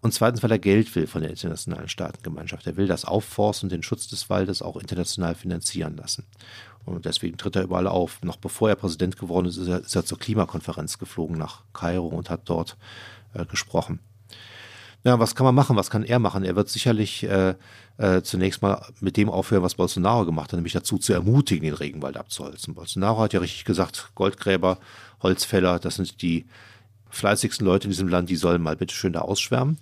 Und 0.03 0.15
zweitens, 0.15 0.43
weil 0.43 0.51
er 0.51 0.59
Geld 0.59 0.95
will 0.97 1.07
von 1.07 1.21
der 1.21 1.31
internationalen 1.31 1.89
Staatengemeinschaft. 1.89 2.67
Er 2.67 2.77
will 2.77 2.87
das 2.87 3.05
Aufforsten 3.05 3.67
und 3.67 3.73
den 3.73 3.83
Schutz 3.83 4.09
des 4.09 4.31
Waldes 4.31 4.63
auch 4.63 4.77
international 4.77 5.35
finanzieren 5.35 5.97
lassen. 5.97 6.25
Und 6.87 7.05
deswegen 7.05 7.37
tritt 7.37 7.57
er 7.57 7.65
überall 7.65 7.87
auf. 7.87 8.23
Noch 8.23 8.37
bevor 8.37 8.71
er 8.71 8.77
Präsident 8.77 9.19
geworden 9.19 9.47
ist, 9.47 9.59
ist 9.59 9.69
er, 9.69 9.81
ist 9.81 9.95
er 9.95 10.07
zur 10.07 10.19
Klimakonferenz 10.19 10.99
geflogen 10.99 11.37
nach 11.37 11.65
Kairo 11.75 12.09
und 12.09 12.31
hat 12.31 12.43
dort 12.47 12.79
äh, 13.35 13.45
gesprochen. 13.45 14.01
Ja, 15.03 15.19
was 15.19 15.35
kann 15.35 15.45
man 15.45 15.55
machen? 15.55 15.77
Was 15.77 15.91
kann 15.91 16.05
er 16.05 16.19
machen? 16.19 16.45
Er 16.45 16.57
wird 16.57 16.69
sicherlich 16.69 17.23
äh, 17.23 17.55
äh, 17.97 18.23
zunächst 18.23 18.61
mal 18.61 18.87
mit 19.01 19.17
dem 19.17 19.31
aufhören, 19.31 19.63
was 19.63 19.75
Bolsonaro 19.75 20.27
gemacht 20.27 20.53
hat, 20.53 20.59
nämlich 20.59 20.75
dazu 20.75 20.99
zu 20.99 21.13
ermutigen, 21.13 21.65
den 21.65 21.75
Regenwald 21.75 22.19
abzuholzen. 22.19 22.75
Bolsonaro 22.75 23.21
hat 23.23 23.33
ja 23.33 23.41
richtig 23.41 23.65
gesagt, 23.65 24.11
Goldgräber, 24.15 24.79
Holzfäller, 25.23 25.79
das 25.79 25.97
sind 25.97 26.21
die 26.21 26.47
fleißigsten 27.09 27.67
Leute 27.67 27.85
in 27.85 27.91
diesem 27.91 28.09
Land, 28.09 28.29
die 28.29 28.37
sollen 28.37 28.63
mal 28.63 28.77
bitte 28.77 28.95
schön 28.95 29.15
da 29.15 29.21
ausschwärmen 29.23 29.79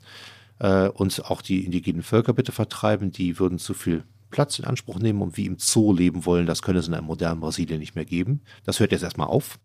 äh, 0.61 0.89
und 0.89 1.25
auch 1.25 1.43
die 1.43 1.65
indigenen 1.65 2.03
Völker 2.03 2.33
bitte 2.33 2.53
vertreiben, 2.53 3.11
die 3.11 3.39
würden 3.39 3.59
zu 3.59 3.75
viel 3.75 4.05
Platz 4.31 4.59
in 4.59 4.67
Anspruch 4.67 4.99
nehmen 4.99 5.23
und 5.23 5.37
wie 5.37 5.47
im 5.47 5.59
Zoo 5.59 5.93
leben 5.93 6.27
wollen, 6.27 6.47
das 6.47 6.63
könnte 6.63 6.81
es 6.81 6.89
in 6.89 6.95
einem 6.95 7.07
modernen 7.07 7.41
Brasilien 7.41 7.81
nicht 7.81 7.95
mehr 7.95 8.05
geben. 8.05 8.43
Das 8.65 8.79
hört 8.79 8.93
jetzt 8.93 9.03
erstmal 9.03 9.29
auf. 9.29 9.59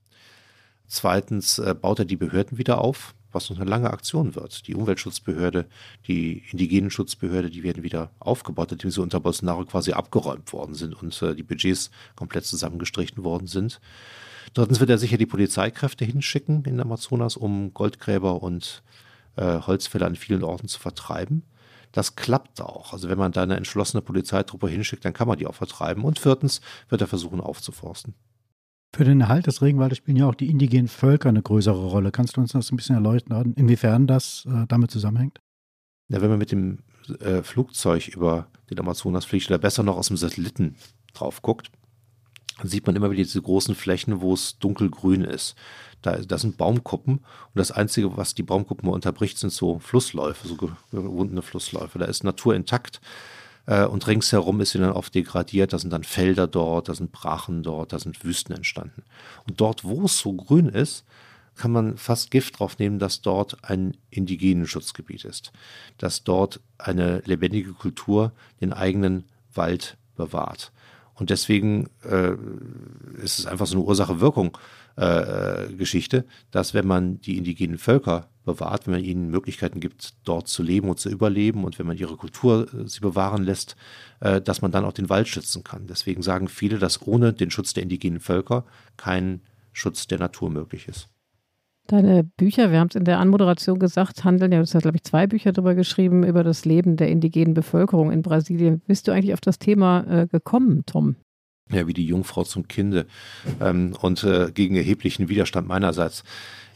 Zweitens 0.87 1.59
äh, 1.59 1.75
baut 1.79 1.99
er 1.99 2.05
die 2.05 2.15
Behörden 2.15 2.57
wieder 2.57 2.79
auf 2.79 3.13
was 3.33 3.49
noch 3.49 3.57
eine 3.57 3.69
lange 3.69 3.91
Aktion 3.91 4.35
wird. 4.35 4.67
Die 4.67 4.75
Umweltschutzbehörde, 4.75 5.65
die 6.07 6.43
indigenen 6.51 6.91
Schutzbehörde, 6.91 7.49
die 7.49 7.63
werden 7.63 7.83
wieder 7.83 8.11
aufgebaut, 8.19 8.71
indem 8.71 8.91
sie 8.91 9.01
unter 9.01 9.19
Bolsonaro 9.19 9.65
quasi 9.65 9.93
abgeräumt 9.93 10.53
worden 10.53 10.75
sind 10.75 10.93
und 11.01 11.19
äh, 11.21 11.35
die 11.35 11.43
Budgets 11.43 11.91
komplett 12.15 12.45
zusammengestrichen 12.45 13.23
worden 13.23 13.47
sind. 13.47 13.79
Drittens 14.53 14.79
wird 14.79 14.89
er 14.89 14.97
sicher 14.97 15.17
die 15.17 15.25
Polizeikräfte 15.25 16.05
hinschicken 16.05 16.63
in 16.65 16.79
Amazonas, 16.79 17.37
um 17.37 17.73
Goldgräber 17.73 18.43
und 18.43 18.83
äh, 19.35 19.59
Holzfäller 19.61 20.05
an 20.05 20.15
vielen 20.15 20.43
Orten 20.43 20.67
zu 20.67 20.79
vertreiben. 20.79 21.43
Das 21.91 22.15
klappt 22.15 22.59
auch. 22.61 22.93
Also 22.93 23.09
wenn 23.09 23.17
man 23.17 23.31
da 23.31 23.43
eine 23.43 23.55
entschlossene 23.55 24.01
Polizeitruppe 24.01 24.67
hinschickt, 24.67 25.05
dann 25.05 25.13
kann 25.13 25.27
man 25.27 25.37
die 25.37 25.47
auch 25.47 25.55
vertreiben. 25.55 26.03
Und 26.03 26.19
viertens 26.19 26.61
wird 26.89 27.01
er 27.01 27.07
versuchen 27.07 27.39
aufzuforsten. 27.39 28.15
Für 28.95 29.05
den 29.05 29.21
Erhalt 29.21 29.47
des 29.47 29.63
Regenwaldes 29.63 29.97
spielen 29.97 30.17
ja 30.17 30.27
auch 30.27 30.35
die 30.35 30.51
indigenen 30.51 30.87
Völker 30.87 31.29
eine 31.29 31.41
größere 31.41 31.85
Rolle. 31.85 32.11
Kannst 32.11 32.37
du 32.37 32.41
uns 32.41 32.51
das 32.51 32.71
ein 32.71 32.75
bisschen 32.75 32.95
erleuchten, 32.95 33.53
inwiefern 33.55 34.05
das 34.05 34.45
äh, 34.47 34.67
damit 34.67 34.91
zusammenhängt? 34.91 35.39
Ja, 36.09 36.21
wenn 36.21 36.29
man 36.29 36.37
mit 36.37 36.51
dem 36.51 36.79
äh, 37.19 37.41
Flugzeug 37.41 38.09
über 38.09 38.47
den 38.69 38.79
Amazonas 38.79 39.25
fliegt 39.25 39.49
oder 39.49 39.57
besser 39.57 39.81
noch 39.81 39.97
aus 39.97 40.09
dem 40.09 40.17
Satelliten 40.17 40.75
drauf 41.13 41.41
guckt, 41.41 41.71
dann 42.59 42.67
sieht 42.67 42.85
man 42.85 42.95
immer 42.95 43.09
wieder 43.09 43.23
diese 43.23 43.41
großen 43.41 43.73
Flächen, 43.73 44.21
wo 44.21 44.33
es 44.33 44.59
dunkelgrün 44.59 45.23
ist. 45.23 45.55
Da, 46.03 46.17
das 46.17 46.41
sind 46.41 46.57
Baumkuppen 46.57 47.17
und 47.17 47.25
das 47.55 47.71
Einzige, 47.71 48.15
was 48.15 48.35
die 48.35 48.43
Baumkuppen 48.43 48.89
unterbricht, 48.89 49.39
sind 49.39 49.51
so 49.51 49.79
Flussläufe, 49.79 50.47
so 50.47 50.55
gewundene 50.91 51.41
Flussläufe. 51.41 51.97
Da 51.97 52.05
ist 52.05 52.23
Natur 52.23 52.53
intakt. 52.53 53.01
Äh, 53.65 53.85
und 53.85 54.07
ringsherum 54.07 54.61
ist 54.61 54.71
sie 54.71 54.79
dann 54.79 54.91
oft 54.91 55.13
degradiert. 55.15 55.73
Da 55.73 55.79
sind 55.79 55.91
dann 55.91 56.03
Felder 56.03 56.47
dort, 56.47 56.89
da 56.89 56.95
sind 56.95 57.11
Brachen 57.11 57.63
dort, 57.63 57.93
da 57.93 57.99
sind 57.99 58.23
Wüsten 58.23 58.55
entstanden. 58.55 59.03
Und 59.47 59.61
dort, 59.61 59.83
wo 59.83 60.05
es 60.05 60.17
so 60.17 60.33
grün 60.33 60.69
ist, 60.69 61.05
kann 61.55 61.71
man 61.71 61.97
fast 61.97 62.31
Gift 62.31 62.59
drauf 62.59 62.79
nehmen, 62.79 62.99
dass 62.99 63.21
dort 63.21 63.57
ein 63.63 63.95
indigenen 64.09 64.65
Schutzgebiet 64.65 65.23
ist, 65.23 65.51
dass 65.97 66.23
dort 66.23 66.59
eine 66.77 67.21
lebendige 67.25 67.73
Kultur 67.73 68.31
den 68.59 68.73
eigenen 68.73 69.25
Wald 69.53 69.97
bewahrt. 70.15 70.71
Und 71.15 71.29
deswegen 71.29 71.89
äh, 72.03 72.33
ist 73.21 73.39
es 73.39 73.45
einfach 73.45 73.67
so 73.67 73.77
eine 73.77 73.85
Ursache-Wirkung-Geschichte, 73.85 74.59
äh, 74.95 76.23
dass 76.51 76.73
wenn 76.73 76.87
man 76.87 77.19
die 77.21 77.37
indigenen 77.37 77.77
Völker 77.77 78.29
bewahrt, 78.45 78.85
wenn 78.85 78.95
man 78.95 79.03
ihnen 79.03 79.29
Möglichkeiten 79.29 79.79
gibt, 79.79 80.13
dort 80.25 80.47
zu 80.47 80.63
leben 80.63 80.89
und 80.89 80.99
zu 80.99 81.09
überleben 81.09 81.63
und 81.63 81.79
wenn 81.79 81.87
man 81.87 81.97
ihre 81.97 82.17
Kultur 82.17 82.67
äh, 82.73 82.87
sie 82.87 82.99
bewahren 82.99 83.43
lässt, 83.43 83.75
äh, 84.19 84.41
dass 84.41 84.61
man 84.61 84.71
dann 84.71 84.85
auch 84.85 84.93
den 84.93 85.09
Wald 85.09 85.27
schützen 85.27 85.63
kann. 85.63 85.87
Deswegen 85.87 86.21
sagen 86.21 86.47
viele, 86.47 86.77
dass 86.77 87.05
ohne 87.07 87.33
den 87.33 87.51
Schutz 87.51 87.73
der 87.73 87.83
indigenen 87.83 88.19
Völker 88.19 88.65
kein 88.97 89.41
Schutz 89.71 90.07
der 90.07 90.19
Natur 90.19 90.49
möglich 90.49 90.87
ist. 90.87 91.09
Deine 91.87 92.23
Bücher, 92.23 92.71
wir 92.71 92.79
haben 92.79 92.87
es 92.87 92.95
in 92.95 93.03
der 93.03 93.19
Anmoderation 93.19 93.77
gesagt, 93.77 94.23
handeln 94.23 94.53
ja, 94.53 94.59
du 94.59 94.63
hast, 94.63 94.81
glaube 94.81 94.95
ich, 94.95 95.03
zwei 95.03 95.27
Bücher 95.27 95.51
darüber 95.51 95.75
geschrieben, 95.75 96.23
über 96.23 96.43
das 96.43 96.63
Leben 96.63 96.95
der 96.95 97.09
indigenen 97.09 97.53
Bevölkerung 97.53 98.09
in 98.09 98.21
Brasilien. 98.21 98.81
Bist 98.87 99.07
du 99.07 99.11
eigentlich 99.11 99.33
auf 99.33 99.41
das 99.41 99.59
Thema 99.59 100.05
äh, 100.07 100.27
gekommen, 100.27 100.83
Tom? 100.85 101.17
Ja, 101.71 101.87
wie 101.87 101.93
die 101.93 102.05
Jungfrau 102.05 102.43
zum 102.43 102.67
Kinde 102.67 103.07
ähm, 103.61 103.95
und 104.01 104.23
äh, 104.23 104.51
gegen 104.53 104.75
erheblichen 104.75 105.29
Widerstand 105.29 105.67
meinerseits. 105.67 106.23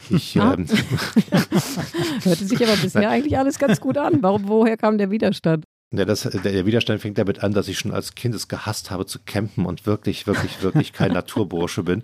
Ich, 0.10 0.40
ah. 0.40 0.54
ähm, 0.54 0.68
Hörte 2.24 2.46
sich 2.46 2.64
aber 2.64 2.78
bisher 2.78 3.10
eigentlich 3.10 3.38
alles 3.38 3.60
ganz 3.60 3.82
gut 3.82 3.98
an. 3.98 4.24
Warum, 4.24 4.48
woher 4.48 4.78
kam 4.78 4.98
der 4.98 5.12
Widerstand? 5.12 5.66
Ja, 5.94 6.04
das, 6.04 6.24
der 6.24 6.66
Widerstand 6.66 7.02
fängt 7.02 7.18
damit 7.18 7.44
an, 7.46 7.54
dass 7.54 7.70
ich 7.70 7.80
schon 7.80 7.94
als 7.94 8.14
Kind 8.14 8.36
es 8.36 8.50
gehasst 8.50 8.92
habe 8.92 9.06
zu 9.06 9.20
campen 9.26 9.66
und 9.66 9.86
wirklich, 9.86 10.28
wirklich, 10.28 10.62
wirklich 10.62 10.92
kein 10.92 11.12
Naturbursche 11.14 11.84
bin. 11.84 12.04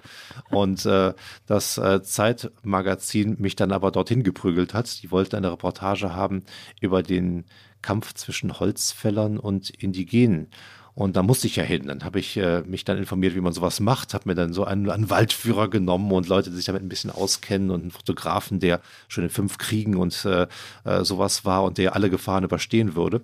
Und 0.50 0.86
äh, 0.86 1.14
das 1.48 1.78
äh, 1.78 2.02
Zeitmagazin 2.02 3.36
mich 3.40 3.58
dann 3.58 3.74
aber 3.74 3.92
dorthin 3.92 4.24
geprügelt 4.24 4.74
hat. 4.74 5.04
Die 5.04 5.12
wollten 5.12 5.36
eine 5.36 5.52
Reportage 5.52 6.16
haben 6.16 6.44
über 6.80 7.04
den 7.04 7.44
Kampf 7.82 8.14
zwischen 8.14 8.58
Holzfällern 8.58 9.38
und 9.38 9.70
Indigenen. 9.70 10.48
Und 10.96 11.16
da 11.16 11.24
musste 11.24 11.48
ich 11.48 11.56
ja 11.56 11.64
hin. 11.64 11.88
Dann 11.88 12.04
habe 12.04 12.20
ich 12.20 12.38
äh, 12.38 12.62
mich 12.62 12.86
dann 12.86 12.98
informiert, 12.98 13.36
wie 13.36 13.42
man 13.42 13.54
sowas 13.54 13.80
macht, 13.80 14.14
habe 14.14 14.30
mir 14.30 14.36
dann 14.36 14.54
so 14.54 14.64
einen, 14.64 14.90
einen, 14.90 15.10
Waldführer 15.10 15.68
genommen 15.70 16.12
und 16.12 16.28
Leute, 16.28 16.52
die 16.52 16.56
sich 16.56 16.66
damit 16.66 16.84
ein 16.84 16.90
bisschen 16.90 17.10
auskennen 17.10 17.72
und 17.72 17.82
einen 17.82 17.92
Fotografen, 17.92 18.60
der 18.60 18.80
schon 19.08 19.24
in 19.24 19.32
fünf 19.32 19.58
Kriegen 19.58 19.98
und 19.98 20.24
äh, 20.26 20.48
äh, 20.84 21.04
sowas 21.04 21.46
war 21.46 21.64
und 21.64 21.80
der 21.80 21.96
alle 21.96 22.12
Gefahren 22.12 22.44
überstehen 22.44 22.96
würde. 22.96 23.22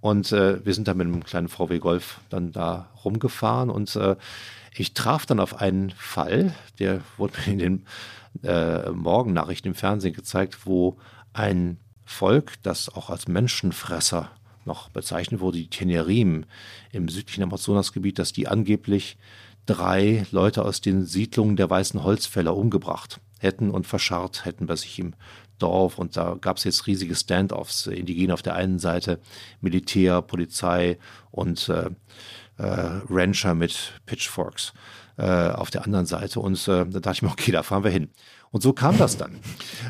Und 0.00 0.32
äh, 0.32 0.64
wir 0.64 0.74
sind 0.74 0.88
dann 0.88 0.96
mit 0.96 1.06
einem 1.06 1.24
kleinen 1.24 1.48
VW 1.48 1.78
Golf 1.78 2.20
dann 2.30 2.52
da 2.52 2.88
rumgefahren 3.04 3.70
und 3.70 3.94
äh, 3.96 4.16
ich 4.74 4.94
traf 4.94 5.26
dann 5.26 5.40
auf 5.40 5.60
einen 5.60 5.90
Fall, 5.90 6.54
der 6.78 7.00
wurde 7.16 7.34
mir 7.46 7.52
in 7.52 7.58
den 7.58 7.86
äh, 8.44 8.90
Morgennachrichten 8.90 9.70
im 9.70 9.74
Fernsehen 9.74 10.14
gezeigt, 10.14 10.66
wo 10.66 10.98
ein 11.32 11.78
Volk, 12.04 12.54
das 12.62 12.88
auch 12.88 13.10
als 13.10 13.28
Menschenfresser 13.28 14.30
noch 14.68 14.88
bezeichnet 14.90 15.40
wurde, 15.40 15.58
die 15.58 15.68
Tenerim 15.68 16.44
im 16.92 17.08
südlichen 17.08 17.42
Amazonasgebiet, 17.42 18.20
dass 18.20 18.32
die 18.32 18.46
angeblich 18.46 19.18
drei 19.66 20.24
Leute 20.30 20.64
aus 20.64 20.80
den 20.80 21.04
Siedlungen 21.04 21.56
der 21.56 21.68
weißen 21.68 22.02
Holzfäller 22.02 22.56
umgebracht 22.56 23.20
hätten 23.40 23.70
und 23.70 23.86
verscharrt 23.86 24.44
hätten 24.44 24.66
bei 24.66 24.76
sich 24.76 24.98
im 24.98 25.14
Dorf. 25.58 25.98
Und 25.98 26.16
da 26.16 26.36
gab 26.40 26.56
es 26.56 26.64
jetzt 26.64 26.86
riesige 26.86 27.14
Standoffs, 27.14 27.86
Indigene 27.86 28.32
auf 28.32 28.42
der 28.42 28.54
einen 28.54 28.78
Seite, 28.78 29.20
Militär, 29.60 30.22
Polizei 30.22 30.98
und 31.30 31.68
äh, 31.68 31.90
äh, 32.58 33.00
Rancher 33.08 33.54
mit 33.54 34.00
Pitchforks 34.06 34.72
äh, 35.16 35.50
auf 35.50 35.70
der 35.70 35.84
anderen 35.84 36.06
Seite. 36.06 36.40
Und 36.40 36.56
äh, 36.68 36.86
da 36.86 37.00
dachte 37.00 37.16
ich 37.16 37.22
mir, 37.22 37.30
okay, 37.30 37.52
da 37.52 37.62
fahren 37.62 37.84
wir 37.84 37.90
hin. 37.90 38.10
Und 38.50 38.62
so 38.62 38.72
kam 38.72 38.96
das 38.98 39.16
dann. 39.16 39.38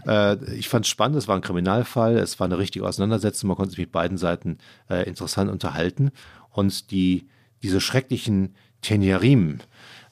Äh, 0.07 0.37
ich 0.55 0.69
fand 0.69 0.85
es 0.85 0.91
spannend, 0.91 1.17
es 1.17 1.29
war 1.29 1.37
ein 1.37 1.43
Kriminalfall, 1.43 2.17
es 2.19 2.39
war 2.41 2.47
eine 2.47 2.59
richtige 2.59 2.87
Auseinandersetzung, 2.87 3.49
man 3.49 3.57
konnte 3.57 3.71
sich 3.71 3.79
mit 3.79 3.93
beiden 3.93 4.19
Seiten 4.19 4.59
äh, 4.91 5.09
interessant 5.09 5.51
unterhalten. 5.51 6.11
Und 6.51 6.91
die, 6.91 7.29
diese 7.63 7.81
schrecklichen 7.81 8.55
Tenyarim, 8.83 9.59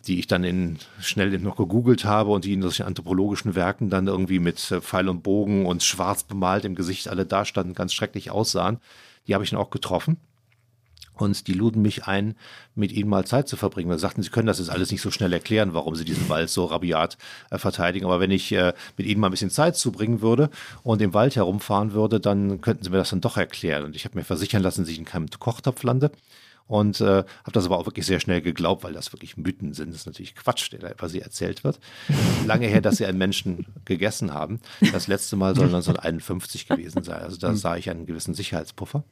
die 0.07 0.19
ich 0.19 0.27
dann 0.27 0.45
in, 0.45 0.79
schnell 1.01 1.37
noch 1.39 1.57
gegoogelt 1.57 2.05
habe 2.05 2.31
und 2.31 2.45
die 2.45 2.53
in 2.53 2.63
solchen 2.63 2.87
anthropologischen 2.87 3.55
Werken 3.55 3.91
dann 3.91 4.07
irgendwie 4.07 4.39
mit 4.39 4.71
äh, 4.71 4.81
Pfeil 4.81 5.09
und 5.09 5.23
Bogen 5.23 5.67
und 5.67 5.83
schwarz 5.83 6.23
bemalt 6.23 6.65
im 6.65 6.75
Gesicht 6.75 7.09
alle 7.09 7.27
dastanden, 7.27 7.75
ganz 7.75 7.93
schrecklich 7.93 8.31
aussahen, 8.31 8.79
die 9.27 9.35
habe 9.35 9.45
ich 9.45 9.51
dann 9.51 9.59
auch 9.59 9.71
getroffen. 9.71 10.19
Und 11.17 11.47
die 11.47 11.55
luden 11.55 11.83
mich 11.83 12.07
ein, 12.07 12.37
mit 12.75 12.93
ihnen 12.93 13.09
mal 13.09 13.25
Zeit 13.25 13.49
zu 13.49 13.57
verbringen. 13.57 13.91
Sie 13.93 13.99
sagten, 13.99 14.23
sie 14.23 14.31
können 14.31 14.47
das 14.47 14.59
jetzt 14.59 14.71
alles 14.71 14.91
nicht 14.91 15.01
so 15.01 15.11
schnell 15.11 15.33
erklären, 15.33 15.75
warum 15.75 15.97
sie 15.97 16.05
diesen 16.05 16.29
Wald 16.29 16.51
so 16.51 16.67
rabiat 16.67 17.17
äh, 17.51 17.59
verteidigen. 17.59 18.05
Aber 18.05 18.21
wenn 18.21 18.31
ich 18.31 18.53
äh, 18.53 18.75
mit 18.97 19.07
ihnen 19.07 19.21
mal 19.21 19.29
ein 19.29 19.31
bisschen 19.31 19.51
Zeit 19.51 19.77
zubringen 19.77 20.21
würde 20.21 20.51
und 20.83 21.01
im 21.01 21.15
Wald 21.15 21.35
herumfahren 21.37 21.93
würde, 21.93 22.21
dann 22.21 22.61
könnten 22.61 22.85
sie 22.85 22.91
mir 22.91 22.99
das 22.99 23.11
dann 23.11 23.23
doch 23.23 23.37
erklären. 23.37 23.85
Und 23.85 23.97
ich 23.97 24.05
habe 24.05 24.17
mir 24.17 24.25
versichern 24.25 24.63
lassen, 24.63 24.83
dass 24.83 24.91
ich 24.91 24.99
in 24.99 25.05
keinem 25.05 25.29
Kochtopf 25.31 25.83
lande. 25.83 26.11
Und 26.69 27.01
äh, 27.01 27.05
habe 27.05 27.53
das 27.53 27.67
aber 27.67 27.79
auch 27.79 27.87
wirklich 27.87 28.07
sehr 28.07 28.19
schnell 28.19 28.41
geglaubt, 28.41 28.83
weil 28.83 28.93
das 28.93 29.13
wirklich 29.13 29.37
Mythen 29.37 29.73
sind. 29.73 29.91
Das 29.91 30.01
ist 30.01 30.07
natürlich 30.07 30.35
Quatsch, 30.35 30.73
der 30.73 30.81
da 30.81 30.91
über 30.91 31.09
sie 31.09 31.21
erzählt 31.21 31.63
wird. 31.63 31.79
Lange 32.45 32.67
her, 32.67 32.81
dass 32.81 32.97
sie 32.97 33.07
einen 33.07 33.19
Menschen 33.19 33.67
gegessen 33.85 34.35
haben. 34.35 34.61
Das 34.93 35.07
letzte 35.07 35.37
Mal 35.37 35.55
soll 35.55 35.67
1951 35.75 36.67
gewesen 36.67 37.05
sein. 37.05 37.23
Also 37.23 37.37
da 37.37 37.55
sah 37.55 37.77
ich 37.77 37.89
einen 37.89 38.07
gewissen 38.07 38.35
Sicherheitspuffer. 38.35 39.05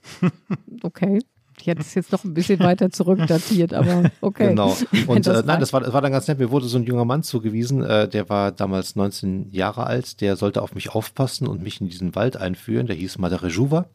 Okay. 0.82 1.20
Ich 1.64 1.68
hätte 1.68 1.80
es 1.80 1.94
jetzt 1.94 2.12
noch 2.12 2.22
ein 2.24 2.34
bisschen 2.34 2.60
weiter 2.60 2.90
zurückdatiert, 2.90 3.72
aber 3.72 4.10
okay. 4.20 4.48
Genau. 4.48 4.76
Und 5.06 5.26
das, 5.26 5.40
äh, 5.40 5.46
nein, 5.46 5.60
das 5.60 5.72
war, 5.72 5.80
das 5.80 5.94
war 5.94 6.02
dann 6.02 6.12
ganz 6.12 6.28
nett. 6.28 6.38
Mir 6.38 6.50
wurde 6.50 6.66
so 6.66 6.76
ein 6.76 6.84
junger 6.84 7.06
Mann 7.06 7.22
zugewiesen, 7.22 7.82
äh, 7.82 8.06
der 8.06 8.28
war 8.28 8.52
damals 8.52 8.96
19 8.96 9.50
Jahre 9.50 9.86
alt, 9.86 10.20
der 10.20 10.36
sollte 10.36 10.60
auf 10.60 10.74
mich 10.74 10.90
aufpassen 10.90 11.46
und 11.46 11.62
mich 11.62 11.80
in 11.80 11.88
diesen 11.88 12.14
Wald 12.14 12.36
einführen. 12.36 12.86
Der 12.86 12.96
hieß 12.96 13.16
Madare 13.16 13.48
Juva, 13.48 13.86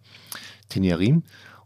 Tenierim. 0.69 1.21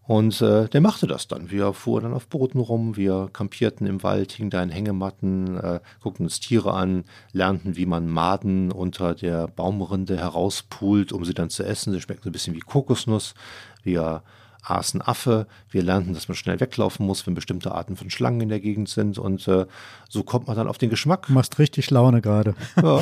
Und 0.05 0.41
äh, 0.41 0.67
der 0.67 0.81
machte 0.81 1.07
das 1.07 1.29
dann. 1.29 1.49
Wir 1.49 1.71
fuhren 1.71 2.03
dann 2.03 2.13
auf 2.13 2.27
Booten 2.27 2.59
rum, 2.59 2.97
wir 2.97 3.29
kampierten 3.31 3.87
im 3.87 4.03
Wald, 4.03 4.33
hingen 4.33 4.49
da 4.49 4.61
in 4.61 4.71
Hängematten, 4.71 5.57
äh, 5.57 5.79
guckten 6.01 6.25
uns 6.25 6.41
Tiere 6.41 6.73
an, 6.73 7.05
lernten, 7.31 7.77
wie 7.77 7.85
man 7.85 8.09
Maden 8.09 8.73
unter 8.73 9.15
der 9.15 9.47
Baumrinde 9.47 10.17
herauspult, 10.17 11.13
um 11.13 11.23
sie 11.23 11.33
dann 11.33 11.49
zu 11.49 11.63
essen. 11.63 11.93
Sie 11.93 12.01
schmecken 12.01 12.23
so 12.23 12.29
ein 12.29 12.33
bisschen 12.33 12.55
wie 12.55 12.59
Kokosnuss. 12.59 13.35
Wir 13.83 14.23
aßen 14.63 15.01
Affe. 15.01 15.47
Wir 15.69 15.83
lernten, 15.83 16.13
dass 16.13 16.27
man 16.27 16.35
schnell 16.35 16.59
weglaufen 16.59 17.05
muss, 17.05 17.25
wenn 17.27 17.33
bestimmte 17.35 17.73
Arten 17.73 17.95
von 17.95 18.09
Schlangen 18.09 18.41
in 18.41 18.49
der 18.49 18.59
Gegend 18.59 18.89
sind. 18.89 19.17
Und 19.17 19.47
äh, 19.47 19.65
so 20.09 20.23
kommt 20.23 20.47
man 20.47 20.55
dann 20.55 20.67
auf 20.67 20.77
den 20.77 20.89
Geschmack. 20.89 21.27
Du 21.27 21.33
machst 21.33 21.59
richtig 21.59 21.91
Laune 21.91 22.21
gerade. 22.21 22.55
Ja. 22.81 23.01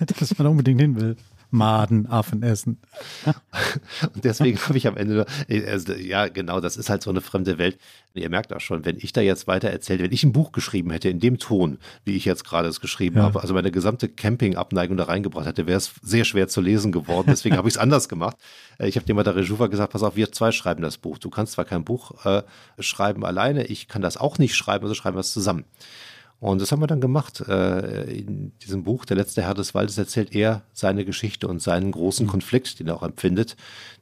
dass 0.18 0.36
man 0.38 0.46
unbedingt 0.46 0.80
hin 0.80 1.00
will. 1.00 1.16
Madenaffen 1.50 2.42
essen. 2.42 2.78
Und 4.14 4.24
deswegen 4.24 4.58
habe 4.58 4.76
ich 4.76 4.86
am 4.86 4.96
Ende, 4.96 5.26
also, 5.66 5.94
ja 5.94 6.28
genau, 6.28 6.60
das 6.60 6.76
ist 6.76 6.90
halt 6.90 7.02
so 7.02 7.10
eine 7.10 7.20
fremde 7.20 7.58
Welt. 7.58 7.78
Ihr 8.14 8.30
merkt 8.30 8.52
auch 8.52 8.60
schon, 8.60 8.84
wenn 8.84 8.96
ich 8.96 9.12
da 9.12 9.20
jetzt 9.20 9.46
weiter 9.46 9.70
erzähle, 9.70 10.04
wenn 10.04 10.12
ich 10.12 10.24
ein 10.24 10.32
Buch 10.32 10.52
geschrieben 10.52 10.90
hätte 10.90 11.08
in 11.08 11.20
dem 11.20 11.38
Ton, 11.38 11.78
wie 12.04 12.16
ich 12.16 12.24
jetzt 12.24 12.44
gerade 12.44 12.68
es 12.68 12.80
geschrieben 12.80 13.18
ja. 13.18 13.22
habe, 13.24 13.40
also 13.40 13.54
meine 13.54 13.70
gesamte 13.70 14.08
Camping-Abneigung 14.08 14.96
da 14.96 15.04
reingebracht 15.04 15.46
hätte, 15.46 15.66
wäre 15.66 15.78
es 15.78 15.92
sehr 16.02 16.24
schwer 16.24 16.48
zu 16.48 16.60
lesen 16.60 16.92
geworden. 16.92 17.26
Deswegen 17.28 17.56
habe 17.56 17.68
ich 17.68 17.74
es 17.74 17.78
anders 17.78 18.08
gemacht. 18.08 18.36
Ich 18.78 18.96
habe 18.96 19.06
dem 19.06 19.16
mal 19.16 19.24
der 19.24 19.36
Rejuva 19.36 19.66
gesagt, 19.68 19.92
pass 19.92 20.02
auf, 20.02 20.16
wir 20.16 20.32
zwei 20.32 20.52
schreiben 20.52 20.82
das 20.82 20.98
Buch. 20.98 21.18
Du 21.18 21.30
kannst 21.30 21.52
zwar 21.52 21.64
kein 21.64 21.84
Buch 21.84 22.24
äh, 22.24 22.42
schreiben 22.78 23.24
alleine, 23.24 23.66
ich 23.66 23.88
kann 23.88 24.02
das 24.02 24.16
auch 24.16 24.38
nicht 24.38 24.54
schreiben, 24.54 24.84
also 24.84 24.94
schreiben 24.94 25.16
wir 25.16 25.20
es 25.20 25.32
zusammen. 25.32 25.64
Und 26.40 26.60
das 26.60 26.70
haben 26.70 26.80
wir 26.80 26.86
dann 26.86 27.00
gemacht. 27.00 27.40
Äh, 27.48 28.12
in 28.12 28.56
diesem 28.58 28.84
Buch, 28.84 29.04
Der 29.04 29.16
letzte 29.16 29.42
Herr 29.42 29.54
des 29.54 29.74
Waldes, 29.74 29.98
erzählt 29.98 30.34
er 30.34 30.62
seine 30.72 31.04
Geschichte 31.04 31.48
und 31.48 31.60
seinen 31.60 31.90
großen 31.90 32.26
mhm. 32.26 32.30
Konflikt, 32.30 32.78
den 32.78 32.88
er 32.88 32.96
auch 32.96 33.02
empfindet. 33.02 33.56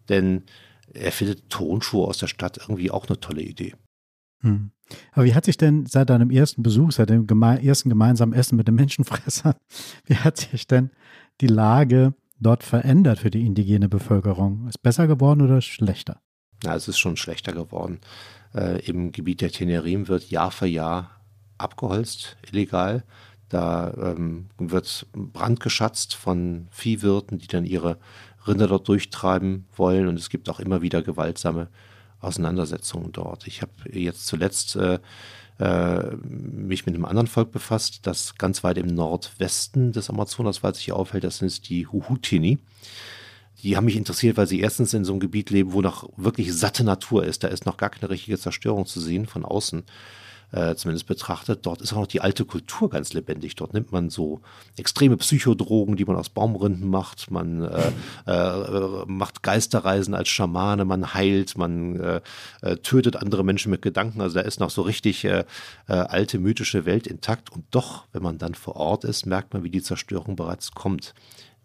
Denn 0.08 0.44
er 0.92 1.12
findet 1.12 1.48
Tonschuhe 1.50 2.06
aus 2.06 2.18
der 2.18 2.26
Stadt 2.26 2.58
irgendwie 2.58 2.90
auch 2.90 3.08
eine 3.08 3.18
tolle 3.20 3.42
Idee. 3.42 3.74
Hm. 4.40 4.70
Aber 5.12 5.24
wie 5.24 5.34
hat 5.34 5.44
sich 5.44 5.56
denn 5.56 5.86
seit 5.86 6.10
deinem 6.10 6.30
ersten 6.30 6.62
Besuch, 6.62 6.92
seit 6.92 7.10
dem 7.10 7.26
geme 7.26 7.62
ersten 7.64 7.88
gemeinsamen 7.88 8.34
Essen 8.34 8.56
mit 8.56 8.68
dem 8.68 8.76
Menschenfresser, 8.76 9.56
wie 10.04 10.16
hat 10.16 10.36
sich 10.36 10.66
denn 10.66 10.90
die 11.40 11.48
Lage 11.48 12.14
dort 12.38 12.62
verändert 12.62 13.18
für 13.18 13.30
die 13.30 13.44
indigene 13.44 13.88
Bevölkerung? 13.88 14.68
Ist 14.68 14.82
besser 14.82 15.06
geworden 15.06 15.42
oder 15.42 15.60
schlechter? 15.60 16.20
Ja, 16.62 16.76
es 16.76 16.88
ist 16.88 16.98
schon 16.98 17.16
schlechter 17.16 17.52
geworden. 17.52 18.00
Äh, 18.54 18.80
Im 18.86 19.12
Gebiet 19.12 19.40
der 19.40 19.50
Tenerim 19.50 20.08
wird 20.08 20.30
Jahr 20.30 20.50
für 20.50 20.66
Jahr 20.66 21.15
abgeholzt, 21.58 22.36
illegal. 22.50 23.04
Da 23.48 23.92
ähm, 23.96 24.46
wird 24.58 25.06
Brand 25.12 25.60
geschatzt 25.60 26.14
von 26.14 26.66
Viehwirten, 26.70 27.38
die 27.38 27.46
dann 27.46 27.64
ihre 27.64 27.98
Rinder 28.46 28.66
dort 28.66 28.88
durchtreiben 28.88 29.66
wollen. 29.76 30.08
Und 30.08 30.18
es 30.18 30.30
gibt 30.30 30.48
auch 30.48 30.60
immer 30.60 30.82
wieder 30.82 31.02
gewaltsame 31.02 31.68
Auseinandersetzungen 32.20 33.12
dort. 33.12 33.46
Ich 33.46 33.62
habe 33.62 33.72
jetzt 33.92 34.26
zuletzt 34.26 34.76
äh, 34.76 34.98
äh, 35.58 36.16
mich 36.16 36.86
mit 36.86 36.94
einem 36.94 37.04
anderen 37.04 37.28
Volk 37.28 37.52
befasst, 37.52 38.00
das 38.02 38.34
ganz 38.36 38.64
weit 38.64 38.78
im 38.78 38.88
Nordwesten 38.88 39.92
des 39.92 40.10
Amazonaswalds 40.10 40.78
sich 40.78 40.92
aufhält. 40.92 41.24
Das 41.24 41.38
sind 41.38 41.68
die 41.68 41.86
Huhutini. 41.86 42.58
Die 43.62 43.76
haben 43.76 43.86
mich 43.86 43.96
interessiert, 43.96 44.36
weil 44.36 44.46
sie 44.46 44.60
erstens 44.60 44.92
in 44.92 45.04
so 45.04 45.12
einem 45.12 45.20
Gebiet 45.20 45.50
leben, 45.50 45.72
wo 45.72 45.80
noch 45.80 46.10
wirklich 46.16 46.52
satte 46.52 46.84
Natur 46.84 47.24
ist. 47.24 47.42
Da 47.42 47.48
ist 47.48 47.64
noch 47.64 47.78
gar 47.78 47.90
keine 47.90 48.10
richtige 48.10 48.38
Zerstörung 48.38 48.86
zu 48.86 49.00
sehen 49.00 49.26
von 49.26 49.44
außen 49.44 49.84
äh, 50.52 50.74
zumindest 50.74 51.06
betrachtet. 51.06 51.66
Dort 51.66 51.80
ist 51.82 51.92
auch 51.92 52.00
noch 52.00 52.06
die 52.06 52.20
alte 52.20 52.44
Kultur 52.44 52.90
ganz 52.90 53.12
lebendig. 53.12 53.56
Dort 53.56 53.74
nimmt 53.74 53.92
man 53.92 54.10
so 54.10 54.40
extreme 54.76 55.16
Psychodrogen, 55.16 55.96
die 55.96 56.04
man 56.04 56.16
aus 56.16 56.28
Baumrinden 56.28 56.88
macht. 56.88 57.30
Man 57.30 57.62
äh, 57.62 57.92
äh, 58.26 59.04
macht 59.06 59.42
Geisterreisen 59.42 60.14
als 60.14 60.28
Schamane, 60.28 60.84
man 60.84 61.14
heilt, 61.14 61.58
man 61.58 62.00
äh, 62.00 62.20
äh, 62.62 62.76
tötet 62.76 63.16
andere 63.16 63.44
Menschen 63.44 63.70
mit 63.70 63.82
Gedanken. 63.82 64.20
Also 64.20 64.36
da 64.36 64.40
ist 64.42 64.60
noch 64.60 64.70
so 64.70 64.82
richtig 64.82 65.24
äh, 65.24 65.44
alte 65.86 66.38
mythische 66.38 66.86
Welt 66.86 67.06
intakt. 67.06 67.50
Und 67.50 67.64
doch, 67.70 68.04
wenn 68.12 68.22
man 68.22 68.38
dann 68.38 68.54
vor 68.54 68.76
Ort 68.76 69.04
ist, 69.04 69.26
merkt 69.26 69.52
man, 69.52 69.64
wie 69.64 69.70
die 69.70 69.82
Zerstörung 69.82 70.36
bereits 70.36 70.72
kommt 70.72 71.14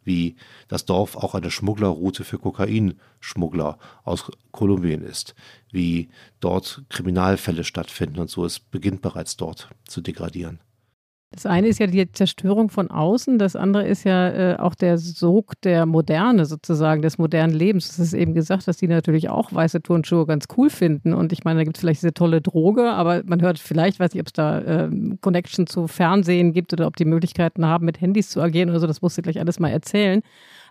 wie 0.03 0.35
das 0.67 0.85
Dorf 0.85 1.15
auch 1.15 1.35
eine 1.35 1.51
Schmugglerroute 1.51 2.23
für 2.23 2.39
Kokainschmuggler 2.39 3.77
aus 4.03 4.31
Kolumbien 4.51 5.03
ist, 5.03 5.35
wie 5.71 6.09
dort 6.39 6.83
Kriminalfälle 6.89 7.63
stattfinden 7.63 8.19
und 8.19 8.29
so. 8.29 8.45
Es 8.45 8.59
beginnt 8.59 9.01
bereits 9.01 9.37
dort 9.37 9.69
zu 9.87 10.01
degradieren. 10.01 10.59
Das 11.33 11.45
eine 11.45 11.69
ist 11.69 11.79
ja 11.79 11.87
die 11.87 12.11
Zerstörung 12.11 12.69
von 12.69 12.91
außen, 12.91 13.39
das 13.39 13.55
andere 13.55 13.87
ist 13.87 14.03
ja 14.03 14.29
äh, 14.29 14.57
auch 14.57 14.75
der 14.75 14.97
Sog 14.97 15.53
der 15.61 15.85
Moderne 15.85 16.45
sozusagen, 16.45 17.01
des 17.01 17.17
modernen 17.17 17.53
Lebens. 17.53 17.89
Es 17.89 17.99
ist 17.99 18.13
eben 18.13 18.33
gesagt, 18.33 18.67
dass 18.67 18.75
die 18.75 18.87
natürlich 18.89 19.29
auch 19.29 19.53
weiße 19.53 19.81
Turnschuhe 19.81 20.25
ganz 20.25 20.47
cool 20.57 20.69
finden. 20.69 21.13
Und 21.13 21.31
ich 21.31 21.45
meine, 21.45 21.61
da 21.61 21.63
gibt 21.63 21.77
es 21.77 21.81
vielleicht 21.81 22.01
diese 22.01 22.13
tolle 22.13 22.41
Droge, 22.41 22.91
aber 22.91 23.21
man 23.25 23.41
hört 23.41 23.59
vielleicht, 23.59 24.01
weiß 24.01 24.13
nicht, 24.13 24.21
ob 24.21 24.27
es 24.27 24.33
da 24.33 24.59
äh, 24.59 24.89
Connection 25.21 25.67
zu 25.67 25.87
Fernsehen 25.87 26.51
gibt 26.51 26.73
oder 26.73 26.85
ob 26.85 26.97
die 26.97 27.05
Möglichkeiten 27.05 27.65
haben, 27.65 27.85
mit 27.85 28.01
Handys 28.01 28.29
zu 28.29 28.41
agieren 28.41 28.69
oder 28.69 28.81
so. 28.81 28.87
Das 28.87 29.01
musst 29.01 29.17
du 29.17 29.21
gleich 29.21 29.39
alles 29.39 29.57
mal 29.57 29.69
erzählen. 29.69 30.23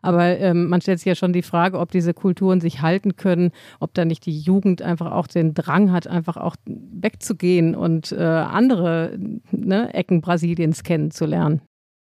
Aber 0.03 0.39
ähm, 0.39 0.69
man 0.69 0.81
stellt 0.81 0.99
sich 0.99 1.07
ja 1.07 1.15
schon 1.15 1.33
die 1.33 1.43
Frage, 1.43 1.79
ob 1.79 1.91
diese 1.91 2.15
Kulturen 2.15 2.61
sich 2.61 2.81
halten 2.81 3.17
können, 3.17 3.53
ob 3.81 3.95
da 3.95 4.05
nicht 4.05 4.27
die 4.27 4.39
Jugend 4.39 4.83
einfach 4.83 5.13
auch 5.13 5.27
den 5.27 5.55
Drang 5.55 5.93
hat, 5.93 6.07
einfach 6.07 6.37
auch 6.37 6.57
wegzugehen 6.67 7.75
und 7.75 8.13
äh, 8.13 8.23
andere 8.23 9.19
ne, 9.51 9.93
Ecken 9.95 10.21
Brasiliens 10.21 10.83
kennenzulernen. 10.83 11.61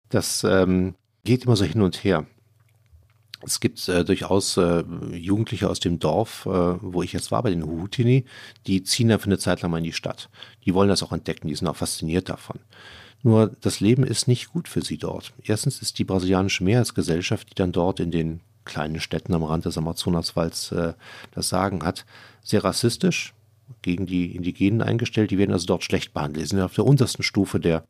Das 0.09 0.43
ähm, 0.43 0.95
geht 1.23 1.45
immer 1.45 1.55
so 1.55 1.65
hin 1.65 1.81
und 1.81 2.03
her. 2.03 2.25
Es 3.45 3.59
gibt 3.59 3.87
äh, 3.89 4.03
durchaus 4.03 4.57
äh, 4.57 4.83
Jugendliche 5.11 5.69
aus 5.69 5.79
dem 5.79 5.99
Dorf, 5.99 6.45
äh, 6.45 6.49
wo 6.49 7.03
ich 7.03 7.13
jetzt 7.13 7.31
war, 7.31 7.43
bei 7.43 7.51
den 7.51 7.63
Huhutini, 7.63 8.25
die 8.65 8.83
ziehen 8.83 9.09
dann 9.09 9.19
für 9.19 9.27
eine 9.27 9.37
Zeit 9.37 9.61
lang 9.61 9.71
mal 9.71 9.77
in 9.77 9.83
die 9.83 9.93
Stadt. 9.93 10.29
Die 10.65 10.73
wollen 10.73 10.89
das 10.89 11.03
auch 11.03 11.11
entdecken, 11.11 11.47
die 11.47 11.55
sind 11.55 11.67
auch 11.67 11.75
fasziniert 11.75 12.29
davon. 12.29 12.59
Nur 13.25 13.51
das 13.61 13.79
Leben 13.79 14.03
ist 14.03 14.27
nicht 14.27 14.53
gut 14.53 14.67
für 14.67 14.83
sie 14.83 14.99
dort. 14.99 15.33
Erstens 15.41 15.81
ist 15.81 15.97
die 15.97 16.03
brasilianische 16.03 16.63
Mehrheitsgesellschaft, 16.63 17.49
die 17.49 17.55
dann 17.55 17.71
dort 17.71 17.99
in 17.99 18.11
den 18.11 18.39
kleinen 18.65 18.99
Städten 18.99 19.33
am 19.33 19.41
Rand 19.41 19.65
des 19.65 19.79
Amazonaswalds 19.79 20.71
äh, 20.73 20.93
das 21.31 21.49
Sagen 21.49 21.83
hat, 21.83 22.05
sehr 22.43 22.63
rassistisch 22.63 23.33
gegen 23.81 24.05
die 24.05 24.35
Indigenen 24.35 24.83
eingestellt. 24.83 25.31
Die 25.31 25.39
werden 25.39 25.53
also 25.53 25.65
dort 25.65 25.83
schlecht 25.83 26.13
behandelt. 26.13 26.45
Die 26.45 26.49
sind 26.49 26.61
auf 26.61 26.75
der 26.75 26.85
untersten 26.85 27.23
Stufe 27.23 27.59
der, 27.59 27.83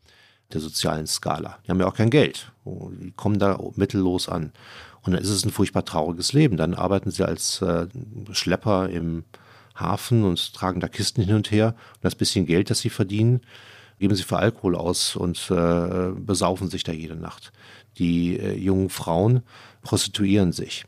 der 0.54 0.62
sozialen 0.62 1.06
Skala. 1.06 1.60
Die 1.66 1.72
haben 1.72 1.82
ja 1.82 1.88
auch 1.88 1.96
kein 1.96 2.12
Geld. 2.12 2.54
Die 2.64 3.12
kommen 3.12 3.38
da 3.38 3.60
mittellos 3.76 4.30
an. 4.30 4.54
Und 5.02 5.12
dann 5.12 5.22
ist 5.22 5.30
es 5.30 5.44
ein 5.44 5.52
furchtbar 5.52 5.84
trauriges 5.84 6.32
Leben. 6.32 6.56
Dann 6.56 6.74
arbeiten 6.74 7.12
sie 7.12 7.28
als 7.28 7.62
äh, 7.62 7.88
Schlepper 8.32 8.88
im 8.88 9.26
Hafen 9.76 10.24
und 10.24 10.54
tragen 10.54 10.80
da 10.80 10.88
Kisten 10.88 11.26
hin 11.26 11.36
und 11.36 11.52
her. 11.52 11.76
Und 11.96 12.06
das 12.06 12.16
bisschen 12.16 12.46
Geld, 12.46 12.70
das 12.70 12.80
sie 12.80 12.90
verdienen, 12.90 13.42
geben 14.00 14.16
sie 14.16 14.24
für 14.24 14.38
Alkohol 14.38 14.76
aus 14.76 15.16
und 15.16 15.50
äh, 15.52 16.12
besaufen 16.16 16.70
sich 16.70 16.84
da 16.84 16.92
jede 16.92 17.16
Nacht. 17.16 17.52
Die 17.98 18.38
äh, 18.38 18.54
jungen 18.54 18.90
Frauen 18.90 19.42
prostituieren 19.82 20.52
sich. 20.52 20.86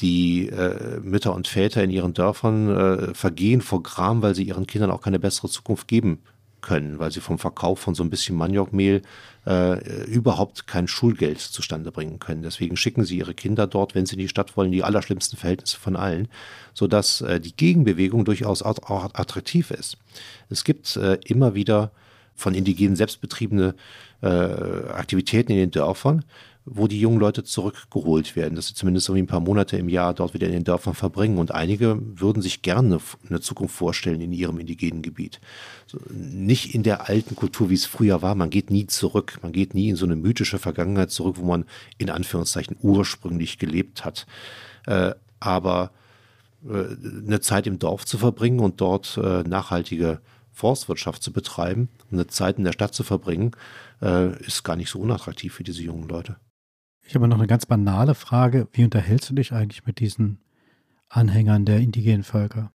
Die 0.00 0.48
äh, 0.48 0.98
Mütter 1.00 1.34
und 1.34 1.46
Väter 1.46 1.84
in 1.84 1.90
ihren 1.90 2.14
Dörfern 2.14 2.70
äh, 2.70 3.14
vergehen 3.14 3.60
vor 3.60 3.82
Gram, 3.82 4.22
weil 4.22 4.34
sie 4.34 4.44
ihren 4.44 4.66
Kindern 4.66 4.90
auch 4.90 5.02
keine 5.02 5.18
bessere 5.18 5.48
Zukunft 5.48 5.88
geben 5.88 6.20
können, 6.60 6.98
weil 6.98 7.10
sie 7.12 7.20
vom 7.20 7.38
Verkauf 7.38 7.78
von 7.80 7.94
so 7.94 8.02
ein 8.02 8.10
bisschen 8.10 8.36
Maniokmehl 8.36 9.02
äh, 9.46 10.04
überhaupt 10.04 10.66
kein 10.66 10.88
Schulgeld 10.88 11.40
zustande 11.40 11.92
bringen 11.92 12.18
können. 12.18 12.42
Deswegen 12.42 12.76
schicken 12.76 13.04
sie 13.04 13.18
ihre 13.18 13.34
Kinder 13.34 13.66
dort, 13.66 13.94
wenn 13.94 14.06
sie 14.06 14.14
in 14.14 14.20
die 14.20 14.28
Stadt 14.28 14.56
wollen, 14.56 14.72
die 14.72 14.84
allerschlimmsten 14.84 15.38
Verhältnisse 15.38 15.78
von 15.78 15.96
allen, 15.96 16.28
sodass 16.74 17.20
äh, 17.22 17.40
die 17.40 17.54
Gegenbewegung 17.54 18.24
durchaus 18.24 18.62
auch 18.62 18.78
attraktiv 19.14 19.70
ist. 19.70 19.96
Es 20.48 20.64
gibt 20.64 20.96
äh, 20.96 21.18
immer 21.24 21.54
wieder 21.54 21.92
von 22.34 22.54
Indigenen 22.54 22.96
selbstbetriebene 22.96 23.74
äh, 24.22 24.26
Aktivitäten 24.26 25.52
in 25.52 25.58
den 25.58 25.70
Dörfern, 25.70 26.24
wo 26.64 26.86
die 26.86 27.00
jungen 27.00 27.18
Leute 27.18 27.42
zurückgeholt 27.42 28.36
werden, 28.36 28.54
dass 28.54 28.68
sie 28.68 28.74
zumindest 28.74 29.08
irgendwie 29.08 29.22
ein 29.22 29.26
paar 29.26 29.40
Monate 29.40 29.76
im 29.76 29.88
Jahr 29.88 30.14
dort 30.14 30.34
wieder 30.34 30.46
in 30.46 30.52
den 30.52 30.64
Dörfern 30.64 30.94
verbringen. 30.94 31.38
Und 31.38 31.52
einige 31.52 31.98
würden 32.00 32.42
sich 32.42 32.62
gerne 32.62 33.00
eine 33.28 33.40
Zukunft 33.40 33.74
vorstellen 33.74 34.20
in 34.20 34.32
ihrem 34.32 34.58
indigenen 34.58 35.02
Gebiet. 35.02 35.40
So, 35.86 35.98
nicht 36.10 36.74
in 36.74 36.82
der 36.82 37.08
alten 37.08 37.34
Kultur, 37.34 37.70
wie 37.70 37.74
es 37.74 37.86
früher 37.86 38.22
war. 38.22 38.34
Man 38.34 38.50
geht 38.50 38.70
nie 38.70 38.86
zurück. 38.86 39.38
Man 39.42 39.52
geht 39.52 39.74
nie 39.74 39.88
in 39.88 39.96
so 39.96 40.04
eine 40.04 40.16
mythische 40.16 40.58
Vergangenheit 40.58 41.10
zurück, 41.10 41.36
wo 41.38 41.46
man 41.46 41.64
in 41.98 42.10
Anführungszeichen 42.10 42.76
ursprünglich 42.80 43.58
gelebt 43.58 44.04
hat. 44.04 44.26
Äh, 44.86 45.12
aber 45.40 45.90
äh, 46.68 46.94
eine 47.26 47.40
Zeit 47.40 47.66
im 47.66 47.78
Dorf 47.78 48.04
zu 48.04 48.18
verbringen 48.18 48.60
und 48.60 48.80
dort 48.80 49.18
äh, 49.22 49.42
nachhaltige 49.42 50.20
Forstwirtschaft 50.52 51.22
zu 51.22 51.32
betreiben, 51.32 51.88
eine 52.10 52.26
Zeit 52.26 52.58
in 52.58 52.64
der 52.64 52.72
Stadt 52.72 52.94
zu 52.94 53.02
verbringen, 53.02 53.52
äh, 54.02 54.36
ist 54.44 54.64
gar 54.64 54.76
nicht 54.76 54.90
so 54.90 54.98
unattraktiv 54.98 55.54
für 55.54 55.64
diese 55.64 55.82
jungen 55.82 56.08
Leute. 56.08 56.36
Ich 57.06 57.14
habe 57.14 57.26
noch 57.26 57.38
eine 57.38 57.46
ganz 57.46 57.66
banale 57.66 58.14
Frage. 58.14 58.68
Wie 58.72 58.84
unterhältst 58.84 59.30
du 59.30 59.34
dich 59.34 59.52
eigentlich 59.52 59.84
mit 59.86 59.98
diesen 59.98 60.38
Anhängern 61.08 61.64
der 61.64 61.78
indigenen 61.78 62.22
Völker? 62.22 62.72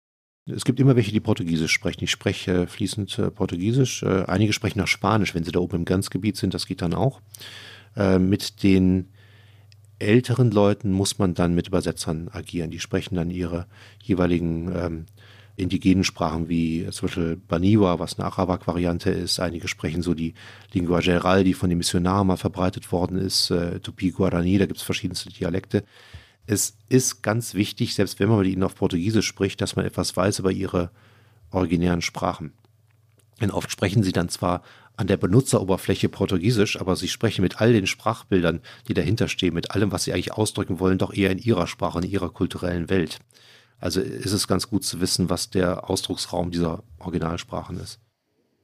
Es 0.47 0.65
gibt 0.65 0.81
immer 0.81 0.97
welche, 0.97 1.13
die 1.13 1.21
Portugiesisch 1.21 1.73
sprechen. 1.73 2.05
Ich 2.05 2.11
spreche 2.11 2.67
fließend 2.67 3.19
äh, 3.19 3.31
Portugiesisch. 3.31 4.03
Äh, 4.03 4.25
einige 4.27 4.53
sprechen 4.53 4.81
auch 4.81 4.87
Spanisch, 4.87 5.35
wenn 5.35 5.45
sie 5.45 5.53
da 5.53 5.61
oben 5.61 5.79
im 5.79 5.85
Grenzgebiet 5.85 6.37
sind. 6.37 6.55
Das 6.55 6.67
geht 6.67 6.83
dann 6.83 6.95
auch. 6.95 7.21
Äh, 7.97 8.19
mit 8.19 8.63
den 8.63 9.09
älteren 9.99 10.51
Leuten 10.51 10.93
muss 10.93 11.19
man 11.19 11.35
dann 11.35 11.55
mit 11.55 11.69
Übersetzern 11.69 12.29
agieren. 12.33 12.71
Die 12.71 12.81
sprechen 12.81 13.17
dann 13.17 13.31
ihre 13.31 13.67
jeweiligen 14.03 14.73
ähm, 14.75 15.07
indigenen 15.57 16.05
Sprachen 16.05 16.49
wie 16.49 16.87
zum 16.91 17.09
Beispiel 17.09 17.37
Baniwa, 17.37 17.99
was 17.99 18.19
eine 18.19 18.27
Arawak-Variante 18.27 19.11
ist. 19.11 19.41
Einige 19.41 19.69
sprechen 19.69 20.03
so 20.03 20.15
die 20.15 20.35
Lingua 20.73 21.01
Geral, 21.01 21.45
die 21.45 21.55
von 21.55 21.69
den 21.69 21.79
Missionaren 21.79 22.27
mal 22.27 22.37
verbreitet 22.37 22.91
worden 22.93 23.19
ist, 23.19 23.51
äh, 23.51 23.81
Tupi-Guarani, 23.81 24.59
da 24.59 24.67
gibt 24.67 24.79
es 24.79 24.85
verschiedenste 24.85 25.31
Dialekte. 25.31 25.85
Es 26.47 26.75
ist 26.89 27.23
ganz 27.23 27.55
wichtig, 27.55 27.95
selbst 27.95 28.19
wenn 28.19 28.29
man 28.29 28.41
mit 28.41 28.49
ihnen 28.49 28.63
auf 28.63 28.75
Portugiesisch 28.75 29.27
spricht, 29.27 29.61
dass 29.61 29.77
man 29.77 29.85
etwas 29.85 30.17
weiß 30.17 30.41
über 30.41 30.51
ihre 30.51 30.91
originären 31.51 32.03
Sprachen. 32.03 32.53
Denn 33.41 33.51
oft 33.51 33.71
sprechen 33.71 34.03
sie 34.03 34.13
dann 34.13 34.29
zwar 34.29 34.63
an 34.97 35.07
der 35.07 35.17
Benutzeroberfläche 35.17 36.09
Portugiesisch, 36.09 36.79
aber 36.79 36.95
sie 36.95 37.09
sprechen 37.09 37.43
mit 37.43 37.61
all 37.61 37.73
den 37.73 37.87
Sprachbildern, 37.87 38.61
die 38.87 38.95
dahinter 38.95 39.29
stehen, 39.29 39.55
mit 39.55 39.71
allem, 39.71 39.93
was 39.93 40.05
sie 40.05 40.13
eigentlich 40.13 40.33
ausdrücken 40.33 40.79
wollen, 40.79 40.99
doch 40.99 41.15
eher 41.15 41.31
in 41.31 41.39
ihrer 41.39 41.67
Sprache, 41.67 42.01
in 42.01 42.11
ihrer 42.11 42.31
kulturellen 42.31 42.91
Welt. 42.91 43.19
Also 43.81 44.01
ist 44.01 44.33
es 44.33 44.47
ganz 44.47 44.69
gut 44.69 44.85
zu 44.85 45.01
wissen, 45.01 45.31
was 45.31 45.51
der 45.51 45.89
Ausdrucksraum 45.89 46.51
dieser 46.51 46.83
Originalsprachen 46.99 47.79
ist. 47.81 47.99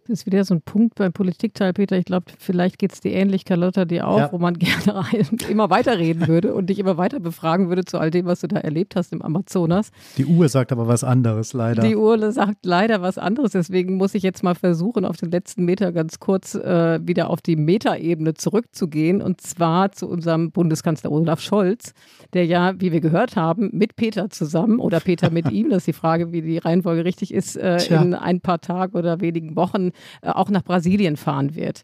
Das 0.09 0.21
ist 0.21 0.27
wieder 0.27 0.45
so 0.45 0.55
ein 0.55 0.63
Punkt 0.63 0.95
beim 0.95 1.13
Politikteil, 1.13 1.73
Peter. 1.73 1.99
Ich 1.99 2.05
glaube, 2.05 2.27
vielleicht 2.39 2.79
geht 2.79 2.93
es 2.93 3.01
dir 3.01 3.13
ähnlich, 3.13 3.45
Carlotta, 3.45 3.85
dir 3.85 4.07
auch, 4.07 4.19
ja. 4.19 4.33
wo 4.33 4.39
man 4.39 4.55
gerne 4.59 5.05
immer 5.49 5.69
weiterreden 5.69 6.29
würde 6.29 6.55
und 6.55 6.67
dich 6.67 6.79
immer 6.79 6.97
weiter 6.97 7.19
befragen 7.19 7.69
würde 7.69 7.85
zu 7.85 7.99
all 7.99 8.13
dem, 8.13 8.27
was 8.27 8.41
du 8.41 8.47
da 8.47 8.59
erlebt 8.59 8.95
hast 8.95 9.13
im 9.13 9.21
Amazonas. 9.21 9.91
Die 10.17 10.25
Uhr 10.25 10.49
sagt 10.49 10.71
aber 10.71 10.87
was 10.87 11.03
anderes, 11.03 11.55
leider. 11.55 11.83
Die 11.83 11.97
Uhr 11.97 12.31
sagt 12.31 12.65
leider 12.65 13.03
was 13.03 13.19
anderes. 13.19 13.51
Deswegen 13.51 13.97
muss 13.97 14.15
ich 14.15 14.23
jetzt 14.23 14.45
mal 14.45 14.55
versuchen, 14.55 15.05
auf 15.05 15.17
den 15.17 15.33
letzten 15.33 15.65
Meter 15.65 15.91
ganz 15.91 16.21
kurz 16.21 16.55
äh, 16.55 17.01
wieder 17.03 17.29
auf 17.29 17.41
die 17.41 17.57
Metaebene 17.57 18.35
zurückzugehen 18.35 19.21
und 19.21 19.41
zwar 19.41 19.91
zu 19.91 20.09
unserem 20.09 20.53
Bundeskanzler 20.53 21.11
Olaf 21.11 21.41
Scholz, 21.41 21.95
der 22.33 22.47
ja, 22.47 22.81
wie 22.81 22.93
wir 22.93 23.01
gehört 23.01 23.35
haben, 23.35 23.71
mit 23.73 23.97
Peter 23.97 24.31
zusammen 24.31 24.79
oder 24.79 25.01
Peter 25.01 25.31
mit 25.31 25.51
ihm, 25.51 25.71
das 25.71 25.79
ist 25.79 25.89
die 25.89 25.93
Frage, 25.95 26.31
wie 26.31 26.43
die 26.43 26.59
Reihenfolge 26.59 27.05
richtig 27.05 27.35
ist, 27.35 27.57
äh, 27.57 27.79
in 27.87 28.15
ein 28.15 28.41
paar 28.41 28.61
Tagen 28.61 28.97
oder 28.97 29.21
wenigen 29.21 29.57
Wochen 29.57 29.91
auch 30.23 30.51
nach 30.51 30.63
Brasilien 30.63 31.17
fahren 31.17 31.55
wird. 31.55 31.83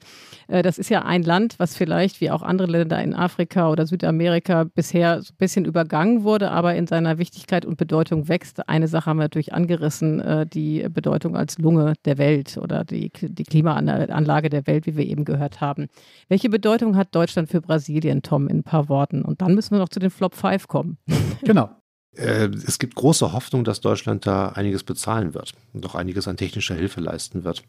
Äh, 0.48 0.62
das 0.62 0.78
ist 0.78 0.90
ja 0.90 1.02
ein 1.02 1.22
Land, 1.22 1.54
was 1.58 1.76
vielleicht 1.76 2.20
wie 2.20 2.30
auch 2.30 2.42
andere 2.42 2.70
Länder 2.70 3.02
in 3.02 3.14
Afrika 3.14 3.70
oder 3.70 3.86
Südamerika 3.86 4.64
bisher 4.64 5.22
so 5.22 5.32
ein 5.32 5.36
bisschen 5.38 5.64
übergangen 5.64 6.24
wurde, 6.24 6.50
aber 6.50 6.74
in 6.74 6.86
seiner 6.86 7.18
Wichtigkeit 7.18 7.64
und 7.64 7.76
Bedeutung 7.76 8.28
wächst. 8.28 8.68
Eine 8.68 8.88
Sache 8.88 9.06
haben 9.06 9.18
wir 9.18 9.24
natürlich 9.24 9.54
angerissen, 9.54 10.20
äh, 10.20 10.46
die 10.46 10.86
Bedeutung 10.90 11.36
als 11.36 11.58
Lunge 11.58 11.94
der 12.04 12.18
Welt 12.18 12.58
oder 12.60 12.84
die, 12.84 13.10
die 13.20 13.44
Klimaanlage 13.44 14.50
der 14.50 14.66
Welt, 14.66 14.86
wie 14.86 14.96
wir 14.96 15.06
eben 15.06 15.24
gehört 15.24 15.60
haben. 15.60 15.88
Welche 16.28 16.48
Bedeutung 16.48 16.96
hat 16.96 17.14
Deutschland 17.14 17.48
für 17.48 17.60
Brasilien, 17.60 18.22
Tom, 18.22 18.48
in 18.48 18.58
ein 18.58 18.62
paar 18.62 18.88
Worten? 18.88 19.22
Und 19.22 19.40
dann 19.40 19.54
müssen 19.54 19.72
wir 19.72 19.78
noch 19.78 19.88
zu 19.88 20.00
den 20.00 20.10
Flop 20.10 20.34
5 20.34 20.68
kommen. 20.68 20.98
Genau. 21.44 21.70
Es 22.14 22.78
gibt 22.78 22.94
große 22.94 23.32
Hoffnung, 23.32 23.64
dass 23.64 23.80
Deutschland 23.80 24.26
da 24.26 24.50
einiges 24.50 24.84
bezahlen 24.84 25.34
wird 25.34 25.54
und 25.72 25.84
auch 25.86 25.94
einiges 25.94 26.28
an 26.28 26.36
technischer 26.36 26.74
Hilfe 26.74 27.00
leisten 27.00 27.42
wird 27.42 27.64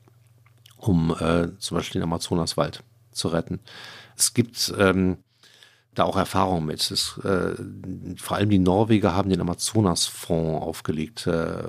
um 0.88 1.16
äh, 1.20 1.58
zum 1.60 1.78
Beispiel 1.78 2.00
den 2.00 2.04
Amazonaswald 2.04 2.84
zu 3.12 3.30
retten. 3.30 3.60
Es 4.18 4.34
gibt 4.34 4.74
ähm, 4.78 5.18
da 5.94 6.04
auch 6.04 6.18
Erfahrungen 6.18 6.66
mit. 6.66 6.92
Es, 6.92 7.18
äh, 7.20 7.56
vor 8.18 8.38
allem 8.38 8.50
die 8.50 8.60
Norweger 8.60 9.16
haben 9.16 9.30
den 9.30 9.42
Amazonasfonds 9.42 10.66
aufgelegt 10.66 11.28
äh, 11.28 11.64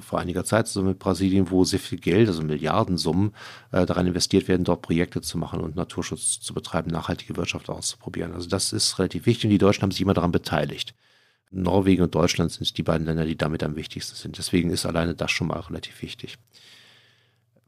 vor 0.00 0.20
einiger 0.20 0.44
Zeit, 0.44 0.68
so 0.68 0.82
mit 0.82 0.98
Brasilien, 0.98 1.50
wo 1.50 1.64
sehr 1.64 1.80
viel 1.80 1.98
Geld, 1.98 2.28
also 2.28 2.42
Milliardensummen, 2.42 3.34
äh, 3.72 3.84
daran 3.84 4.06
investiert 4.06 4.46
werden, 4.46 4.64
dort 4.64 4.82
Projekte 4.82 5.20
zu 5.20 5.38
machen 5.38 5.60
und 5.60 5.74
Naturschutz 5.74 6.38
zu 6.40 6.54
betreiben, 6.54 6.90
nachhaltige 6.90 7.36
Wirtschaft 7.36 7.68
auszuprobieren. 7.68 8.32
Also 8.32 8.48
das 8.48 8.72
ist 8.72 8.98
relativ 8.98 9.26
wichtig 9.26 9.46
und 9.46 9.50
die 9.50 9.58
Deutschen 9.58 9.82
haben 9.82 9.90
sich 9.90 10.00
immer 10.00 10.14
daran 10.14 10.32
beteiligt. 10.32 10.94
Norwegen 11.50 12.02
und 12.02 12.14
Deutschland 12.14 12.52
sind 12.52 12.78
die 12.78 12.82
beiden 12.82 13.06
Länder, 13.06 13.26
die 13.26 13.36
damit 13.36 13.62
am 13.62 13.76
wichtigsten 13.76 14.14
sind. 14.14 14.38
Deswegen 14.38 14.70
ist 14.70 14.86
alleine 14.86 15.14
das 15.14 15.30
schon 15.30 15.48
mal 15.48 15.60
relativ 15.60 16.00
wichtig. 16.00 16.38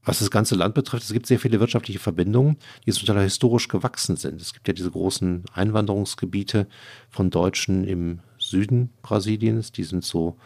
Was 0.05 0.19
das 0.19 0.31
ganze 0.31 0.55
Land 0.55 0.75
betrifft, 0.75 1.05
es 1.05 1.13
gibt 1.13 1.27
sehr 1.27 1.41
viele 1.41 1.61
wirtschaftliche 1.61 1.99
Verbindungen, 1.99 2.57
die 2.87 2.93
zum 2.93 3.07
Teil 3.07 3.23
historisch 3.23 3.69
gewachsen 3.69 4.17
sind. 4.17 4.41
Es 4.41 4.53
gibt 4.53 4.69
ja 4.69 4.75
diese 4.75 4.91
großen 4.91 5.45
Einwanderungsgebiete 5.53 6.67
von 7.11 7.31
Deutschen 7.31 7.85
im 7.85 8.21
Süden 8.39 8.91
Brasiliens, 9.03 9.73
die 9.73 9.85
sind 9.85 10.05
so 10.05 10.37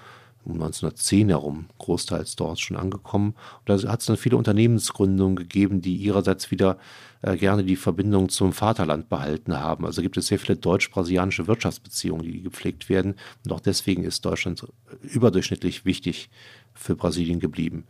um 0.45 0.55
1910 0.55 1.29
herum 1.29 1.67
großteils 1.79 2.37
dort 2.37 2.59
schon 2.59 2.77
angekommen. 2.77 3.35
Und 3.67 3.85
da 3.85 3.91
hat 3.91 4.01
es 4.01 4.07
dann 4.07 4.17
viele 4.17 4.37
Unternehmensgründungen 4.37 5.37
gegeben, 5.37 5.83
die 5.83 5.97
ihrerseits 5.97 6.51
wieder 6.51 6.79
äh, 7.23 7.37
gerne 7.37 7.65
die 7.65 7.77
Verbindung 7.77 8.29
zum 8.29 8.53
Vaterland 8.53 9.09
behalten 9.09 9.59
haben. 9.59 9.85
Also 9.85 10.01
gibt 10.01 10.17
es 10.17 10.29
sehr 10.29 10.39
viele 10.39 10.57
deutsch-brasilianische 10.57 11.47
Wirtschaftsbeziehungen, 11.47 12.23
die 12.23 12.43
gepflegt 12.43 12.89
werden. 12.89 13.17
Und 13.45 13.53
auch 13.53 13.61
deswegen 13.61 14.05
ist 14.05 14.25
Deutschland 14.25 14.67
überdurchschnittlich 15.03 15.85
wichtig 15.85 16.31
für 16.79 16.95
Brasilien 16.95 17.41
geblieben. 17.41 17.85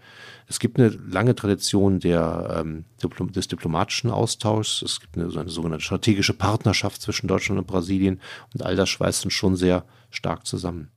Es 0.47 0.59
gibt 0.59 0.78
eine 0.78 0.89
lange 0.89 1.34
Tradition 1.34 2.01
der, 2.01 2.64
ähm, 2.64 2.84
des 3.34 3.49
diplomatischen 3.49 4.11
Austauschs. 4.11 4.82
Es 4.82 5.01
gibt 5.01 5.16
eine, 5.16 5.30
so 5.30 5.39
eine 5.39 5.51
sogenannte 5.51 5.84
strategische 5.84 6.34
Partnerschaft 6.34 7.03
zwischen 7.03 7.28
Deutschland 7.28 7.59
und 7.59 7.66
Brasilien. 7.66 8.20
Und 8.55 8.62
all 8.62 8.76
das 8.76 8.89
schweißt 8.89 9.24
uns 9.24 9.34
schon 9.34 9.57
sehr 9.57 9.84
stark 10.11 10.47
zusammen. 10.47 10.91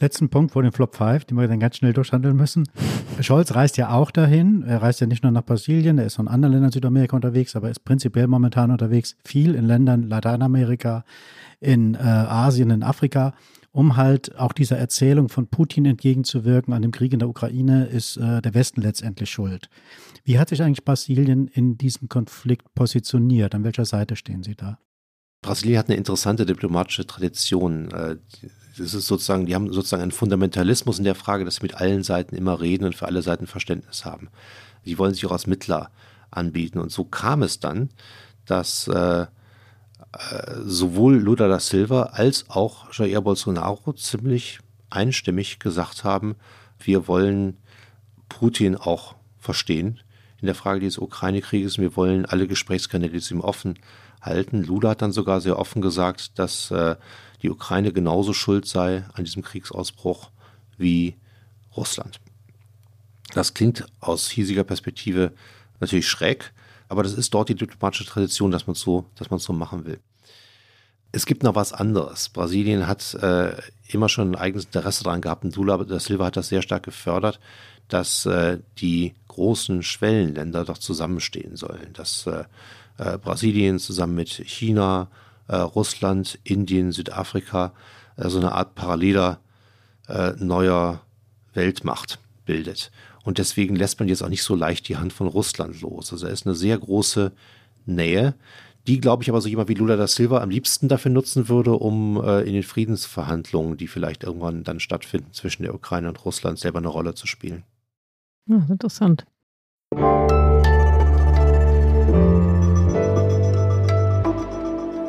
Letzten 0.00 0.30
Punkt 0.30 0.52
vor 0.52 0.62
dem 0.62 0.72
Flop 0.72 0.96
5, 0.96 1.26
den 1.26 1.36
wir 1.36 1.46
dann 1.46 1.60
ganz 1.60 1.76
schnell 1.76 1.92
durchhandeln 1.92 2.34
müssen. 2.34 2.66
Scholz 3.20 3.54
reist 3.54 3.76
ja 3.76 3.90
auch 3.90 4.10
dahin. 4.10 4.62
Er 4.62 4.80
reist 4.80 5.00
ja 5.00 5.06
nicht 5.06 5.22
nur 5.22 5.30
nach 5.30 5.44
Brasilien, 5.44 5.98
er 5.98 6.06
ist 6.06 6.18
in 6.18 6.26
anderen 6.26 6.54
Ländern 6.54 6.72
Südamerika 6.72 7.16
unterwegs, 7.16 7.54
aber 7.54 7.68
ist 7.68 7.84
prinzipiell 7.84 8.26
momentan 8.26 8.70
unterwegs, 8.70 9.14
viel 9.26 9.54
in 9.54 9.66
Ländern 9.66 10.08
Lateinamerika, 10.08 11.04
in 11.60 11.96
äh, 11.96 11.98
Asien, 11.98 12.70
in 12.70 12.82
Afrika 12.82 13.34
um 13.72 13.96
halt 13.96 14.36
auch 14.36 14.52
dieser 14.52 14.78
Erzählung 14.78 15.28
von 15.28 15.46
Putin 15.46 15.86
entgegenzuwirken, 15.86 16.74
an 16.74 16.82
dem 16.82 16.90
Krieg 16.90 17.12
in 17.12 17.20
der 17.20 17.28
Ukraine 17.28 17.86
ist 17.86 18.16
äh, 18.16 18.42
der 18.42 18.54
Westen 18.54 18.80
letztendlich 18.80 19.30
schuld. 19.30 19.68
Wie 20.24 20.38
hat 20.38 20.48
sich 20.48 20.62
eigentlich 20.62 20.84
Brasilien 20.84 21.46
in 21.48 21.78
diesem 21.78 22.08
Konflikt 22.08 22.74
positioniert? 22.74 23.54
An 23.54 23.64
welcher 23.64 23.84
Seite 23.84 24.16
stehen 24.16 24.42
Sie 24.42 24.56
da? 24.56 24.78
Brasilien 25.42 25.78
hat 25.78 25.88
eine 25.88 25.96
interessante 25.96 26.44
diplomatische 26.44 27.06
Tradition. 27.06 27.90
Äh, 27.92 28.16
das 28.76 28.94
ist 28.94 29.06
sozusagen, 29.06 29.46
die 29.46 29.54
haben 29.54 29.72
sozusagen 29.72 30.02
einen 30.02 30.12
Fundamentalismus 30.12 30.98
in 30.98 31.04
der 31.04 31.14
Frage, 31.14 31.44
dass 31.44 31.56
sie 31.56 31.62
mit 31.62 31.74
allen 31.74 32.02
Seiten 32.02 32.34
immer 32.34 32.60
reden 32.60 32.84
und 32.84 32.94
für 32.94 33.06
alle 33.06 33.22
Seiten 33.22 33.46
Verständnis 33.46 34.04
haben. 34.04 34.28
Die 34.84 34.98
wollen 34.98 35.14
sich 35.14 35.26
auch 35.26 35.32
als 35.32 35.46
Mittler 35.46 35.90
anbieten. 36.30 36.78
Und 36.78 36.90
so 36.90 37.04
kam 37.04 37.42
es 37.42 37.60
dann, 37.60 37.90
dass 38.46 38.88
äh, 38.88 39.26
sowohl 40.64 41.16
Lula 41.16 41.48
da 41.48 41.60
Silva 41.60 42.02
als 42.12 42.48
auch 42.48 42.92
Jair 42.92 43.20
Bolsonaro 43.20 43.92
ziemlich 43.92 44.58
einstimmig 44.90 45.58
gesagt 45.58 46.04
haben, 46.04 46.36
wir 46.78 47.06
wollen 47.06 47.58
Putin 48.28 48.76
auch 48.76 49.14
verstehen 49.38 50.00
in 50.40 50.46
der 50.46 50.54
Frage 50.54 50.80
dieses 50.80 50.98
Ukraine-Krieges. 50.98 51.78
Wir 51.78 51.96
wollen 51.96 52.24
alle 52.24 52.48
Gesprächskanäle 52.48 53.20
zu 53.20 53.34
ihm 53.34 53.40
offen 53.40 53.78
halten. 54.20 54.62
Lula 54.62 54.90
hat 54.90 55.02
dann 55.02 55.12
sogar 55.12 55.40
sehr 55.40 55.58
offen 55.58 55.82
gesagt, 55.82 56.38
dass 56.38 56.70
äh, 56.70 56.96
die 57.42 57.50
Ukraine 57.50 57.92
genauso 57.92 58.32
schuld 58.32 58.66
sei 58.66 59.04
an 59.14 59.24
diesem 59.24 59.42
Kriegsausbruch 59.42 60.30
wie 60.76 61.16
Russland. 61.76 62.20
Das 63.32 63.54
klingt 63.54 63.86
aus 64.00 64.28
hiesiger 64.28 64.64
Perspektive 64.64 65.32
natürlich 65.78 66.08
schräg, 66.08 66.52
aber 66.90 67.04
das 67.04 67.14
ist 67.14 67.32
dort 67.32 67.48
die 67.48 67.54
diplomatische 67.54 68.04
Tradition, 68.04 68.50
dass 68.50 68.66
man 68.66 68.74
so, 68.74 69.06
dass 69.14 69.30
man 69.30 69.38
so 69.38 69.52
machen 69.52 69.86
will. 69.86 70.00
Es 71.12 71.24
gibt 71.24 71.44
noch 71.44 71.54
was 71.54 71.72
anderes. 71.72 72.28
Brasilien 72.28 72.88
hat 72.88 73.14
äh, 73.14 73.52
immer 73.88 74.08
schon 74.08 74.32
ein 74.32 74.34
eigenes 74.34 74.64
Interesse 74.64 75.04
daran 75.04 75.20
gehabt 75.20 75.44
und 75.44 75.54
Lula 75.54 75.76
da 75.78 76.00
Silva 76.00 76.26
hat 76.26 76.36
das 76.36 76.48
sehr 76.48 76.62
stark 76.62 76.82
gefördert, 76.82 77.38
dass 77.86 78.26
äh, 78.26 78.58
die 78.78 79.14
großen 79.28 79.84
Schwellenländer 79.84 80.64
doch 80.64 80.78
zusammenstehen 80.78 81.56
sollen. 81.56 81.92
Dass 81.92 82.26
äh, 82.26 82.44
äh 82.98 83.18
Brasilien 83.18 83.78
zusammen 83.78 84.16
mit 84.16 84.30
China, 84.30 85.08
äh, 85.46 85.56
Russland, 85.56 86.40
Indien, 86.42 86.90
Südafrika 86.90 87.72
äh, 88.16 88.28
so 88.28 88.38
eine 88.38 88.52
Art 88.52 88.74
paralleler 88.74 89.40
neuer 90.38 91.02
Weltmacht 91.54 92.18
bildet. 92.44 92.90
Und 93.24 93.38
deswegen 93.38 93.76
lässt 93.76 93.98
man 93.98 94.08
jetzt 94.08 94.22
auch 94.22 94.28
nicht 94.28 94.42
so 94.42 94.54
leicht 94.54 94.88
die 94.88 94.96
Hand 94.96 95.12
von 95.12 95.26
Russland 95.26 95.80
los. 95.80 96.12
Also 96.12 96.26
er 96.26 96.32
ist 96.32 96.46
eine 96.46 96.54
sehr 96.54 96.78
große 96.78 97.32
Nähe, 97.86 98.34
die, 98.86 99.00
glaube 99.00 99.22
ich, 99.22 99.28
aber 99.28 99.40
so 99.40 99.48
jemand 99.48 99.68
wie 99.68 99.74
Lula 99.74 99.96
da 99.96 100.06
Silva 100.06 100.40
am 100.40 100.50
liebsten 100.50 100.88
dafür 100.88 101.10
nutzen 101.10 101.48
würde, 101.48 101.72
um 101.72 102.22
äh, 102.22 102.40
in 102.40 102.54
den 102.54 102.62
Friedensverhandlungen, 102.62 103.76
die 103.76 103.88
vielleicht 103.88 104.24
irgendwann 104.24 104.64
dann 104.64 104.80
stattfinden 104.80 105.32
zwischen 105.32 105.64
der 105.64 105.74
Ukraine 105.74 106.08
und 106.08 106.24
Russland, 106.24 106.58
selber 106.58 106.78
eine 106.78 106.88
Rolle 106.88 107.14
zu 107.14 107.26
spielen. 107.26 107.64
Ja, 108.48 108.66
interessant. 108.68 109.26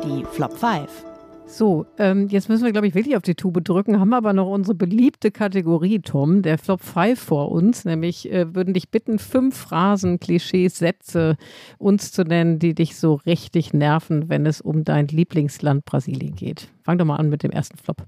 Die 0.04 0.24
Flop 0.32 0.58
5. 0.58 1.11
So, 1.52 1.84
ähm, 1.98 2.28
jetzt 2.28 2.48
müssen 2.48 2.64
wir, 2.64 2.72
glaube 2.72 2.86
ich, 2.86 2.94
wirklich 2.94 3.14
auf 3.14 3.22
die 3.22 3.34
Tube 3.34 3.62
drücken, 3.62 4.00
haben 4.00 4.14
aber 4.14 4.32
noch 4.32 4.46
unsere 4.46 4.74
beliebte 4.74 5.30
Kategorie, 5.30 5.98
Tom, 5.98 6.40
der 6.40 6.56
Flop 6.56 6.80
5 6.80 7.20
vor 7.20 7.52
uns, 7.52 7.84
nämlich 7.84 8.32
äh, 8.32 8.54
würden 8.54 8.72
dich 8.72 8.88
bitten, 8.88 9.18
fünf 9.18 9.54
Phrasen, 9.54 10.18
Klischees, 10.18 10.78
Sätze 10.78 11.36
uns 11.76 12.10
zu 12.10 12.22
nennen, 12.22 12.58
die 12.58 12.74
dich 12.74 12.96
so 12.96 13.16
richtig 13.26 13.74
nerven, 13.74 14.30
wenn 14.30 14.46
es 14.46 14.62
um 14.62 14.82
dein 14.82 15.08
Lieblingsland 15.08 15.84
Brasilien 15.84 16.36
geht. 16.36 16.70
Fang 16.84 16.96
doch 16.96 17.04
mal 17.04 17.16
an 17.16 17.28
mit 17.28 17.42
dem 17.42 17.50
ersten 17.50 17.76
Flop. 17.76 18.06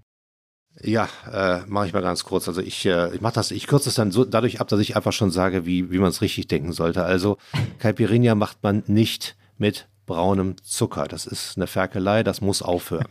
Ja, 0.81 1.07
äh, 1.31 1.67
mache 1.67 1.89
ich 1.89 1.93
mal 1.93 2.01
ganz 2.01 2.25
kurz. 2.25 2.49
Also 2.49 2.63
ich, 2.63 2.87
äh, 2.87 3.15
ich 3.15 3.21
mache 3.21 3.35
das, 3.35 3.51
ich 3.51 3.67
kürze 3.67 3.91
es 3.91 3.95
dann 3.95 4.11
so 4.11 4.25
dadurch 4.25 4.63
ab, 4.63 4.69
dass 4.69 4.81
ich 4.81 4.97
einfach 4.97 5.13
schon 5.13 5.31
sage, 5.31 5.67
wie, 5.67 5.91
wie 5.91 5.99
man 5.99 6.09
es 6.09 6.23
richtig 6.23 6.49
denken 6.49 6.73
sollte. 6.73 7.05
Also 7.05 7.37
Caipirinha 7.79 8.35
macht 8.35 8.63
man 8.63 8.85
nicht 8.87 9.37
mit 9.59 9.87
braunem 10.07 10.57
Zucker. 10.63 11.09
Das 11.09 11.27
ist 11.27 11.59
eine 11.59 11.67
Ferkelei, 11.67 12.23
das 12.23 12.41
muss 12.41 12.63
aufhören. 12.63 13.09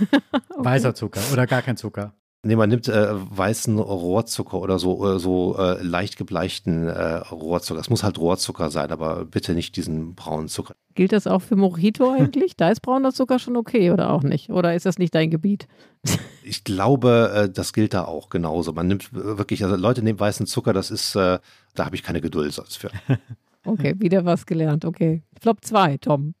okay. 0.32 0.42
Weißer 0.56 0.94
Zucker 0.94 1.20
oder 1.32 1.46
gar 1.46 1.62
kein 1.62 1.76
Zucker. 1.76 2.14
Nee, 2.44 2.56
man 2.56 2.68
nimmt 2.68 2.88
äh, 2.88 3.08
weißen 3.12 3.78
Rohrzucker 3.78 4.60
oder 4.60 4.80
so, 4.80 5.14
äh, 5.14 5.20
so 5.20 5.56
äh, 5.58 5.80
leicht 5.80 6.16
gebleichten 6.16 6.88
äh, 6.88 7.18
Rohrzucker. 7.18 7.78
Es 7.78 7.88
muss 7.88 8.02
halt 8.02 8.18
Rohrzucker 8.18 8.68
sein, 8.68 8.90
aber 8.90 9.24
bitte 9.24 9.54
nicht 9.54 9.76
diesen 9.76 10.16
braunen 10.16 10.48
Zucker. 10.48 10.74
Gilt 10.96 11.12
das 11.12 11.28
auch 11.28 11.38
für 11.38 11.54
Mojito 11.54 12.10
eigentlich? 12.10 12.56
da 12.56 12.70
ist 12.70 12.80
brauner 12.80 13.12
Zucker 13.12 13.38
schon 13.38 13.56
okay 13.56 13.92
oder 13.92 14.10
auch 14.10 14.24
nicht? 14.24 14.50
Oder 14.50 14.74
ist 14.74 14.86
das 14.86 14.98
nicht 14.98 15.14
dein 15.14 15.30
Gebiet? 15.30 15.68
ich 16.42 16.64
glaube, 16.64 17.30
äh, 17.32 17.48
das 17.48 17.72
gilt 17.72 17.94
da 17.94 18.06
auch 18.06 18.28
genauso. 18.28 18.72
Man 18.72 18.88
nimmt 18.88 19.12
wirklich, 19.12 19.62
also 19.62 19.76
Leute 19.76 20.02
nehmen 20.02 20.18
weißen 20.18 20.46
Zucker, 20.46 20.72
das 20.72 20.90
ist, 20.90 21.14
äh, 21.14 21.38
da 21.76 21.84
habe 21.84 21.94
ich 21.94 22.02
keine 22.02 22.20
Geduld 22.20 22.52
sonst 22.52 22.76
für. 22.76 22.90
okay, 23.64 23.94
wieder 23.98 24.24
was 24.24 24.46
gelernt. 24.46 24.84
Okay. 24.84 25.22
Flop 25.40 25.64
2, 25.64 25.98
Tom. 25.98 26.34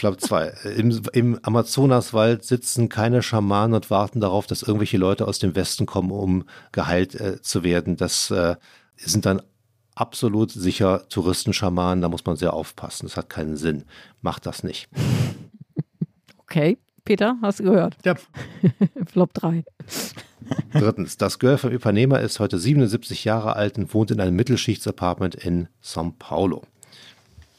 Flop 0.00 0.18
2. 0.18 0.46
Im, 0.78 1.02
Im 1.12 1.38
Amazonaswald 1.42 2.42
sitzen 2.42 2.88
keine 2.88 3.22
Schamanen 3.22 3.74
und 3.74 3.90
warten 3.90 4.20
darauf, 4.20 4.46
dass 4.46 4.62
irgendwelche 4.62 4.96
Leute 4.96 5.28
aus 5.28 5.40
dem 5.40 5.54
Westen 5.54 5.84
kommen, 5.84 6.10
um 6.10 6.44
geheilt 6.72 7.14
äh, 7.20 7.42
zu 7.42 7.64
werden. 7.64 7.98
Das 7.98 8.30
äh, 8.30 8.56
sind 8.96 9.26
dann 9.26 9.42
absolut 9.94 10.52
sicher 10.52 11.06
Touristenschamanen. 11.10 12.00
Da 12.00 12.08
muss 12.08 12.24
man 12.24 12.36
sehr 12.36 12.54
aufpassen. 12.54 13.08
Das 13.08 13.18
hat 13.18 13.28
keinen 13.28 13.58
Sinn. 13.58 13.84
Macht 14.22 14.46
das 14.46 14.64
nicht. 14.64 14.88
Okay. 16.38 16.78
Peter, 17.04 17.36
hast 17.42 17.60
du 17.60 17.64
gehört? 17.64 17.98
Ja. 18.02 18.14
Flop 19.04 19.34
3. 19.34 19.64
Drittens, 20.72 21.18
das 21.18 21.38
Girl 21.38 21.58
vom 21.58 21.72
Ipanema 21.72 22.16
ist 22.16 22.40
heute 22.40 22.58
77 22.58 23.24
Jahre 23.24 23.54
alt 23.54 23.76
und 23.76 23.92
wohnt 23.92 24.10
in 24.12 24.20
einem 24.22 24.34
Mittelschichtsapartment 24.34 25.34
in 25.34 25.68
São 25.84 26.14
Paulo. 26.18 26.62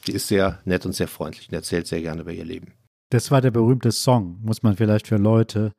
Die 0.06 0.12
ist 0.12 0.28
sehr 0.28 0.60
nett 0.64 0.84
und 0.86 0.94
sehr 0.94 1.08
freundlich 1.08 1.48
und 1.48 1.54
erzählt 1.54 1.86
sehr 1.86 2.00
gerne 2.00 2.22
über 2.22 2.32
ihr 2.32 2.44
Leben. 2.44 2.74
Das 3.10 3.30
war 3.30 3.40
der 3.40 3.50
berühmte 3.50 3.92
Song, 3.92 4.38
muss 4.42 4.62
man 4.62 4.76
vielleicht 4.76 5.06
für 5.06 5.16
Leute 5.16 5.72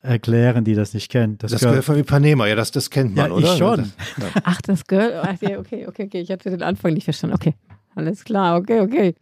erklären, 0.00 0.64
die 0.64 0.74
das 0.74 0.94
nicht 0.94 1.10
kennen. 1.10 1.36
Das, 1.38 1.50
das 1.50 1.60
Girl, 1.60 1.72
Girl 1.72 1.82
von 1.82 1.98
Ipanema, 1.98 2.46
ja, 2.46 2.54
das, 2.54 2.70
das 2.70 2.90
kennt 2.90 3.16
man, 3.16 3.30
ja, 3.30 3.36
oder? 3.36 3.52
Ich 3.52 3.58
schon. 3.58 3.92
Ach, 4.44 4.62
das 4.62 4.86
Girl, 4.86 5.20
okay, 5.32 5.56
okay, 5.56 5.86
okay, 5.86 6.20
ich 6.20 6.30
hatte 6.30 6.50
den 6.50 6.62
Anfang 6.62 6.94
nicht 6.94 7.04
verstanden. 7.04 7.34
Okay, 7.34 7.54
alles 7.94 8.24
klar, 8.24 8.58
okay, 8.58 8.80
okay. 8.80 9.14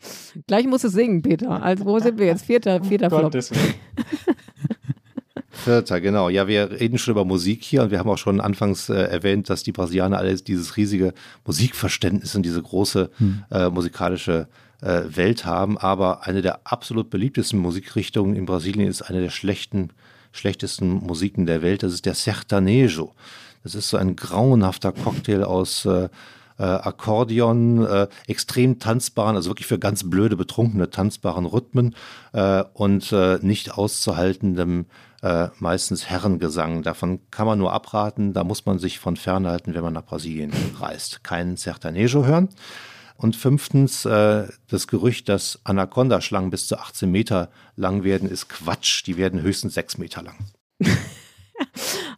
Gleich 0.46 0.66
muss 0.66 0.84
es 0.84 0.92
singen, 0.92 1.22
Peter. 1.22 1.62
Also, 1.62 1.84
wo 1.84 1.98
sind 1.98 2.18
wir 2.18 2.26
jetzt? 2.26 2.44
Vierter, 2.44 2.82
vierter 2.84 3.06
oh, 3.12 3.30
Flop. 3.30 3.32
Vierter, 5.64 6.00
genau. 6.00 6.28
Ja, 6.28 6.46
wir 6.46 6.70
reden 6.70 6.98
schon 6.98 7.12
über 7.12 7.24
Musik 7.24 7.64
hier 7.64 7.82
und 7.82 7.90
wir 7.90 7.98
haben 7.98 8.10
auch 8.10 8.18
schon 8.18 8.40
anfangs 8.40 8.88
äh, 8.88 8.94
erwähnt, 8.94 9.48
dass 9.48 9.62
die 9.62 9.72
Brasilianer 9.72 10.18
alles 10.18 10.44
dieses 10.44 10.76
riesige 10.76 11.14
Musikverständnis 11.46 12.34
und 12.34 12.42
diese 12.42 12.62
große 12.62 13.10
hm. 13.16 13.44
äh, 13.50 13.70
musikalische 13.70 14.48
äh, 14.82 15.02
Welt 15.08 15.46
haben. 15.46 15.78
Aber 15.78 16.26
eine 16.26 16.42
der 16.42 16.60
absolut 16.64 17.08
beliebtesten 17.08 17.58
Musikrichtungen 17.58 18.36
in 18.36 18.44
Brasilien 18.44 18.88
ist 18.88 19.02
eine 19.02 19.22
der 19.22 19.30
schlechten, 19.30 19.90
schlechtesten 20.32 20.92
Musiken 20.92 21.46
der 21.46 21.62
Welt. 21.62 21.82
Das 21.82 21.94
ist 21.94 22.04
der 22.04 22.14
Sertanejo. 22.14 23.14
Das 23.62 23.74
ist 23.74 23.88
so 23.88 23.96
ein 23.96 24.14
grauenhafter 24.14 24.92
Cocktail 24.92 25.44
aus 25.44 25.86
äh, 25.86 26.08
äh, 26.58 26.62
Akkordeon, 26.62 27.86
äh, 27.86 28.08
extrem 28.26 28.78
tanzbaren, 28.78 29.36
also 29.36 29.50
wirklich 29.50 29.66
für 29.66 29.78
ganz 29.78 30.08
blöde, 30.08 30.36
betrunkene 30.36 30.90
tanzbaren 30.90 31.46
Rhythmen 31.46 31.96
äh, 32.32 32.62
und 32.74 33.10
äh, 33.12 33.38
nicht 33.42 33.72
auszuhaltendem 33.76 34.86
äh, 35.24 35.48
meistens 35.58 36.10
Herrengesang. 36.10 36.82
Davon 36.82 37.20
kann 37.30 37.46
man 37.46 37.58
nur 37.58 37.72
abraten, 37.72 38.34
da 38.34 38.44
muss 38.44 38.66
man 38.66 38.78
sich 38.78 38.98
von 38.98 39.16
fernhalten, 39.16 39.74
wenn 39.74 39.82
man 39.82 39.94
nach 39.94 40.04
Brasilien 40.04 40.52
reist. 40.80 41.24
Keinen 41.24 41.56
Sertanejo 41.56 42.26
hören. 42.26 42.50
Und 43.16 43.34
fünftens, 43.34 44.04
äh, 44.04 44.48
das 44.68 44.86
Gerücht, 44.86 45.30
dass 45.30 45.60
Anaconda-Schlangen 45.64 46.50
bis 46.50 46.66
zu 46.66 46.78
18 46.78 47.10
Meter 47.10 47.48
lang 47.74 48.04
werden, 48.04 48.28
ist 48.28 48.48
Quatsch. 48.50 49.06
Die 49.06 49.16
werden 49.16 49.40
höchstens 49.40 49.74
6 49.74 49.98
Meter 49.98 50.22
lang. 50.22 50.36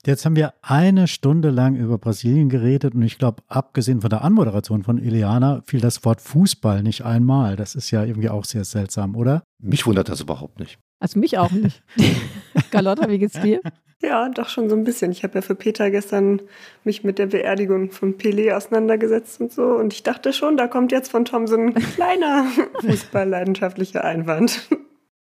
Jetzt 0.04 0.24
haben 0.24 0.36
wir 0.36 0.54
eine 0.62 1.06
Stunde 1.06 1.50
lang 1.50 1.76
über 1.76 1.98
Brasilien 1.98 2.48
geredet 2.48 2.94
und 2.94 3.02
ich 3.02 3.18
glaube, 3.18 3.42
abgesehen 3.48 4.00
von 4.00 4.10
der 4.10 4.22
Anmoderation 4.22 4.82
von 4.82 4.98
Ileana, 4.98 5.62
fiel 5.66 5.80
das 5.80 6.04
Wort 6.04 6.20
Fußball 6.20 6.82
nicht 6.82 7.04
einmal. 7.04 7.56
Das 7.56 7.74
ist 7.74 7.90
ja 7.90 8.04
irgendwie 8.04 8.30
auch 8.30 8.44
sehr 8.44 8.64
seltsam, 8.64 9.14
oder? 9.16 9.42
Mich 9.60 9.84
wundert 9.84 10.08
das 10.08 10.20
überhaupt 10.20 10.58
nicht. 10.60 10.78
Also 10.98 11.18
mich 11.18 11.38
auch 11.38 11.50
nicht. 11.50 11.82
Carlotta, 12.70 13.08
wie 13.08 13.18
geht's 13.18 13.40
dir? 13.40 13.60
Ja, 14.02 14.28
doch 14.28 14.48
schon 14.48 14.68
so 14.68 14.76
ein 14.76 14.84
bisschen. 14.84 15.10
Ich 15.10 15.24
habe 15.24 15.36
ja 15.36 15.42
für 15.42 15.54
Peter 15.54 15.90
gestern 15.90 16.42
mich 16.84 17.02
mit 17.02 17.18
der 17.18 17.26
Beerdigung 17.26 17.90
von 17.90 18.16
Pelé 18.18 18.54
auseinandergesetzt 18.54 19.40
und 19.40 19.52
so. 19.52 19.62
Und 19.62 19.92
ich 19.92 20.02
dachte 20.02 20.32
schon, 20.32 20.56
da 20.56 20.68
kommt 20.68 20.92
jetzt 20.92 21.10
von 21.10 21.24
Tom 21.24 21.46
so 21.46 21.56
ein 21.56 21.74
kleiner 21.74 22.46
fußballleidenschaftlicher 22.80 24.04
Einwand. 24.04 24.68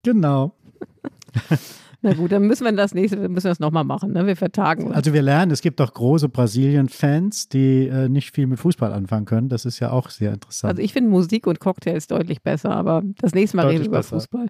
Genau. 0.03 0.53
Na 2.01 2.13
gut, 2.13 2.31
dann 2.31 2.47
müssen 2.47 2.65
wir 2.65 2.71
das 2.71 2.95
nächste, 2.95 3.17
müssen 3.29 3.45
wir 3.45 3.51
das 3.51 3.59
nochmal 3.59 3.83
machen. 3.83 4.13
Ne? 4.13 4.25
Wir 4.25 4.35
vertagen. 4.35 4.91
Also 4.91 5.13
wir 5.13 5.21
lernen, 5.21 5.51
es 5.51 5.61
gibt 5.61 5.79
auch 5.81 5.93
große 5.93 6.29
Brasilien-Fans, 6.29 7.49
die 7.49 7.87
äh, 7.87 8.09
nicht 8.09 8.33
viel 8.33 8.47
mit 8.47 8.59
Fußball 8.59 8.91
anfangen 8.91 9.25
können. 9.25 9.49
Das 9.49 9.65
ist 9.65 9.79
ja 9.79 9.91
auch 9.91 10.09
sehr 10.09 10.33
interessant. 10.33 10.71
Also 10.71 10.81
ich 10.81 10.93
finde 10.93 11.11
Musik 11.11 11.45
und 11.45 11.59
Cocktails 11.59 12.07
deutlich 12.07 12.41
besser, 12.41 12.71
aber 12.71 13.03
das 13.19 13.35
nächste 13.35 13.57
Mal 13.57 13.67
reden 13.67 13.81
wir 13.81 13.87
über 13.89 13.97
besser. 13.97 14.15
Fußball. 14.15 14.47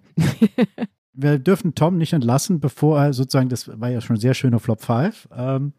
Wir 1.14 1.40
dürfen 1.40 1.76
Tom 1.76 1.98
nicht 1.98 2.14
entlassen, 2.14 2.60
bevor 2.60 3.02
er 3.02 3.14
sozusagen, 3.14 3.50
das 3.50 3.68
war 3.80 3.90
ja 3.90 4.02
schon 4.02 4.18
sehr 4.18 4.34
schöner 4.34 4.60
Flop 4.60 4.82
5, 4.82 5.30
ähm, 5.36 5.74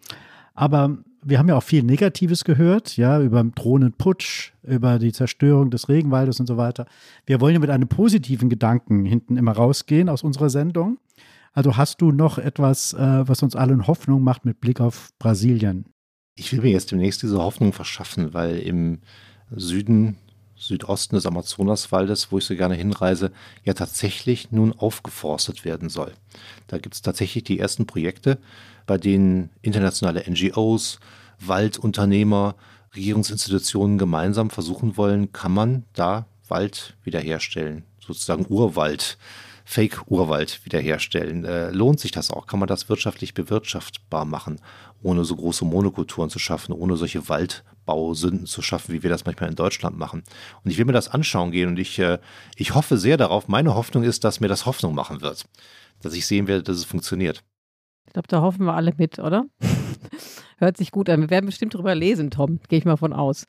aber 0.55 0.99
wir 1.25 1.39
haben 1.39 1.49
ja 1.49 1.57
auch 1.57 1.63
viel 1.63 1.83
Negatives 1.83 2.45
gehört, 2.45 2.97
ja, 2.97 3.21
über 3.21 3.43
Drohnenputsch, 3.45 4.53
über 4.63 4.99
die 4.99 5.13
Zerstörung 5.13 5.71
des 5.71 5.89
Regenwaldes 5.89 6.41
und 6.41 6.47
so 6.47 6.57
weiter. 6.57 6.87
Wir 7.27 7.41
wollen 7.41 7.55
ja 7.55 7.61
mit 7.61 7.71
einem 7.71 7.89
positiven 7.89 8.49
Gedanken 8.49 9.05
hinten 9.05 9.37
immer 9.37 9.53
rausgehen 9.53 10.09
aus 10.09 10.23
unserer 10.23 10.51
Sendung. 10.51 10.99
Also 11.53 11.77
hast 11.77 12.01
du 12.01 12.13
noch 12.13 12.39
etwas, 12.39 12.95
äh, 12.95 13.29
was 13.29 13.43
uns 13.43 13.55
allen 13.55 13.87
Hoffnung 13.87 14.23
macht 14.23 14.45
mit 14.45 14.61
Blick 14.61 14.81
auf 14.81 15.11
Brasilien? 15.19 15.87
Ich 16.35 16.53
will 16.53 16.63
mir 16.63 16.71
jetzt 16.71 16.91
demnächst 16.91 17.23
diese 17.23 17.39
Hoffnung 17.39 17.73
verschaffen, 17.73 18.33
weil 18.35 18.59
im 18.59 19.01
Süden, 19.51 20.17
Südosten 20.63 21.17
des 21.17 21.27
Amazonaswaldes, 21.27 22.31
wo 22.31 22.39
ich 22.39 22.45
so 22.45 22.55
gerne 22.55 22.75
hinreise, 22.77 23.33
ja 23.65 23.75
tatsächlich 23.75 24.53
nun 24.53 24.73
aufgeforstet 24.73 25.65
werden 25.65 25.89
soll. 25.89 26.13
Da 26.69 26.79
gibt 26.79 26.95
es 26.95 27.03
tatsächlich 27.03 27.45
die 27.45 27.59
ersten 27.59 27.87
Projekte, 27.87 28.39
bei 28.87 28.97
denen 28.97 29.51
internationale 29.61 30.23
NGOs, 30.29 31.01
Waldunternehmer, 31.41 32.55
Regierungsinstitutionen 32.95 33.99
gemeinsam 33.99 34.51
versuchen 34.51 34.97
wollen, 34.97 35.33
kann 35.33 35.53
man 35.53 35.85
da 35.95 36.27
Wald 36.49 36.95
wiederherstellen, 37.03 37.85
sozusagen 38.01 38.47
Urwald 38.49 39.19
Fake-Urwald 39.65 40.65
wiederherstellen. 40.65 41.45
Äh, 41.45 41.71
lohnt 41.71 42.01
sich 42.01 42.11
das 42.11 42.31
auch? 42.31 42.47
Kann 42.47 42.59
man 42.59 42.67
das 42.67 42.89
wirtschaftlich 42.89 43.35
bewirtschaftbar 43.35 44.25
machen, 44.25 44.61
ohne 45.03 45.25
so 45.25 45.37
große 45.37 45.65
Monokulturen 45.65 46.31
zu 46.31 46.39
schaffen, 46.39 46.73
ohne 46.73 46.97
solche 46.97 47.29
Waldbausünden 47.29 48.47
zu 48.47 48.63
schaffen, 48.63 48.93
wie 48.93 49.03
wir 49.03 49.11
das 49.11 49.25
manchmal 49.25 49.51
in 49.51 49.57
Deutschland 49.57 49.97
machen? 49.97 50.25
Und 50.65 50.71
ich 50.71 50.79
will 50.79 50.85
mir 50.85 50.93
das 50.93 51.09
anschauen 51.09 51.53
gehen 51.53 51.69
und 51.69 51.79
ich, 51.79 51.99
äh, 51.99 52.19
ich 52.57 52.75
hoffe 52.75 52.99
sehr 52.99 53.17
darauf. 53.17 53.49
Meine 53.49 53.75
Hoffnung 53.75 54.03
ist, 54.03 54.25
dass 54.25 54.41
mir 54.41 54.49
das 54.49 54.67
Hoffnung 54.67 54.95
machen 54.95 55.21
wird, 55.21 55.45
dass 56.01 56.15
ich 56.15 56.27
sehen 56.27 56.49
werde, 56.49 56.63
dass 56.63 56.77
es 56.77 56.85
funktioniert. 56.85 57.43
Ich 58.07 58.13
glaube, 58.13 58.29
da 58.29 58.43
hoffen 58.43 58.67
wir 58.67 58.75
alle 58.75 58.93
mit, 58.97 59.19
oder? 59.19 59.45
Hört 60.59 60.77
sich 60.77 60.91
gut 60.91 61.09
an. 61.09 61.21
Wir 61.21 61.31
werden 61.31 61.47
bestimmt 61.47 61.75
drüber 61.75 61.95
lesen, 61.95 62.31
Tom. 62.31 62.61
Gehe 62.69 62.79
ich 62.79 62.85
mal 62.85 62.97
von 62.97 63.13
aus. 63.13 63.47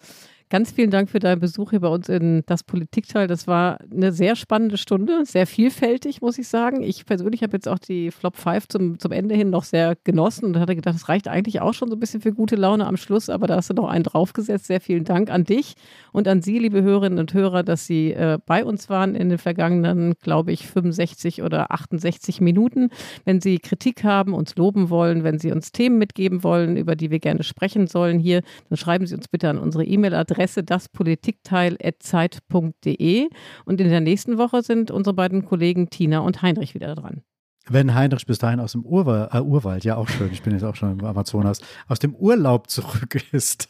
Ganz 0.54 0.72
vielen 0.72 0.92
Dank 0.92 1.10
für 1.10 1.18
deinen 1.18 1.40
Besuch 1.40 1.72
hier 1.72 1.80
bei 1.80 1.88
uns 1.88 2.10
in 2.10 2.44
das 2.46 2.62
Politikteil. 2.62 3.26
Das 3.26 3.48
war 3.48 3.80
eine 3.92 4.12
sehr 4.12 4.36
spannende 4.36 4.78
Stunde, 4.78 5.26
sehr 5.26 5.48
vielfältig, 5.48 6.22
muss 6.22 6.38
ich 6.38 6.48
sagen. 6.48 6.84
Ich 6.84 7.08
persönlich 7.08 7.42
habe 7.42 7.54
jetzt 7.58 7.68
auch 7.68 7.80
die 7.80 8.12
Flop 8.12 8.38
5 8.38 8.68
zum, 8.68 9.00
zum 9.00 9.12
Ende 9.12 9.34
hin 9.34 9.50
noch 9.50 9.64
sehr 9.64 9.98
genossen 10.04 10.46
und 10.46 10.60
hatte 10.60 10.76
gedacht, 10.76 10.94
das 10.94 11.10
reicht 11.10 11.28
eigentlich 11.28 11.60
auch 11.60 11.74
schon 11.74 11.90
so 11.90 11.96
ein 11.96 12.00
bisschen 12.00 12.22
für 12.22 12.34
gute 12.34 12.56
Laune 12.56 12.86
am 12.86 12.98
Schluss, 12.98 13.32
aber 13.32 13.48
da 13.48 13.56
hast 13.56 13.72
du 13.72 13.74
noch 13.74 13.90
einen 13.90 14.04
draufgesetzt. 14.04 14.68
Sehr 14.68 14.80
vielen 14.80 15.06
Dank 15.06 15.32
an 15.32 15.44
dich 15.44 15.74
und 16.12 16.28
an 16.28 16.44
Sie, 16.44 16.60
liebe 16.60 16.84
Hörerinnen 16.84 17.18
und 17.18 17.34
Hörer, 17.34 17.64
dass 17.64 17.88
Sie 17.88 18.12
äh, 18.12 18.38
bei 18.46 18.64
uns 18.64 18.92
waren 18.92 19.16
in 19.16 19.30
den 19.30 19.40
vergangenen, 19.40 20.14
glaube 20.22 20.52
ich, 20.52 20.68
65 20.68 21.42
oder 21.42 21.72
68 21.72 22.42
Minuten. 22.42 22.92
Wenn 23.26 23.42
Sie 23.42 23.58
Kritik 23.58 24.04
haben, 24.04 24.36
uns 24.36 24.56
loben 24.56 24.92
wollen, 24.92 25.24
wenn 25.24 25.40
Sie 25.40 25.52
uns 25.52 25.72
Themen 25.72 25.98
mitgeben 25.98 26.44
wollen, 26.44 26.78
über 26.78 26.96
die 26.96 27.10
wir 27.10 27.18
gerne 27.18 27.42
sprechen 27.42 27.88
sollen 27.88 28.20
hier, 28.20 28.44
dann 28.70 28.78
schreiben 28.78 29.08
Sie 29.08 29.16
uns 29.16 29.28
bitte 29.28 29.50
an 29.50 29.58
unsere 29.58 29.84
E-Mail-Adresse 29.84 30.43
Adresse 30.44 30.64
daspolitikteil.zeit.de. 30.64 33.30
Und 33.66 33.82
in 33.82 33.90
der 33.90 34.02
nächsten 34.02 34.38
Woche 34.38 34.62
sind 34.62 34.92
unsere 34.92 35.14
beiden 35.14 35.46
Kollegen 35.46 35.90
Tina 35.90 36.20
und 36.20 36.42
Heinrich 36.42 36.76
wieder 36.76 36.96
dran. 36.96 37.22
wenn 37.70 37.96
Heinrich 37.96 38.26
bis 38.26 38.40
dahin 38.40 38.60
aus 38.60 38.74
dem 38.74 38.86
Urwald, 38.86 39.34
äh, 39.34 39.40
Urwald, 39.40 39.86
ja 39.86 39.96
auch 39.96 40.10
schön, 40.10 40.34
ich 40.34 40.44
bin 40.44 40.52
jetzt 40.52 40.64
auch 40.64 40.76
schon 40.76 41.00
im 41.00 41.06
Amazonas, 41.06 41.62
aus 41.88 42.00
dem 42.00 42.14
Urlaub 42.14 42.70
zurück 42.70 43.24
ist. 43.32 43.70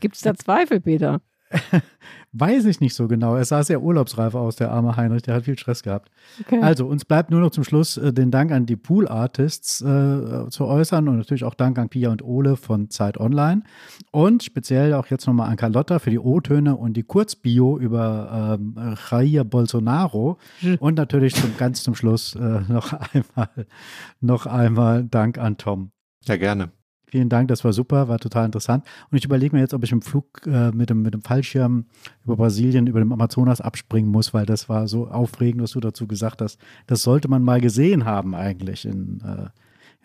Gibt 0.00 0.16
es 0.16 0.22
da 0.22 0.34
Zweifel, 0.34 0.80
Peter? 0.80 1.20
Weiß 2.32 2.64
ich 2.66 2.80
nicht 2.80 2.94
so 2.94 3.08
genau. 3.08 3.34
Er 3.34 3.44
sah 3.44 3.64
sehr 3.64 3.82
urlaubsreif 3.82 4.36
aus, 4.36 4.54
der 4.54 4.70
arme 4.70 4.96
Heinrich. 4.96 5.22
Der 5.22 5.34
hat 5.34 5.44
viel 5.44 5.58
Stress 5.58 5.82
gehabt. 5.82 6.12
Okay. 6.40 6.60
Also, 6.62 6.86
uns 6.86 7.04
bleibt 7.04 7.30
nur 7.30 7.40
noch 7.40 7.50
zum 7.50 7.64
Schluss 7.64 7.96
äh, 7.96 8.12
den 8.12 8.30
Dank 8.30 8.52
an 8.52 8.66
die 8.66 8.76
Pool 8.76 9.08
Artists 9.08 9.80
äh, 9.80 10.48
zu 10.48 10.66
äußern 10.66 11.08
und 11.08 11.16
natürlich 11.16 11.42
auch 11.42 11.54
Dank 11.54 11.76
an 11.78 11.88
Pia 11.88 12.10
und 12.10 12.22
Ole 12.22 12.56
von 12.56 12.88
Zeit 12.88 13.18
Online. 13.18 13.62
Und 14.12 14.44
speziell 14.44 14.94
auch 14.94 15.06
jetzt 15.08 15.26
nochmal 15.26 15.50
an 15.50 15.56
Carlotta 15.56 15.98
für 15.98 16.10
die 16.10 16.20
O-Töne 16.20 16.76
und 16.76 16.96
die 16.96 17.02
Kurzbio 17.02 17.78
über 17.78 18.58
ähm, 18.60 18.96
Jair 19.10 19.42
Bolsonaro. 19.42 20.38
und 20.78 20.96
natürlich 20.96 21.34
zum, 21.34 21.56
ganz 21.56 21.82
zum 21.82 21.96
Schluss 21.96 22.36
äh, 22.36 22.60
noch 22.68 22.92
einmal, 23.12 23.66
noch 24.20 24.46
einmal 24.46 25.04
Dank 25.04 25.38
an 25.38 25.56
Tom. 25.56 25.90
Ja, 26.26 26.36
gerne. 26.36 26.70
Vielen 27.10 27.28
Dank, 27.28 27.48
das 27.48 27.64
war 27.64 27.72
super, 27.72 28.06
war 28.06 28.20
total 28.20 28.46
interessant. 28.46 28.84
Und 29.10 29.18
ich 29.18 29.24
überlege 29.24 29.54
mir 29.54 29.60
jetzt, 29.60 29.74
ob 29.74 29.82
ich 29.82 29.90
im 29.90 30.00
Flug 30.00 30.46
äh, 30.46 30.70
mit, 30.70 30.90
dem, 30.90 31.02
mit 31.02 31.12
dem 31.12 31.22
Fallschirm 31.22 31.86
über 32.24 32.36
Brasilien, 32.36 32.86
über 32.86 33.00
dem 33.00 33.12
Amazonas 33.12 33.60
abspringen 33.60 34.12
muss, 34.12 34.32
weil 34.32 34.46
das 34.46 34.68
war 34.68 34.86
so 34.86 35.08
aufregend, 35.08 35.60
was 35.60 35.72
du 35.72 35.80
dazu 35.80 36.06
gesagt 36.06 36.40
hast. 36.40 36.60
Das 36.86 37.02
sollte 37.02 37.26
man 37.26 37.42
mal 37.42 37.60
gesehen 37.60 38.04
haben 38.04 38.36
eigentlich 38.36 38.84
in, 38.84 39.20
äh, 39.26 39.48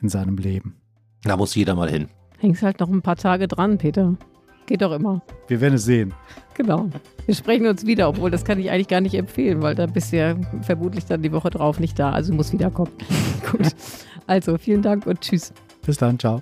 in 0.01 0.09
seinem 0.09 0.37
Leben. 0.37 0.77
Da 1.23 1.37
muss 1.37 1.53
jeder 1.53 1.75
mal 1.75 1.91
hin. 1.91 2.07
Hängst 2.39 2.63
halt 2.63 2.79
noch 2.79 2.89
ein 2.89 3.03
paar 3.03 3.17
Tage 3.17 3.47
dran, 3.47 3.77
Peter. 3.77 4.17
Geht 4.65 4.81
doch 4.81 4.91
immer. 4.91 5.21
Wir 5.47 5.61
werden 5.61 5.75
es 5.75 5.85
sehen. 5.85 6.11
Genau. 6.55 6.89
Wir 7.27 7.35
sprechen 7.35 7.67
uns 7.67 7.85
wieder, 7.85 8.09
obwohl 8.09 8.31
das 8.31 8.43
kann 8.45 8.59
ich 8.59 8.71
eigentlich 8.71 8.87
gar 8.87 9.01
nicht 9.01 9.13
empfehlen, 9.13 9.61
weil 9.61 9.75
da 9.75 9.85
bist 9.85 10.11
du 10.11 10.17
ja 10.17 10.35
vermutlich 10.63 11.05
dann 11.05 11.21
die 11.21 11.31
Woche 11.31 11.51
drauf 11.51 11.79
nicht 11.79 11.99
da. 11.99 12.11
Also 12.11 12.33
muss 12.33 12.51
wiederkommen. 12.51 12.91
Gut. 13.51 13.67
Also 14.25 14.57
vielen 14.57 14.81
Dank 14.81 15.05
und 15.05 15.21
tschüss. 15.21 15.53
Bis 15.85 15.97
dann, 15.97 16.17
ciao. 16.17 16.41